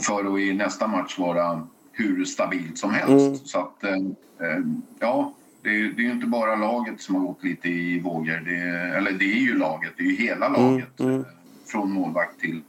för 0.08 0.34
att 0.34 0.40
i 0.40 0.54
nästa 0.54 0.88
match 0.88 1.18
vara 1.20 1.68
hur 1.92 2.26
stabilt 2.26 2.78
som 2.78 2.92
helst. 2.94 3.48
Så 3.48 3.60
att, 3.60 3.84
eh, 3.84 3.94
eh, 3.94 4.64
ja, 5.00 5.34
det, 5.62 5.70
är- 5.70 5.84
det 5.96 6.02
är 6.02 6.06
ju 6.06 6.12
inte 6.12 6.28
bara 6.28 6.56
laget 6.56 7.02
som 7.02 7.16
har 7.16 7.22
gått 7.22 7.44
lite 7.44 7.70
i 7.70 8.00
vågor. 8.00 8.42
Det, 8.46 8.56
är- 8.58 8.98
eller 8.98 9.12
det 9.12 9.26
är 9.26 9.42
ju 9.42 9.58
laget, 9.58 9.92
det 9.98 10.04
är 10.04 10.08
ju 10.08 10.16
hela 10.16 10.50
laget. 10.50 11.00
eh, 11.00 11.22
Från 11.66 11.92
målvakt 11.92 12.40
till 12.40 12.62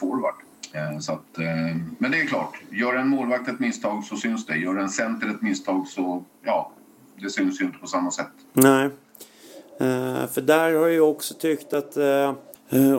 forward. 0.00 0.34
Eh, 0.72 0.98
så 0.98 1.12
att, 1.12 1.38
eh, 1.38 1.76
men 1.98 2.10
det 2.10 2.20
är 2.20 2.26
klart, 2.26 2.54
gör 2.70 2.94
en 2.94 3.08
målvakt 3.08 3.48
ett 3.48 3.60
misstag 3.60 4.04
så 4.04 4.16
syns 4.16 4.46
det. 4.46 4.56
Gör 4.56 4.76
en 4.76 4.88
center 4.88 5.28
ett 5.28 5.42
misstag 5.42 5.86
så, 5.88 6.24
ja, 6.44 6.72
det 7.16 7.30
syns 7.30 7.60
ju 7.60 7.64
inte 7.64 7.78
på 7.78 7.86
samma 7.86 8.10
sätt. 8.10 8.32
Nej. 8.52 8.84
Eh, 9.80 10.26
för 10.26 10.40
där 10.40 10.72
har 10.72 10.88
jag 10.88 11.10
också 11.10 11.34
tyckt 11.34 11.72
att 11.72 11.96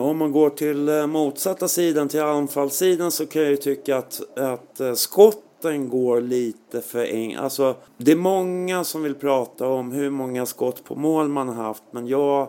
om 0.00 0.18
man 0.18 0.32
går 0.32 0.50
till 0.50 1.06
motsatta 1.08 1.68
sidan, 1.68 2.08
till 2.08 2.22
anfallssidan, 2.22 3.10
så 3.10 3.26
kan 3.26 3.42
jag 3.42 3.50
ju 3.50 3.56
tycka 3.56 3.96
att, 3.96 4.38
att 4.38 4.98
skotten 4.98 5.88
går 5.88 6.20
lite 6.20 6.80
för 6.80 7.04
enkelt. 7.04 7.42
Alltså, 7.42 7.76
det 7.96 8.12
är 8.12 8.16
många 8.16 8.84
som 8.84 9.02
vill 9.02 9.14
prata 9.14 9.68
om 9.68 9.92
hur 9.92 10.10
många 10.10 10.46
skott 10.46 10.84
på 10.84 10.94
mål 10.94 11.28
man 11.28 11.48
har 11.48 11.64
haft, 11.64 11.82
men 11.90 12.06
jag 12.06 12.48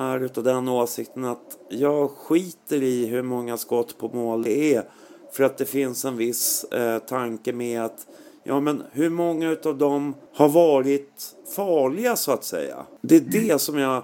är 0.00 0.20
utav 0.20 0.44
den 0.44 0.68
åsikten 0.68 1.24
att 1.24 1.58
jag 1.68 2.10
skiter 2.10 2.82
i 2.82 3.06
hur 3.06 3.22
många 3.22 3.56
skott 3.56 3.98
på 3.98 4.08
mål 4.08 4.42
det 4.42 4.74
är. 4.74 4.84
För 5.32 5.44
att 5.44 5.58
det 5.58 5.64
finns 5.64 6.04
en 6.04 6.16
viss 6.16 6.64
eh, 6.64 6.98
tanke 6.98 7.52
med 7.52 7.84
att 7.84 8.06
Ja, 8.44 8.60
men 8.60 8.82
hur 8.92 9.10
många 9.10 9.50
utav 9.50 9.78
dem 9.78 10.14
har 10.32 10.48
varit 10.48 11.36
farliga 11.56 12.16
så 12.16 12.32
att 12.32 12.44
säga? 12.44 12.86
Det 13.00 13.16
är 13.16 13.20
det 13.20 13.60
som 13.60 13.78
jag... 13.78 14.02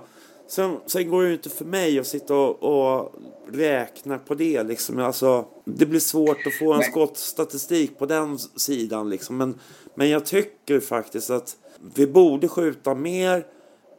Sen, 0.48 0.76
sen 0.86 1.10
går 1.10 1.22
det 1.22 1.28
ju 1.28 1.34
inte 1.34 1.50
för 1.50 1.64
mig 1.64 1.98
att 1.98 2.06
sitta 2.06 2.34
och, 2.34 2.62
och 2.62 3.12
räkna 3.52 4.18
på 4.18 4.34
det 4.34 4.62
liksom. 4.62 4.98
Alltså, 4.98 5.44
det 5.64 5.86
blir 5.86 6.00
svårt 6.00 6.46
att 6.46 6.54
få 6.58 6.72
en 6.72 6.82
skottstatistik 6.82 7.98
på 7.98 8.06
den 8.06 8.38
sidan 8.38 9.10
liksom. 9.10 9.36
Men, 9.36 9.58
men 9.94 10.08
jag 10.08 10.26
tycker 10.26 10.80
faktiskt 10.80 11.30
att 11.30 11.56
vi 11.94 12.06
borde 12.06 12.48
skjuta 12.48 12.94
mer. 12.94 13.46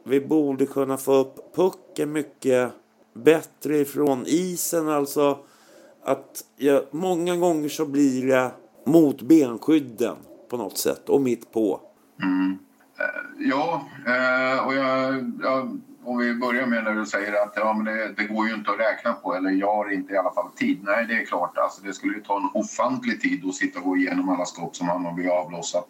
Vi 0.08 0.20
borde 0.20 0.66
kunna 0.66 0.96
få 0.96 1.12
upp 1.12 1.56
pucken 1.56 2.12
mycket 2.12 2.72
bättre 3.14 3.76
ifrån 3.76 4.24
isen. 4.26 4.88
Alltså 4.88 5.38
att 6.02 6.44
jag, 6.56 6.82
många 6.90 7.36
gånger 7.36 7.68
så 7.68 7.86
blir 7.86 8.26
det 8.26 8.50
mot 8.86 9.22
benskydden 9.22 10.16
på 10.50 10.56
något 10.56 10.78
sätt 10.78 11.08
och 11.08 11.20
mitt 11.20 11.52
på. 11.52 11.80
Mm. 12.22 12.58
Eh, 12.98 13.46
ja, 13.48 13.86
eh, 14.06 14.66
och 14.66 14.74
jag, 14.74 15.32
jag, 15.42 15.80
om 16.04 16.18
vi 16.18 16.34
börjar 16.34 16.66
med 16.66 16.84
när 16.84 16.94
du 16.94 17.06
säger 17.06 17.42
att 17.42 17.52
ja, 17.56 17.72
men 17.72 17.84
det, 17.84 18.12
det 18.16 18.24
går 18.24 18.48
ju 18.48 18.54
inte 18.54 18.70
att 18.70 18.80
räkna 18.80 19.12
på, 19.12 19.34
eller 19.34 19.50
jag 19.50 19.74
har 19.74 19.92
inte 19.92 20.12
i 20.12 20.16
alla 20.16 20.32
fall 20.32 20.50
tid. 20.56 20.78
Nej, 20.82 21.06
det 21.06 21.14
är 21.14 21.24
klart, 21.24 21.58
alltså, 21.58 21.82
det 21.82 21.92
skulle 21.92 22.14
ju 22.14 22.22
ta 22.22 22.36
en 22.36 22.60
ofantlig 22.60 23.20
tid 23.20 23.44
att 23.48 23.54
sitta 23.54 23.78
och 23.78 23.84
gå 23.84 23.96
igenom 23.96 24.28
alla 24.28 24.44
skott 24.44 24.76
som 24.76 24.88
Hammarby 24.88 25.26
har 25.26 25.36
avlossat 25.36 25.88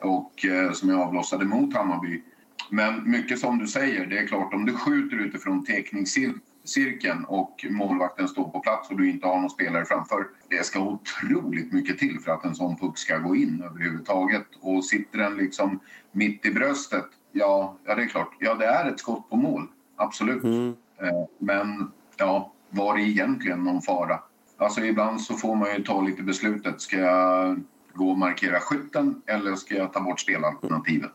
och 0.00 0.44
eh, 0.44 0.72
som 0.72 0.88
jag 0.88 1.00
avlossade 1.00 1.44
mot 1.44 1.74
Hammarby. 1.74 2.22
Men 2.70 3.10
mycket 3.10 3.38
som 3.38 3.58
du 3.58 3.66
säger, 3.66 4.06
det 4.06 4.18
är 4.18 4.26
klart 4.26 4.54
om 4.54 4.64
du 4.64 4.72
skjuter 4.72 5.16
utifrån 5.16 5.64
teckningscirkeln 5.64 7.24
och 7.24 7.66
målvakten 7.70 8.28
står 8.28 8.48
på 8.48 8.60
plats 8.60 8.90
och 8.90 8.96
du 8.96 9.10
inte 9.10 9.26
har 9.26 9.40
någon 9.40 9.50
spelare 9.50 9.84
framför. 9.84 10.26
Det 10.48 10.66
ska 10.66 10.80
otroligt 10.80 11.72
mycket 11.72 11.98
till 11.98 12.20
för 12.20 12.32
att 12.32 12.44
en 12.44 12.54
sån 12.54 12.76
puck 12.76 12.98
ska 12.98 13.18
gå 13.18 13.36
in 13.36 13.62
överhuvudtaget. 13.66 14.46
Och 14.60 14.84
sitter 14.84 15.18
den 15.18 15.36
liksom 15.36 15.80
mitt 16.12 16.46
i 16.46 16.50
bröstet, 16.50 17.06
ja, 17.32 17.76
ja 17.84 17.94
det 17.94 18.02
är 18.02 18.06
klart, 18.06 18.36
ja 18.38 18.54
det 18.54 18.66
är 18.66 18.90
ett 18.90 19.00
skott 19.00 19.30
på 19.30 19.36
mål, 19.36 19.66
absolut. 19.96 20.44
Eh, 20.44 21.24
Men 21.38 21.90
ja, 22.16 22.52
var 22.70 22.96
det 22.96 23.02
egentligen 23.02 23.64
någon 23.64 23.82
fara? 23.82 24.18
Alltså 24.56 24.80
ibland 24.84 25.20
så 25.20 25.34
får 25.34 25.54
man 25.54 25.74
ju 25.76 25.82
ta 25.82 26.00
lite 26.00 26.22
beslutet. 26.22 26.80
Ska 26.80 26.98
jag 26.98 27.62
gå 27.94 28.10
och 28.10 28.18
markera 28.18 28.60
skytten 28.60 29.22
eller 29.26 29.54
ska 29.56 29.74
jag 29.74 29.92
ta 29.92 30.00
bort 30.00 30.20
spelalternativet? 30.20 31.10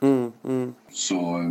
Så, 0.90 1.44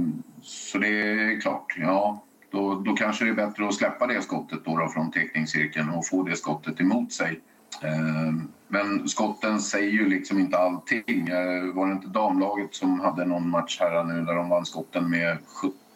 så 0.42 0.78
det 0.78 0.88
är 0.88 1.40
klart, 1.40 1.74
ja. 1.78 2.24
Då, 2.50 2.74
då 2.74 2.92
kanske 2.96 3.24
det 3.24 3.30
är 3.30 3.34
bättre 3.34 3.68
att 3.68 3.74
släppa 3.74 4.06
det 4.06 4.22
skottet 4.22 4.64
då, 4.64 4.76
då 4.76 4.88
från 4.88 5.10
teckningscirkeln 5.10 5.90
och 5.90 6.06
få 6.06 6.22
det 6.22 6.36
skottet 6.36 6.80
emot 6.80 7.12
sig. 7.12 7.40
Eh, 7.82 8.34
Men 8.68 9.08
skotten 9.08 9.60
säger 9.60 9.90
ju 9.90 10.08
liksom 10.08 10.38
inte 10.38 10.58
allting. 10.58 11.28
Eh, 11.28 11.74
Var 11.74 11.86
det 11.86 11.92
inte 11.92 12.08
damlaget 12.08 12.74
som 12.74 13.00
hade 13.00 13.24
någon 13.24 13.48
match 13.50 13.78
här 13.80 14.04
nu 14.04 14.24
där 14.24 14.34
de 14.34 14.48
vann 14.48 14.66
skotten 14.66 15.10
med 15.10 15.38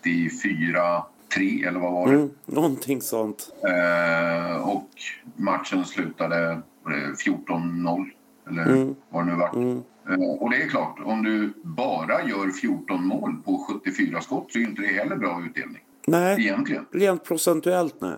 74-3 0.05 1.69
eller 1.69 1.81
vad 1.81 1.93
var 1.93 2.07
det? 2.09 2.15
Mm, 2.15 2.31
någonting 2.47 3.01
sånt. 3.01 3.53
Eh, 3.65 4.69
och 4.69 4.89
matchen 5.37 5.85
slutade 5.85 6.61
var 6.83 6.93
det 6.93 7.15
14-0 7.25 8.11
eller 8.49 8.95
vad 9.11 9.27
det 9.27 9.31
nu 9.33 9.37
var. 9.37 9.83
Eh, 10.11 10.31
och 10.41 10.51
det 10.51 10.63
är 10.63 10.69
klart, 10.69 10.99
om 11.05 11.23
du 11.23 11.53
bara 11.63 12.29
gör 12.29 12.51
14 12.51 13.07
mål 13.07 13.37
på 13.45 13.67
74 13.85 14.21
skott 14.21 14.53
så 14.53 14.59
är 14.59 14.63
ju 14.63 14.69
inte 14.69 14.83
det 14.83 14.89
heller 14.89 15.17
bra 15.17 15.43
utdelning. 15.49 15.83
Nej, 16.07 16.41
Egentligen. 16.41 16.87
rent 16.91 17.25
procentuellt 17.25 17.95
nej. 18.01 18.17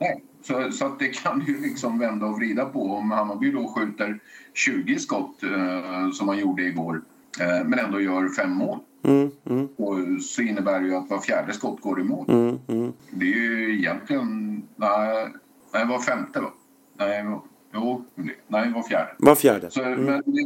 Nej. 0.00 0.24
Så, 0.42 0.72
så 0.72 0.86
att 0.86 0.98
det 0.98 1.08
kan 1.08 1.44
ju 1.46 1.60
liksom 1.60 1.98
vända 1.98 2.26
och 2.26 2.36
vrida 2.36 2.64
på. 2.64 2.82
Om 2.82 3.10
Hammarby 3.10 3.52
då 3.52 3.68
skjuter 3.68 4.18
20 4.54 4.98
skott 4.98 5.42
eh, 5.42 6.10
som 6.12 6.26
man 6.26 6.38
gjorde 6.38 6.62
igår 6.62 7.02
eh, 7.40 7.68
men 7.68 7.78
ändå 7.78 8.00
gör 8.00 8.28
fem 8.28 8.50
mål. 8.50 8.78
Och 9.76 10.22
så 10.22 10.42
innebär 10.42 10.80
det 10.80 10.86
ju 10.86 10.94
att 10.94 11.10
var 11.10 11.18
fjärde 11.18 11.52
skott 11.52 11.80
går 11.80 12.00
i 12.00 12.04
mål. 12.04 12.26
Det 13.10 13.24
är 13.24 13.36
ju 13.36 13.78
egentligen... 13.78 14.62
Nej, 14.76 15.28
nej 15.74 15.86
var 15.86 15.98
femte 15.98 16.40
va? 16.40 16.50
Nej, 16.98 17.24
jo, 17.74 18.04
nej, 18.46 18.72
var 18.74 18.82
fjärde. 18.82 19.10
Var 19.18 19.34
fjärde. 19.34 19.70
Så, 19.70 19.80
men 19.80 20.22
det, 20.26 20.40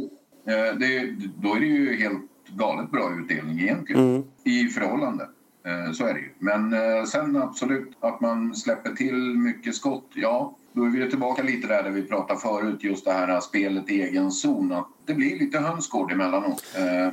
eh, 0.53 0.75
det, 0.75 1.15
då 1.35 1.55
är 1.55 1.59
det 1.59 1.65
ju 1.65 1.95
helt 1.95 2.23
galet 2.49 2.91
bra 2.91 3.11
utdelning 3.19 3.59
egentligen 3.59 4.23
i 4.43 4.67
förhållande. 4.67 5.29
Eh, 5.65 5.91
Så 5.91 6.05
är 6.05 6.13
det 6.13 6.19
ju. 6.19 6.29
Men 6.39 6.73
eh, 6.73 7.03
sen 7.03 7.35
absolut 7.35 7.97
att 7.99 8.21
man 8.21 8.55
släpper 8.55 8.91
till 8.91 9.37
mycket 9.37 9.75
skott. 9.75 10.09
Ja, 10.13 10.55
då 10.73 10.83
är 10.83 10.89
vi 10.89 11.09
tillbaka 11.09 11.43
lite 11.43 11.67
där, 11.67 11.83
där 11.83 11.91
vi 11.91 12.03
pratade 12.03 12.39
förut. 12.39 12.83
Just 12.83 13.05
det 13.05 13.11
här 13.11 13.39
spelet 13.39 13.89
i 13.89 14.01
egen 14.01 14.31
zon. 14.31 14.71
Att 14.71 14.87
det 15.05 15.13
blir 15.13 15.39
lite 15.39 15.59
hönsgård 15.59 16.11
emellanåt. 16.11 16.63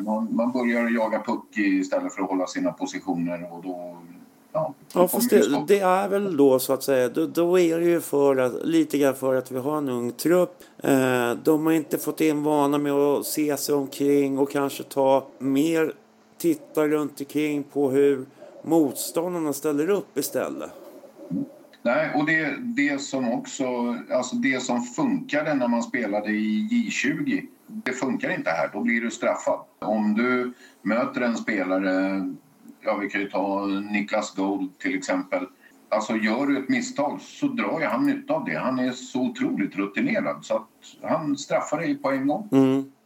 Man, 0.00 0.36
man 0.36 0.52
börjar 0.52 0.90
jaga 0.90 1.22
puck 1.22 1.58
istället 1.58 2.14
för 2.14 2.22
att 2.22 2.28
hålla 2.28 2.46
sina 2.46 2.72
positioner 2.72 3.52
och 3.52 3.62
då... 3.62 3.96
Ja, 4.54 4.74
Ja, 4.96 5.08
fast 5.08 5.30
det, 5.30 5.64
det 5.68 5.78
är 5.78 6.08
väl 6.08 6.36
då 6.36 6.58
så 6.58 6.72
att 6.72 6.82
säga. 6.82 7.08
Då, 7.08 7.26
då 7.26 7.58
är 7.58 7.80
det 7.80 7.86
ju 7.86 8.00
för 8.00 8.36
att, 8.36 8.66
lite 8.66 8.98
grann 8.98 9.14
för 9.14 9.34
att 9.34 9.50
vi 9.50 9.58
har 9.58 9.78
en 9.78 9.88
ung 9.88 10.12
trupp. 10.12 10.62
Eh, 10.82 11.32
de 11.44 11.66
har 11.66 11.72
inte 11.72 11.98
fått 11.98 12.20
in 12.20 12.42
vana 12.42 12.78
med 12.78 12.92
att 12.92 13.26
se 13.26 13.56
sig 13.56 13.74
omkring 13.74 14.38
och 14.38 14.50
kanske 14.50 14.82
ta 14.82 15.26
mer 15.38 15.92
titta 16.38 16.88
runt 16.88 17.20
omkring 17.20 17.62
på 17.62 17.90
hur 17.90 18.26
motståndarna 18.62 19.52
ställer 19.52 19.90
upp 19.90 20.18
istället. 20.18 20.70
Nej, 21.82 22.10
och 22.14 22.26
det, 22.26 22.54
det 22.60 23.00
som 23.00 23.32
också, 23.32 23.64
alltså 24.10 24.36
det 24.36 24.62
som 24.62 24.82
funkade 24.82 25.54
när 25.54 25.68
man 25.68 25.82
spelade 25.82 26.30
i 26.30 26.68
J20, 26.70 27.46
det 27.66 27.92
funkar 27.92 28.30
inte 28.30 28.50
här. 28.50 28.70
Då 28.72 28.80
blir 28.80 29.00
du 29.00 29.10
straffad. 29.10 29.60
Om 29.78 30.14
du 30.14 30.52
möter 30.82 31.20
en 31.20 31.36
spelare, 31.36 32.22
ja 32.84 32.96
vi 32.96 33.10
kan 33.10 33.20
ju 33.20 33.30
ta 33.30 33.66
Niklas 33.66 34.34
Gold 34.34 34.78
till 34.78 34.94
exempel. 34.98 35.46
Alltså 35.88 36.16
gör 36.16 36.46
du 36.46 36.58
ett 36.58 36.68
misstag 36.68 37.20
så 37.20 37.46
drar 37.46 37.80
ju 37.80 37.86
han 37.86 38.06
nytta 38.06 38.34
av 38.34 38.44
det. 38.44 38.58
Han 38.58 38.78
är 38.78 38.92
så 38.92 39.20
otroligt 39.20 39.76
rutinerad 39.76 40.44
så 40.44 40.56
att 40.56 40.68
han 41.10 41.36
straffar 41.36 41.78
dig 41.78 41.94
på 41.94 42.10
en 42.10 42.26
gång. 42.26 42.48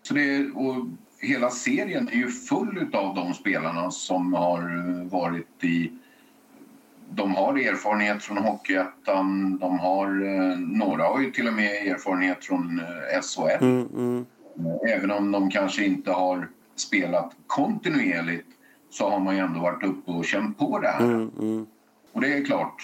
Så 0.03 0.15
det, 0.15 0.51
och 0.51 0.87
hela 1.21 1.51
serien 1.51 2.09
är 2.09 2.17
ju 2.17 2.29
full 2.29 2.91
av 2.93 3.15
de 3.15 3.35
spelarna 3.35 3.91
som 3.91 4.33
har 4.33 4.63
varit 5.11 5.65
i 5.65 5.93
de 7.11 7.35
har 7.35 7.55
erfarenhet 7.59 8.23
från 8.23 8.39
Hockeyettan. 8.39 9.59
De 9.59 9.79
har, 9.79 10.07
eh, 10.07 10.59
några 10.59 11.05
har 11.05 11.21
ju 11.21 11.31
till 11.31 11.49
och 11.49 11.55
med 11.55 11.87
erfarenhet 11.87 12.45
från 12.45 12.81
eh, 12.81 13.21
SHL. 13.23 13.65
Eh, 13.65 14.23
Även 14.89 15.11
om 15.11 15.33
de 15.33 15.51
kanske 15.51 15.85
inte 15.85 16.11
har 16.13 16.49
spelat 16.77 17.33
kontinuerligt 17.47 18.48
så 18.91 19.11
har 19.11 19.21
man 19.21 19.37
ju 19.37 19.41
ändå 19.41 19.61
varit 19.61 19.85
uppe 19.85 20.11
och 20.11 20.25
känt 20.25 20.59
på 20.59 20.79
det 20.79 20.89
här. 20.89 21.29
Och 22.13 22.21
det 22.21 22.33
är 22.33 22.45
klart, 22.45 22.83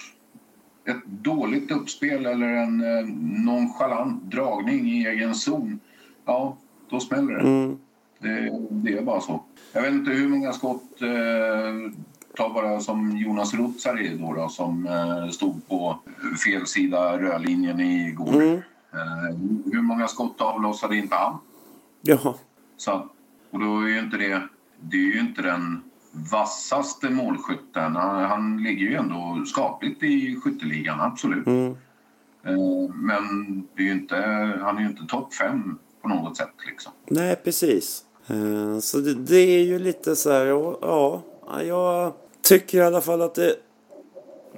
ett 0.85 1.05
dåligt 1.05 1.71
uppspel 1.71 2.25
eller 2.25 2.47
en 2.47 2.81
eh, 2.81 3.05
nonchalant 3.45 4.23
dragning 4.23 4.87
i 4.91 5.07
egen 5.07 5.35
zon, 5.35 5.79
ja, 6.25 6.57
då 6.89 6.99
smäller 6.99 7.33
det. 7.33 7.75
Det, 8.19 8.51
det 8.69 8.97
är 8.97 9.01
bara 9.01 9.21
så. 9.21 9.43
Jag 9.73 9.81
vet 9.81 9.91
inte 9.93 10.11
hur 10.11 10.27
många 10.27 10.53
skott, 10.53 11.01
eh, 11.01 11.91
ta 12.37 12.49
bara 12.53 12.79
som 12.79 13.17
Jonas 13.17 13.53
Rutsari 13.53 14.17
då, 14.17 14.33
då 14.33 14.49
som 14.49 14.87
eh, 14.87 15.29
stod 15.29 15.67
på 15.67 15.99
fel 16.45 16.65
sida 16.67 17.17
rödlinjen 17.17 17.79
igår. 17.79 18.41
Eh, 18.93 19.35
hur 19.73 19.81
många 19.81 20.07
skott 20.07 20.41
avlossade 20.41 20.95
inte 20.97 21.15
han? 21.15 21.37
Ja, 22.01 22.35
Så, 22.77 23.07
och 23.51 23.59
då 23.59 23.81
är 23.81 23.87
ju 23.87 23.99
inte 23.99 24.17
det, 24.17 24.41
det 24.79 24.97
är 24.97 25.13
ju 25.13 25.19
inte 25.19 25.41
den 25.41 25.83
vassaste 26.31 27.09
målskytten. 27.09 27.95
Han, 27.95 28.25
han 28.25 28.63
ligger 28.63 28.85
ju 28.85 28.95
ändå 28.95 29.43
skapligt 29.45 30.03
i 30.03 30.39
skytteligan, 30.43 31.01
absolut. 31.01 31.47
Eh, 31.47 32.53
Men 32.93 33.23
är 33.77 33.81
ju 33.81 33.91
inte, 33.91 34.15
han 34.61 34.77
är 34.77 34.81
ju 34.81 34.87
inte 34.87 35.05
topp 35.05 35.33
fem 35.33 35.77
på 36.01 36.07
något 36.07 36.37
sätt. 36.37 36.53
Liksom. 36.67 36.91
nej 37.07 37.35
precis. 37.43 38.05
Eh, 38.27 38.79
så 38.79 38.97
det, 38.97 39.13
det 39.13 39.39
är 39.39 39.63
ju 39.63 39.79
lite 39.79 40.15
så 40.15 40.31
här, 40.31 40.45
ja, 40.45 41.21
jag 41.63 42.13
tycker 42.41 42.77
i 42.77 42.81
alla 42.81 43.01
fall 43.01 43.21
att 43.21 43.35
det 43.35 43.55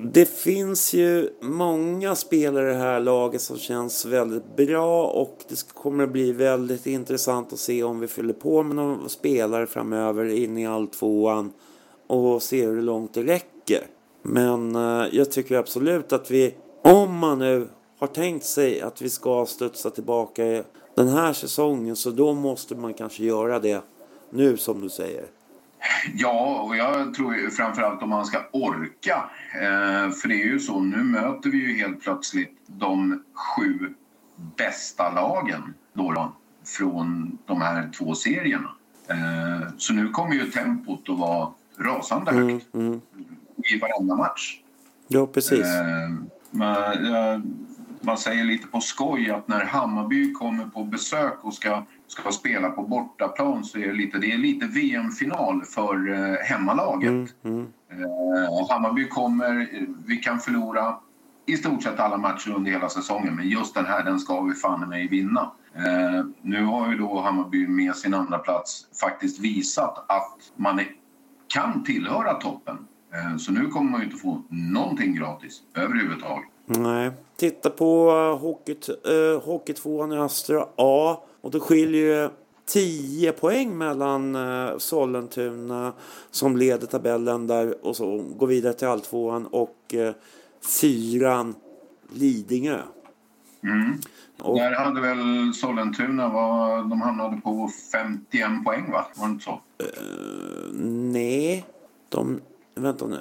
det 0.04 0.26
finns 0.26 0.94
ju 0.94 1.30
många 1.42 2.16
spelare 2.16 2.70
i 2.70 2.74
det 2.74 2.80
här 2.80 3.00
laget 3.00 3.42
som 3.42 3.58
känns 3.58 4.06
väldigt 4.06 4.56
bra 4.56 5.08
och 5.08 5.38
det 5.50 5.74
kommer 5.74 6.04
att 6.04 6.12
bli 6.12 6.32
väldigt 6.32 6.86
intressant 6.86 7.54
att 7.54 7.60
se 7.60 7.84
om 7.84 8.00
vi 8.00 8.08
fyller 8.08 8.34
på 8.34 8.64
med 8.64 8.76
några 8.76 9.10
spelare 9.10 9.68
framöver 9.68 10.26
in 10.26 10.58
i 10.58 10.68
all 10.68 10.88
tvåan 10.88 11.52
och 12.08 12.42
se 12.42 12.66
hur 12.66 12.82
långt 12.82 13.14
det 13.14 13.24
räcker. 13.24 13.88
Men 14.24 14.76
eh, 14.76 15.06
jag 15.12 15.32
tycker 15.32 15.58
absolut 15.58 16.14
att 16.14 16.32
vi, 16.32 16.56
om 16.82 17.18
man 17.18 17.40
nu 17.40 17.68
har 18.00 18.08
tänkt 18.08 18.46
sig 18.46 18.82
att 18.82 19.02
vi 19.02 19.10
ska 19.10 19.46
studsa 19.46 19.90
tillbaka 19.90 20.64
den 20.96 21.08
här 21.08 21.34
säsongen 21.34 21.96
så 21.96 22.10
då 22.10 22.34
måste 22.34 22.76
man 22.76 22.94
kanske 22.94 23.24
göra 23.24 23.60
det 23.60 23.82
nu 24.30 24.58
som 24.58 24.82
du 24.82 24.90
säger. 24.90 25.26
Ja, 26.14 26.62
och 26.62 26.78
jag 26.78 27.14
tror 27.14 27.50
framförallt 27.50 28.04
om 28.04 28.10
man 28.10 28.26
ska 28.26 28.40
orka. 28.52 29.30
Eh, 29.54 30.12
för 30.12 30.28
det 30.28 30.42
är 30.42 30.46
ju 30.46 30.60
så, 30.60 30.80
nu 30.80 31.04
möter 31.04 31.50
vi 31.50 31.58
ju 31.58 31.78
helt 31.78 32.02
plötsligt 32.02 32.58
de 32.68 33.24
sju 33.34 33.94
bästa 34.58 35.12
lagen 35.14 35.74
då, 35.94 36.12
då 36.12 36.32
från 36.78 37.38
de 37.46 37.62
här 37.62 37.90
två 37.98 38.16
serierna. 38.16 38.70
Eh, 39.10 39.68
så 39.78 39.94
nu 39.94 40.10
kommer 40.10 40.34
ju 40.34 40.52
tempot 40.52 41.10
att 41.10 41.18
vara 41.18 41.50
rasande 41.80 42.32
högt 42.32 42.74
Mm, 42.74 42.88
mm. 42.88 43.02
i 43.74 43.80
varenda 43.80 44.16
match. 44.16 44.60
Ja, 45.08 45.28
precis. 45.28 45.66
Eh, 45.66 46.10
man, 46.52 47.16
eh, 47.16 47.40
man 48.02 48.18
säger 48.18 48.44
lite 48.44 48.68
på 48.68 48.82
skoj 48.82 49.32
att 49.32 49.48
när 49.48 49.66
Hammarby 49.66 50.34
kommer 50.34 50.66
på 50.66 50.84
besök 50.84 51.38
och 51.42 51.54
ska, 51.54 51.84
ska 52.08 52.32
spela 52.32 52.70
på 52.70 52.84
bortaplan 52.84 53.64
så 53.64 53.78
är 53.78 53.88
det 53.88 53.94
lite, 53.94 54.18
det 54.18 54.32
är 54.32 54.38
lite 54.38 54.66
VM-final 54.66 55.64
för 55.66 56.10
eh, 56.10 56.38
hemmalaget. 56.44 57.10
Mm, 57.10 57.28
mm. 57.44 57.68
Eh, 57.92 58.70
Hammarby 58.70 59.08
kommer, 59.08 59.70
vi 60.08 60.18
kan 60.18 60.40
förlora 60.40 60.96
i 61.46 61.58
stort 61.58 61.84
sett 61.84 62.00
alla 62.00 62.18
matcher 62.18 62.54
under 62.56 62.72
hela 62.72 62.90
säsongen 62.90 63.36
men 63.36 63.48
just 63.50 63.74
den 63.74 63.86
här 63.86 64.04
den 64.04 64.20
ska 64.20 64.42
vi 64.42 64.54
fan 64.54 64.90
mig 64.90 65.08
vinna. 65.08 65.52
Eh, 65.76 66.26
nu 66.42 66.66
har 66.66 66.92
ju 66.92 66.98
då 66.98 67.22
Hammarby 67.22 67.68
med 67.68 67.96
sin 67.96 68.14
andra 68.14 68.38
plats 68.38 68.88
faktiskt 69.02 69.40
visat 69.40 70.06
att 70.10 70.52
man 70.56 70.80
är, 70.80 70.88
kan 71.48 71.84
tillhöra 71.84 72.34
toppen. 72.34 72.78
Eh, 73.14 73.38
så 73.38 73.52
nu 73.52 73.68
kommer 73.68 73.92
man 73.92 74.00
ju 74.00 74.06
inte 74.06 74.18
få 74.18 74.44
någonting 74.50 75.16
gratis 75.16 75.62
överhuvudtaget. 75.76 76.50
Nej. 76.70 77.12
Titta 77.36 77.70
på 77.70 78.12
uh, 78.12 78.38
hockey, 78.38 78.76
uh, 79.10 79.42
Hockeytvåan 79.42 80.12
i 80.12 80.18
Östra 80.18 80.68
A. 80.76 81.18
Och 81.42 81.52
det 81.52 81.60
skiljer 81.60 82.24
ju 82.24 82.30
10 82.66 83.32
poäng 83.32 83.78
mellan 83.78 84.36
uh, 84.36 84.78
Sollentuna 84.78 85.94
som 86.32 86.58
leder 86.58 86.88
tabellen 86.88 87.48
där 87.48 87.86
och 87.86 87.96
så 87.96 88.24
går 88.38 88.48
vidare 88.48 88.74
till 88.74 88.88
alltvåan 88.88 89.46
och 89.46 89.94
uh, 89.94 90.12
fyran 90.82 91.56
Lidingö. 92.14 92.80
Mm. 93.64 93.98
Och, 94.42 94.58
Där 94.58 94.72
hade 94.72 95.02
väl 95.02 95.54
Sollentuna, 95.54 96.30
var, 96.30 96.78
de 96.78 97.02
hamnade 97.02 97.42
på 97.42 97.70
51 97.92 98.64
poäng 98.66 98.92
va? 98.92 99.06
Var 99.16 99.28
det 99.28 99.32
inte 99.32 99.46
så? 99.46 99.52
uh, 99.52 100.74
nej, 101.12 101.66
de... 102.10 102.42
Vänta 102.76 103.08
nu. 103.08 103.20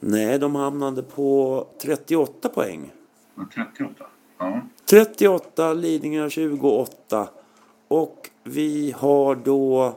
Nej, 0.00 0.38
de 0.38 0.54
hamnade 0.54 1.02
på 1.02 1.66
38 1.82 2.48
poäng. 2.48 2.92
Var 3.34 3.44
det 3.44 3.50
38? 3.50 4.04
Ja. 4.38 4.60
38, 4.90 5.72
Lidingö 5.72 6.30
28. 6.30 7.28
Och 7.88 8.30
vi 8.44 8.94
har 8.98 9.34
då 9.34 9.96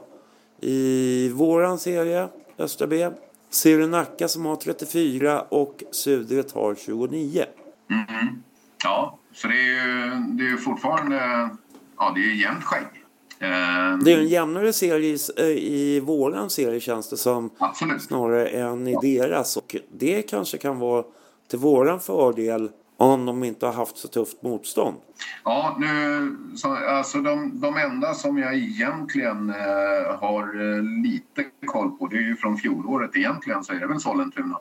i 0.60 1.28
våran 1.28 1.78
serie, 1.78 2.28
Östra 2.58 2.86
B, 2.86 3.10
Sirenacka 3.50 4.28
som 4.28 4.46
har 4.46 4.56
34 4.56 5.40
och 5.40 5.82
Sudret 5.90 6.52
har 6.52 6.74
29. 6.74 7.44
Mhm. 7.86 8.42
Ja, 8.84 9.18
så 9.32 9.48
det 9.48 9.54
är 9.54 9.64
ju, 9.66 10.10
det 10.20 10.44
är 10.44 10.48
ju 10.48 10.56
fortfarande... 10.56 11.48
Ja, 11.96 12.12
det 12.14 12.20
är 12.20 12.34
jämnt 12.34 12.64
skägg. 12.64 12.99
Eh, 13.42 13.98
Det 14.04 14.12
är 14.12 14.18
en 14.18 14.28
jämnare 14.28 14.72
serie 14.72 15.14
i, 15.14 15.18
eh, 15.38 15.44
i 15.46 16.00
våran 16.00 16.50
serie 16.50 16.80
känns 16.80 17.10
det 17.10 17.16
som 17.16 17.50
Absolut. 17.58 18.02
snarare 18.02 18.48
än 18.48 18.88
i 18.88 18.96
deras. 19.02 19.56
Och 19.56 19.76
det 19.92 20.22
kanske 20.22 20.58
kan 20.58 20.78
vara 20.78 21.04
till 21.48 21.58
våran 21.58 22.00
fördel 22.00 22.70
om 22.96 23.26
de 23.26 23.44
inte 23.44 23.66
har 23.66 23.72
haft 23.72 23.96
så 23.96 24.08
tufft 24.08 24.42
motstånd. 24.42 24.96
Ja, 25.44 25.76
nu, 25.80 26.36
så, 26.56 26.74
alltså 26.74 27.18
de, 27.20 27.60
de 27.60 27.76
enda 27.76 28.14
som 28.14 28.38
jag 28.38 28.54
egentligen 28.54 29.50
eh, 29.50 30.16
har 30.18 30.42
eh, 30.76 30.82
lite 31.02 31.44
koll 31.66 31.90
på, 31.90 32.06
det 32.06 32.16
är 32.16 32.20
ju 32.20 32.36
från 32.36 32.56
fjolåret 32.56 33.16
egentligen, 33.16 33.64
så 33.64 33.72
är 33.72 33.76
det 33.80 33.86
väl 33.86 34.00
Sollentuna. 34.00 34.58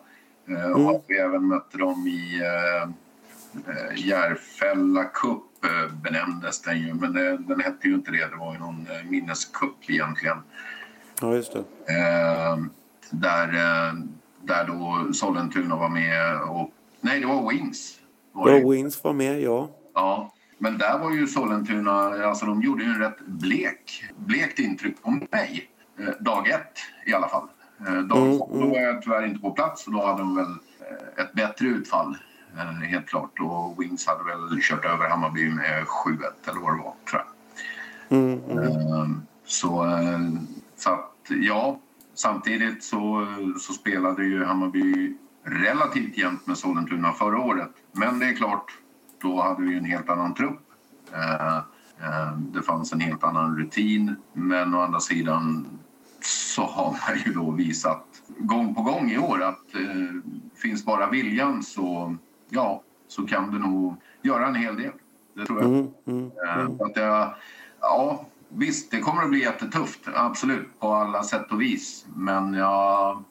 Eh, 0.49 0.65
Mm. 0.65 0.85
Och 0.85 0.95
att 0.95 1.03
vi 1.07 1.17
även 1.17 1.47
mötte 1.47 1.77
dem 1.77 2.07
i 2.07 2.41
eh, 2.41 2.83
eh, 3.73 4.07
Järfälla 4.07 5.03
Cup 5.03 5.43
benämndes 6.03 6.61
den 6.61 6.79
ju, 6.79 6.93
men 6.93 7.13
det, 7.13 7.37
den 7.37 7.59
hette 7.59 7.87
ju 7.87 7.93
inte 7.93 8.11
det, 8.11 8.27
det 8.27 8.35
var 8.35 8.53
ju 8.53 8.59
någon 8.59 8.87
eh, 8.87 9.09
minnescup 9.09 9.89
egentligen. 9.89 10.37
Ja, 11.21 11.35
just 11.35 11.53
det. 11.53 11.59
Eh, 11.93 12.57
där, 13.11 13.47
eh, 13.47 13.93
där 14.41 14.67
då 14.67 15.13
Sollentuna 15.13 15.75
var 15.75 15.89
med 15.89 16.41
och... 16.41 16.71
Nej, 17.01 17.19
det 17.19 17.25
var 17.25 17.49
Wings. 17.49 17.99
Var 18.31 18.51
det. 18.51 18.59
Ja, 18.59 18.69
Wins 18.69 19.03
var 19.03 19.13
med, 19.13 19.41
ja. 19.41 19.69
Ja, 19.93 20.33
men 20.57 20.77
där 20.77 20.99
var 20.99 21.11
ju 21.11 21.27
Sollentuna, 21.27 22.25
alltså 22.25 22.45
de 22.45 22.61
gjorde 22.61 22.83
ju 22.83 22.89
en 22.89 22.99
rätt 22.99 23.19
blek, 23.19 24.03
blekt 24.15 24.59
intryck 24.59 25.03
på 25.03 25.11
mig. 25.11 25.69
Eh, 25.99 26.13
dag 26.19 26.47
ett 26.49 26.77
i 27.05 27.13
alla 27.13 27.27
fall. 27.27 27.47
Eh, 27.87 27.93
dag 27.93 28.17
Mm, 28.17 28.37
då 28.61 28.67
var 28.67 28.79
jag 28.79 29.01
tyvärr 29.01 29.25
inte 29.25 29.39
på 29.39 29.51
plats 29.51 29.87
och 29.87 29.93
då 29.93 30.05
hade 30.05 30.19
de 30.19 30.35
väl 30.35 30.45
eh, 30.79 31.23
ett 31.23 31.33
bättre 31.33 31.67
utfall. 31.67 32.17
Helt 32.89 33.07
klart. 33.07 33.39
Och 33.39 33.81
Wings 33.81 34.07
hade 34.07 34.23
väl 34.23 34.61
kört 34.61 34.85
över 34.85 35.09
Hammarby 35.09 35.49
med 35.49 35.85
7-1 35.85 36.17
eller 36.45 36.59
vad 36.59 36.77
det 36.77 36.83
var, 36.83 36.93
tror 37.09 37.21
jag. 37.21 38.17
Mm, 38.17 38.39
mm. 38.49 38.63
Eh, 38.63 39.07
så, 39.45 39.85
eh, 39.85 40.19
så 40.77 40.89
att, 40.89 41.11
ja, 41.27 41.79
samtidigt 42.13 42.83
så, 42.83 43.27
så 43.59 43.73
spelade 43.73 44.25
ju 44.25 44.45
Hammarby 44.45 45.15
relativt 45.43 46.17
jämnt 46.17 46.47
med 46.47 46.57
Sollentuna 46.57 47.11
förra 47.11 47.39
året. 47.39 47.71
Men 47.91 48.19
det 48.19 48.25
är 48.25 48.33
klart, 48.33 48.71
då 49.21 49.41
hade 49.41 49.61
vi 49.61 49.77
en 49.77 49.85
helt 49.85 50.09
annan 50.09 50.33
trupp. 50.33 50.61
Eh, 51.13 51.57
eh, 51.57 52.37
det 52.37 52.61
fanns 52.61 52.93
en 52.93 52.99
helt 52.99 53.23
annan 53.23 53.57
rutin. 53.57 54.15
Men 54.33 54.75
å 54.75 54.81
andra 54.81 54.99
sidan 54.99 55.67
så 56.21 56.63
har 56.63 56.91
man 56.91 57.17
ju 57.25 57.33
då 57.33 57.51
visat 57.51 58.05
gång 58.37 58.75
på 58.75 58.81
gång 58.81 59.11
i 59.11 59.17
år 59.17 59.43
att 59.43 59.75
eh, 59.75 60.31
finns 60.55 60.85
bara 60.85 61.09
viljan 61.09 61.63
så, 61.63 62.15
ja, 62.49 62.81
så 63.07 63.25
kan 63.25 63.51
du 63.51 63.59
nog 63.59 63.95
göra 64.21 64.47
en 64.47 64.55
hel 64.55 64.75
del. 64.75 64.91
Det 65.33 65.45
tror 65.45 65.61
jag. 65.61 65.69
Mm, 65.69 65.87
mm, 66.07 66.31
Eh, 66.47 66.77
så 66.77 66.85
att 66.85 66.95
jag, 66.95 67.33
ja, 67.81 68.25
visst, 68.49 68.91
det 68.91 68.99
kommer 68.99 69.23
att 69.23 69.29
bli 69.29 69.39
jättetufft. 69.39 69.99
Absolut, 70.13 70.79
på 70.79 70.93
alla 70.93 71.23
sätt 71.23 71.51
och 71.51 71.61
vis. 71.61 72.05
Men 72.15 72.53
ja, 72.53 73.23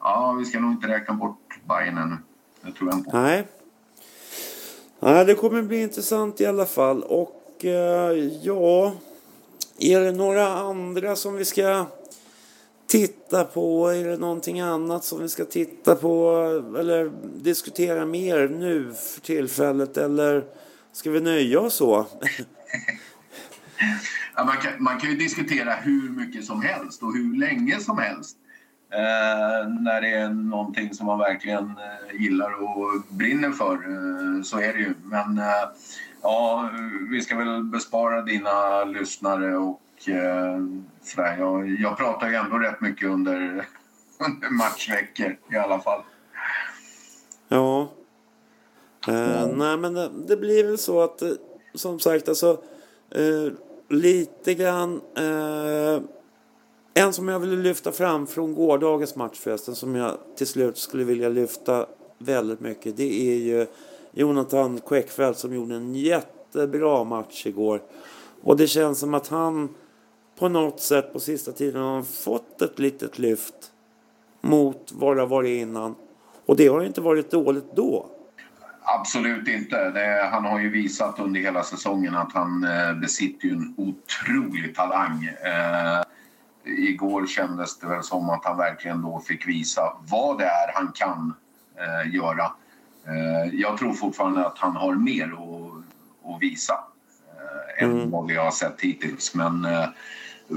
ja, 0.00 0.36
vi 0.38 0.44
ska 0.44 0.60
nog 0.60 0.72
inte 0.72 0.88
räkna 0.88 1.14
bort 1.14 1.58
Bayern 1.68 1.98
ännu. 1.98 2.16
Det 2.60 2.72
tror 2.72 2.90
jag 2.90 2.98
inte. 2.98 3.20
Nej. 3.20 3.46
Nej, 5.00 5.24
det 5.24 5.34
kommer 5.34 5.62
bli 5.62 5.82
intressant 5.82 6.40
i 6.40 6.46
alla 6.46 6.66
fall. 6.66 7.02
Och 7.02 7.64
eh, 7.64 8.12
ja, 8.42 8.92
är 9.78 10.00
det 10.00 10.12
några 10.12 10.48
andra 10.48 11.16
som 11.16 11.34
vi 11.34 11.44
ska 11.44 11.86
titta 12.92 13.44
på? 13.44 13.88
Är 13.88 14.04
det 14.04 14.16
någonting 14.16 14.60
annat 14.60 15.04
som 15.04 15.22
vi 15.22 15.28
ska 15.28 15.44
titta 15.44 15.94
på 15.94 16.36
eller 16.78 17.12
diskutera 17.42 18.06
mer 18.06 18.48
nu 18.48 18.92
för 18.94 19.20
tillfället? 19.20 19.96
Eller 19.96 20.44
ska 20.92 21.10
vi 21.10 21.20
nöja 21.20 21.60
oss 21.60 21.74
så? 21.74 22.06
Ja, 24.36 24.44
man, 24.44 24.56
kan, 24.56 24.72
man 24.78 25.00
kan 25.00 25.10
ju 25.10 25.16
diskutera 25.16 25.72
hur 25.72 26.10
mycket 26.10 26.44
som 26.44 26.62
helst 26.62 27.02
och 27.02 27.14
hur 27.14 27.36
länge 27.36 27.80
som 27.80 27.98
helst. 27.98 28.36
Eh, 28.92 29.68
när 29.68 30.00
det 30.00 30.14
är 30.14 30.28
någonting 30.28 30.94
som 30.94 31.06
man 31.06 31.18
verkligen 31.18 31.64
eh, 31.64 32.20
gillar 32.22 32.62
och 32.62 33.02
brinner 33.08 33.50
för. 33.50 33.74
Eh, 33.74 34.42
så 34.42 34.58
är 34.58 34.72
det 34.72 34.78
ju. 34.78 34.94
Men 35.04 35.38
eh, 35.38 35.68
ja, 36.22 36.70
vi 37.10 37.20
ska 37.20 37.36
väl 37.36 37.64
bespara 37.64 38.22
dina 38.22 38.84
lyssnare 38.84 39.56
och 39.56 39.80
eh, 40.08 40.60
sådär. 41.02 41.36
Jag, 41.38 41.80
jag 41.80 41.96
pratar 41.96 42.28
ju 42.28 42.34
ändå 42.34 42.58
rätt 42.58 42.80
mycket 42.80 43.08
under, 43.08 43.38
under 44.26 44.50
matchveckor 44.50 45.36
i 45.52 45.56
alla 45.56 45.78
fall. 45.78 46.02
Ja. 47.48 47.88
Eh, 49.08 49.46
nej, 49.46 49.76
men 49.76 49.94
det, 49.94 50.10
det 50.28 50.36
blir 50.36 50.64
väl 50.64 50.78
så 50.78 51.00
att, 51.00 51.22
eh, 51.22 51.30
som 51.74 51.98
sagt, 51.98 52.28
alltså 52.28 52.62
eh, 53.10 53.52
lite 53.88 54.54
grann. 54.54 55.00
Eh, 55.16 56.02
en 56.94 57.12
som 57.12 57.28
jag 57.28 57.38
ville 57.38 57.56
lyfta 57.56 57.92
fram 57.92 58.26
från 58.26 58.54
gårdagens 58.54 59.16
match 59.16 59.38
förresten, 59.38 59.74
som 59.74 59.94
jag 59.94 60.18
till 60.36 60.46
slut 60.46 60.78
skulle 60.78 61.04
vilja 61.04 61.28
lyfta 61.28 61.86
väldigt 62.18 62.60
mycket. 62.60 62.96
Det 62.96 63.32
är 63.32 63.38
ju 63.38 63.66
Jonathan 64.12 64.80
Quäckfeldt 64.80 65.38
som 65.38 65.54
gjorde 65.54 65.74
en 65.74 65.94
jättebra 65.94 67.04
match 67.04 67.46
igår. 67.46 67.82
Och 68.42 68.56
det 68.56 68.66
känns 68.66 68.98
som 68.98 69.14
att 69.14 69.28
han 69.28 69.74
på 70.42 70.48
något 70.48 70.80
sätt 70.80 71.12
på 71.12 71.20
sista 71.20 71.52
tiden 71.52 71.82
har 71.82 72.02
fått 72.02 72.62
ett 72.62 72.78
litet 72.78 73.18
lyft 73.18 73.54
mot 74.40 74.92
vad 74.92 75.16
det 75.16 75.20
har 75.22 75.26
varit 75.28 75.60
innan. 75.60 75.94
Och 76.46 76.56
det 76.56 76.66
har 76.66 76.84
inte 76.84 77.00
varit 77.00 77.30
dåligt 77.30 77.76
då. 77.76 78.06
Absolut 78.82 79.48
inte. 79.48 79.90
Det, 79.90 80.28
han 80.32 80.44
har 80.44 80.58
ju 80.60 80.70
visat 80.70 81.18
under 81.18 81.40
hela 81.40 81.62
säsongen 81.62 82.16
att 82.16 82.32
han 82.32 82.64
eh, 82.64 82.94
besitter 82.94 83.48
ju 83.48 83.54
en 83.54 83.74
otrolig 83.76 84.74
talang. 84.74 85.24
Eh, 85.24 86.02
igår 86.64 87.26
kändes 87.26 87.78
det 87.78 87.86
väl 87.86 88.02
som 88.02 88.30
att 88.30 88.44
han 88.44 88.56
verkligen 88.56 89.02
då 89.02 89.20
fick 89.20 89.48
visa 89.48 89.82
vad 90.10 90.38
det 90.38 90.44
är 90.44 90.72
han 90.74 90.92
kan 90.94 91.34
eh, 91.76 92.14
göra. 92.14 92.52
Eh, 93.06 93.54
jag 93.54 93.78
tror 93.78 93.92
fortfarande 93.92 94.46
att 94.46 94.58
han 94.58 94.76
har 94.76 94.94
mer 94.94 95.24
att, 95.24 96.34
att 96.34 96.42
visa 96.42 96.74
eh, 97.78 97.84
än 97.84 97.92
Mm. 97.92 98.10
vad 98.10 98.26
vi 98.26 98.34
har 98.34 98.50
sett 98.50 98.80
hittills. 98.80 99.34
Men 99.34 99.64
eh, 99.64 99.86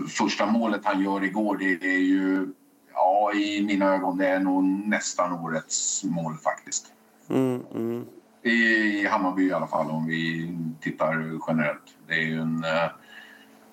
första 0.10 0.46
målet 0.46 0.82
han 0.84 1.04
gör 1.04 1.24
igår, 1.24 1.58
det, 1.58 1.88
är 1.88 2.00
ju... 2.00 2.54
Ja, 2.94 3.34
i 3.34 3.64
mina 3.66 3.96
ögon, 3.96 4.18
det 4.18 4.28
är 4.28 4.40
nog 4.40 4.64
nästan 4.64 5.34
årets 5.34 6.04
mål 6.04 6.38
faktiskt. 6.38 6.86
Mm, 7.30 7.62
mm. 7.76 8.06
I, 8.42 8.52
I 8.52 9.08
Hammarby 9.08 9.48
i 9.48 9.54
alla 9.54 9.68
fall, 9.68 9.90
om 9.90 10.08
vi 10.08 10.50
tittar 10.82 11.40
generellt. 11.48 11.96
Det 12.08 12.14
är 12.14 12.26
ju 12.26 12.42
en, 12.42 12.64
eh, 12.64 12.90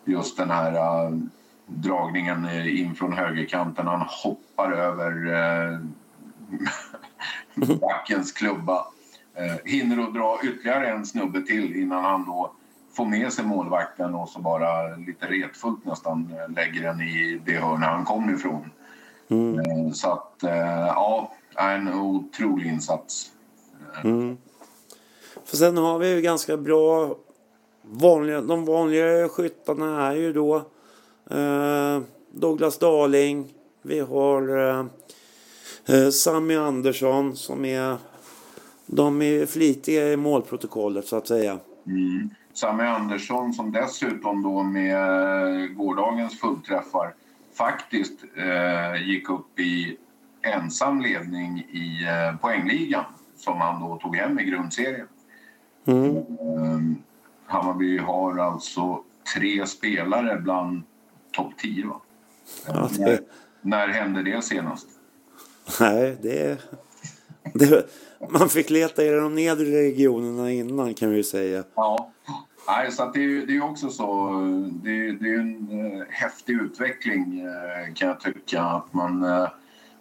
just 0.04 0.36
den 0.36 0.50
här 0.50 0.72
eh, 0.74 1.10
dragningen 1.66 2.48
in 2.68 2.94
från 2.94 3.12
högerkanten. 3.12 3.86
Han 3.86 4.06
hoppar 4.08 4.72
över 4.72 5.32
eh, 5.34 5.78
backens 7.80 8.32
klubba. 8.32 8.86
Eh, 9.34 9.56
hinner 9.64 10.02
att 10.02 10.14
dra 10.14 10.40
ytterligare 10.44 10.88
en 10.88 11.06
snubbe 11.06 11.42
till 11.42 11.76
innan 11.76 12.04
han 12.04 12.24
då 12.24 12.52
får 12.92 13.04
med 13.04 13.32
sig 13.32 13.44
målvakten 13.44 14.14
och 14.14 14.28
så 14.28 14.40
bara 14.40 14.96
lite 14.96 15.26
retfullt 15.26 15.84
nästan 15.84 16.30
eh, 16.32 16.54
lägger 16.54 16.82
den 16.82 17.00
i 17.00 17.40
det 17.46 17.52
hörn 17.56 17.82
han 17.82 18.04
kom 18.04 18.34
ifrån. 18.34 18.70
Eh, 19.30 19.92
Så 19.92 20.12
att, 20.12 20.42
eh, 20.42 20.86
ja, 20.86 21.32
en 21.56 21.94
otrolig 21.94 22.66
insats. 22.66 23.32
För 25.44 25.56
sen 25.56 25.76
har 25.76 25.98
vi 25.98 26.14
ju 26.14 26.20
ganska 26.20 26.56
bra 26.56 27.16
vanliga, 27.82 28.40
de 28.40 28.64
vanliga 28.64 29.28
skyttarna 29.28 30.06
är 30.06 30.14
ju 30.14 30.32
då 30.32 30.56
eh, 31.30 32.00
Douglas 32.30 32.78
Darling. 32.78 33.54
Vi 33.82 34.00
har 34.00 34.58
eh, 34.58 34.86
eh, 35.86 36.08
Sammy 36.10 36.56
Andersson 36.56 37.36
som 37.36 37.64
är 37.64 37.96
de 38.86 39.22
är 39.22 39.46
flitiga 39.46 40.12
i 40.12 40.16
målprotokollet 40.16 41.06
så 41.06 41.16
att 41.16 41.28
säga. 41.28 41.58
Mm. 41.86 42.30
Sami 42.52 42.84
Andersson 42.84 43.52
som 43.52 43.72
dessutom 43.72 44.42
då 44.42 44.62
med 44.62 45.76
gårdagens 45.76 46.40
fullträffar 46.40 47.14
faktiskt 47.54 48.24
eh, 48.36 49.08
gick 49.08 49.30
upp 49.30 49.58
i 49.58 49.96
ensam 50.42 51.00
ledning 51.00 51.58
i 51.58 52.04
eh, 52.04 52.36
poängligan 52.36 53.04
som 53.36 53.60
han 53.60 53.80
då 53.80 53.96
tog 53.96 54.16
hem 54.16 54.38
i 54.38 54.44
grundserien. 54.44 55.08
Mm. 55.84 56.16
Eh, 56.16 56.96
Hammarby 57.46 57.98
har 57.98 58.38
alltså 58.38 59.02
tre 59.34 59.66
spelare 59.66 60.38
bland 60.38 60.82
topp 61.32 61.52
10 61.58 61.86
va? 61.86 62.00
Ja, 62.66 62.90
när, 62.98 63.20
när 63.60 63.88
hände 63.88 64.22
det 64.22 64.42
senast? 64.42 64.86
nej, 65.80 66.16
det, 66.22 66.58
det... 67.54 67.86
Man 68.30 68.48
fick 68.48 68.70
leta 68.70 69.04
i 69.04 69.10
de 69.10 69.34
nedre 69.34 69.64
regionerna 69.64 70.50
innan 70.52 70.94
kan 70.94 71.10
vi 71.10 71.16
ju 71.16 71.24
säga. 71.24 71.64
Ja. 71.74 72.10
Nej, 72.68 72.92
så 72.92 73.04
det, 73.14 73.46
det 73.46 73.56
är 73.56 73.64
också 73.64 73.88
så. 73.88 74.30
Det, 74.82 74.90
är- 74.90 75.12
det 75.12 75.28
är 75.34 75.38
en 75.38 75.96
eh, 75.96 76.02
häftig 76.08 76.52
utveckling 76.52 77.40
eh, 77.40 77.94
kan 77.94 78.08
jag 78.08 78.20
tycka. 78.20 78.62
Att 78.62 78.94
man 78.94 79.24
eh, 79.24 79.48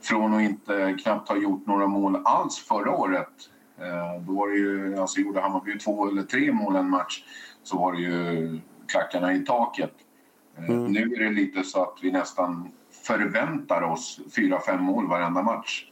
från 0.01 0.33
att 0.33 0.41
inte 0.41 0.97
knappt 1.03 1.29
ha 1.29 1.37
gjort 1.37 1.67
några 1.67 1.87
mål 1.87 2.21
alls 2.25 2.57
förra 2.57 2.91
året. 2.91 3.27
Då 4.27 4.33
var 4.33 4.49
det 4.49 4.55
ju, 4.55 4.97
alltså 4.99 5.19
gjorde 5.21 5.41
Hammarby 5.41 5.77
två 5.79 6.07
eller 6.07 6.23
tre 6.23 6.51
mål 6.51 6.75
en 6.75 6.89
match 6.89 7.23
så 7.63 7.77
var 7.77 7.93
det 7.93 7.99
ju 8.01 8.59
klackarna 8.87 9.33
i 9.33 9.39
taket. 9.39 9.91
Eh, 10.57 10.63
Nu 10.75 10.99
är 11.01 11.19
det 11.23 11.29
lite 11.29 11.63
så 11.63 11.81
att 11.83 11.97
vi 12.01 12.11
nästan 12.11 12.67
förväntar 13.03 13.81
oss 13.81 14.19
fyra, 14.35 14.59
fem 14.65 14.83
mål 14.83 15.07
varenda 15.07 15.41
match. 15.43 15.85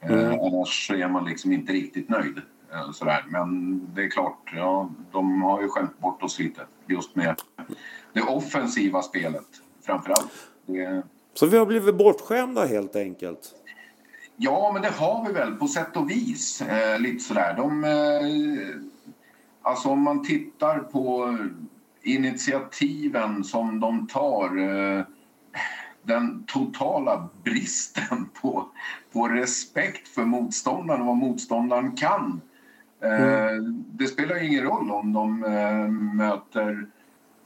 Eh, 0.00 0.32
annars 0.32 0.86
så 0.86 0.94
är 0.94 1.08
man 1.08 1.24
liksom 1.24 1.52
inte 1.52 1.72
riktigt 1.72 2.08
nöjd. 2.08 2.40
Eh, 2.72 2.90
sådär. 2.92 3.24
Men 3.28 3.80
det 3.94 4.02
är 4.02 4.10
klart, 4.10 4.52
ja, 4.56 4.90
de 5.12 5.42
har 5.42 5.62
ju 5.62 5.68
skämt 5.68 5.98
bort 5.98 6.22
oss 6.22 6.38
lite 6.38 6.60
just 6.86 7.16
med 7.16 7.40
det 8.12 8.22
offensiva 8.22 9.02
spelet 9.02 9.46
framför 9.86 10.10
allt. 10.10 10.32
Det, 10.66 11.02
Så 11.34 11.46
vi 11.46 11.58
har 11.58 11.66
blivit 11.66 11.94
bortskämda 11.94 12.66
helt 12.66 12.96
enkelt. 12.96 13.54
ja, 14.36 14.70
men 14.72 14.82
det 14.82 14.90
har 14.90 15.26
vi 15.26 15.32
väl 15.32 15.54
på 15.54 15.68
sätt 15.68 15.96
och 15.96 16.10
vis. 16.10 16.62
Eh, 16.62 17.00
lite 17.00 17.24
sådär. 17.24 17.54
De, 17.56 17.84
eh, 17.84 18.76
alltså 19.62 19.88
om 19.88 20.02
man 20.02 20.24
tittar 20.24 20.78
på 20.78 21.36
initiativen 22.02 23.44
som 23.44 23.80
de 23.80 24.06
tar 24.06 24.58
eh, 24.58 25.04
den 26.02 26.44
totala 26.46 27.28
bristen 27.44 28.28
på, 28.42 28.68
på 29.12 29.28
respekt 29.28 30.08
för 30.08 30.24
motståndaren 30.24 31.00
och 31.00 31.06
vad 31.06 31.16
motståndaren 31.16 31.92
kan. 31.96 32.40
Eh, 33.02 33.62
Det 33.92 34.06
spelar 34.06 34.44
ingen 34.44 34.64
roll 34.64 34.90
om 34.90 35.12
de 35.12 35.44
eh, 35.44 35.88
möter 36.14 36.86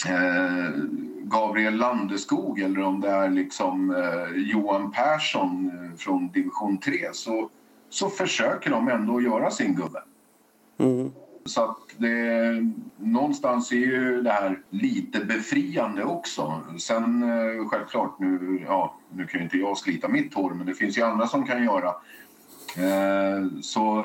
eh, 0.09 0.71
Gabriel 1.23 1.77
Landeskog 1.77 2.61
eller 2.61 2.83
om 2.83 3.01
det 3.01 3.11
är 3.11 3.31
liksom 3.31 3.97
Johan 4.35 4.93
Persson 4.93 5.71
från 5.99 6.29
division 6.29 6.79
3 6.79 6.93
så, 7.13 7.51
så 7.89 8.09
försöker 8.09 8.71
de 8.71 8.89
ändå 8.89 9.21
göra 9.21 9.51
sin 9.51 9.75
gubbe. 9.75 10.03
Mm. 10.79 11.13
Så 11.45 11.65
att 11.65 11.79
det, 11.97 12.73
någonstans 12.97 13.73
är 13.73 13.77
ju 13.77 14.23
det 14.23 14.31
här 14.31 14.63
lite 14.71 15.25
befriande 15.25 16.05
också. 16.05 16.61
Sen 16.79 17.23
eh, 17.23 17.69
självklart, 17.69 18.19
nu, 18.19 18.63
ja, 18.67 18.97
nu 19.13 19.27
kan 19.27 19.41
ju 19.41 19.45
inte 19.45 19.59
jag 19.59 19.79
slita 19.79 20.09
mitt 20.09 20.35
hår 20.35 20.51
men 20.51 20.67
det 20.67 20.75
finns 20.75 20.99
ju 20.99 21.03
andra 21.03 21.27
som 21.27 21.47
kan 21.47 21.65
göra. 21.65 21.89
Eh, 22.77 23.47
så 23.61 24.05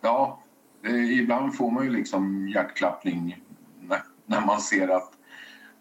ja, 0.00 0.42
eh, 0.82 1.18
ibland 1.18 1.54
får 1.54 1.70
man 1.70 1.84
ju 1.84 1.90
liksom 1.90 2.48
hjärtklappning 2.48 3.42
när, 3.80 4.02
när 4.26 4.40
man 4.40 4.60
ser 4.60 4.88
att 4.88 5.12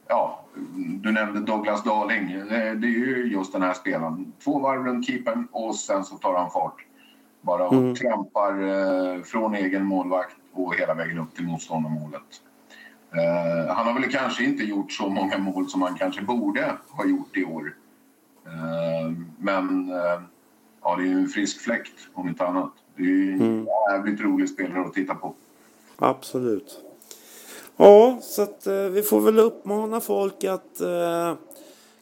Ja, 0.10 0.46
du 0.76 1.12
nämnde 1.12 1.40
Douglas 1.40 1.84
Darling. 1.84 2.28
Det, 2.50 2.76
det 2.76 2.88
är 2.88 2.92
ju 2.92 3.30
just 3.32 3.54
den 3.54 3.62
här 3.62 3.74
spelaren. 3.74 4.34
Två 4.44 4.60
varv 4.60 4.86
runt 4.86 5.08
keepern 5.08 5.48
och 5.52 5.76
sen 5.76 6.04
så 6.04 6.16
tar 6.16 6.34
han 6.34 6.52
fart. 6.52 6.87
Bara 7.42 7.68
och 7.68 7.96
trampar 7.96 8.62
eh, 8.62 9.24
från 9.24 9.56
egen 9.56 9.86
målvakt 9.86 10.36
och 10.54 10.76
hela 10.76 10.94
vägen 10.94 11.18
upp 11.18 11.36
till 11.36 11.46
motståndarmålet. 11.46 12.42
Eh, 13.12 13.76
han 13.76 13.88
har 13.88 13.94
väl 13.94 14.12
kanske 14.12 14.44
inte 14.44 14.64
gjort 14.64 14.92
så 14.92 15.10
många 15.10 15.38
mål 15.38 15.70
som 15.70 15.82
han 15.82 15.96
kanske 15.96 16.22
borde 16.22 16.78
ha 16.90 17.06
gjort 17.06 17.38
i 17.38 17.46
år. 17.46 17.76
Eh, 18.46 19.12
men 19.38 19.90
eh, 19.90 20.22
ja, 20.82 20.96
det 20.96 21.04
är 21.04 21.08
ju 21.08 21.20
en 21.20 21.28
frisk 21.28 21.62
fläkt 21.62 22.08
om 22.14 22.28
inte 22.28 22.46
annat. 22.46 22.72
Det 22.96 23.04
är 23.04 23.08
ju 23.08 23.32
en 23.34 23.68
jävligt 23.92 24.22
rolig 24.22 24.50
spelare 24.50 24.82
att 24.82 24.94
titta 24.94 25.16
på. 25.16 25.34
Absolut. 25.96 26.84
Ja, 27.78 28.20
så 28.22 28.42
att 28.42 28.68
eh, 28.68 28.74
vi 28.74 29.02
får 29.02 29.22
väl 29.22 29.40
uppmana 29.40 30.02
folk 30.02 30.44
att 30.44 30.82
eh, 30.82 31.34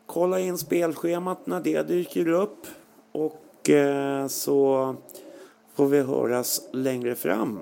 kolla 0.05 0.39
in 0.39 0.57
spelschemat 0.57 1.47
när 1.47 1.61
det 1.61 1.87
dyker 1.87 2.27
upp. 2.27 2.67
Och 3.11 3.69
eh, 3.69 4.27
så 4.27 4.95
får 5.75 5.87
vi 5.87 6.01
höras 6.01 6.61
längre 6.73 7.15
fram 7.15 7.59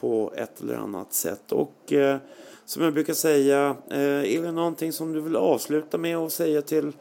på 0.00 0.32
ett 0.36 0.60
eller 0.60 0.76
annat 0.76 1.12
sätt. 1.12 1.52
Och 1.52 1.92
eh, 1.92 2.18
som 2.64 2.82
jag 2.82 2.94
brukar 2.94 3.14
säga, 3.14 3.76
eh, 3.90 4.36
är 4.36 4.42
det 4.42 4.52
någonting 4.52 4.92
som 4.92 5.12
du 5.12 5.20
vill 5.20 5.36
avsluta 5.36 5.98
med 5.98 6.16
att 6.16 6.32
säga 6.32 6.62
till 6.62 6.92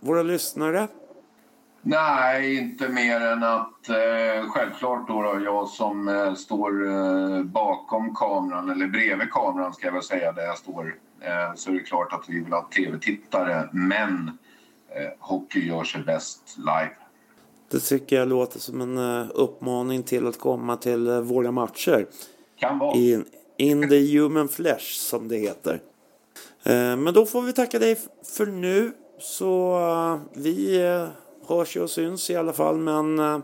våra 0.00 0.22
lyssnare? 0.22 0.88
Nej, 1.82 2.56
inte 2.56 2.88
mer 2.88 3.20
än 3.20 3.42
att 3.42 3.88
eh, 3.88 4.48
självklart 4.48 5.08
då, 5.08 5.22
då 5.22 5.40
jag 5.44 5.68
som 5.68 6.08
eh, 6.08 6.34
står 6.34 6.86
eh, 6.86 7.42
bakom 7.42 8.14
kameran, 8.14 8.70
eller 8.70 8.86
bredvid 8.86 9.30
kameran 9.30 9.74
ska 9.74 9.86
jag 9.86 9.92
väl 9.92 10.02
säga 10.02 10.32
där 10.32 10.42
jag 10.42 10.58
står, 10.58 10.94
eh, 11.20 11.54
så 11.54 11.70
är 11.70 11.74
det 11.74 11.80
klart 11.80 12.12
att 12.12 12.28
vi 12.28 12.40
vill 12.40 12.52
ha 12.52 12.68
tv-tittare. 12.76 13.68
Men 13.72 14.38
eh, 14.88 15.12
hockey 15.18 15.68
gör 15.68 15.84
sig 15.84 16.02
bäst 16.02 16.56
live. 16.58 16.96
Det 17.70 17.80
tycker 17.80 18.16
jag 18.16 18.28
låter 18.28 18.58
som 18.58 18.80
en 18.80 18.98
eh, 18.98 19.26
uppmaning 19.34 20.02
till 20.02 20.26
att 20.26 20.38
komma 20.38 20.76
till 20.76 21.08
eh, 21.08 21.20
våra 21.20 21.50
matcher. 21.52 22.06
Kan 22.56 22.78
vara. 22.78 22.96
In, 22.96 23.24
in 23.56 23.88
the 23.88 24.18
human 24.18 24.48
flesh 24.48 24.84
som 24.84 25.28
det 25.28 25.36
heter. 25.36 25.80
Eh, 26.62 26.96
Men 26.96 27.14
då 27.14 27.26
får 27.26 27.42
vi 27.42 27.52
tacka 27.52 27.78
dig 27.78 27.98
för 28.36 28.46
nu. 28.46 28.92
Så 29.18 29.80
vi 30.32 30.78
hörs 31.46 31.76
ju 31.76 31.80
och 31.82 31.90
syns 31.90 32.30
i 32.30 32.36
alla 32.36 32.52
fall. 32.52 32.76
Men 32.76 33.42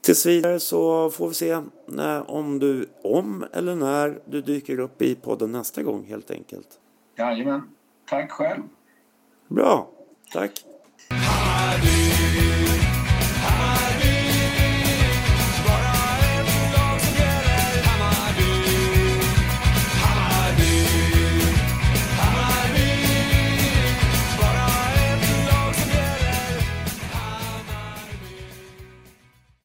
tills 0.00 0.26
vidare 0.26 0.60
så 0.60 1.10
får 1.10 1.28
vi 1.28 1.34
se 1.34 1.60
när, 1.86 2.30
om 2.30 2.58
du, 2.58 2.88
om 3.02 3.44
eller 3.52 3.74
när 3.74 4.18
du 4.24 4.42
dyker 4.42 4.80
upp 4.80 5.02
i 5.02 5.14
podden 5.14 5.52
nästa 5.52 5.82
gång 5.82 6.04
helt 6.04 6.30
enkelt. 6.30 6.68
Jajamän. 7.18 7.62
Tack 8.08 8.30
själv. 8.30 8.62
Bra, 9.48 9.88
tack. 10.32 10.64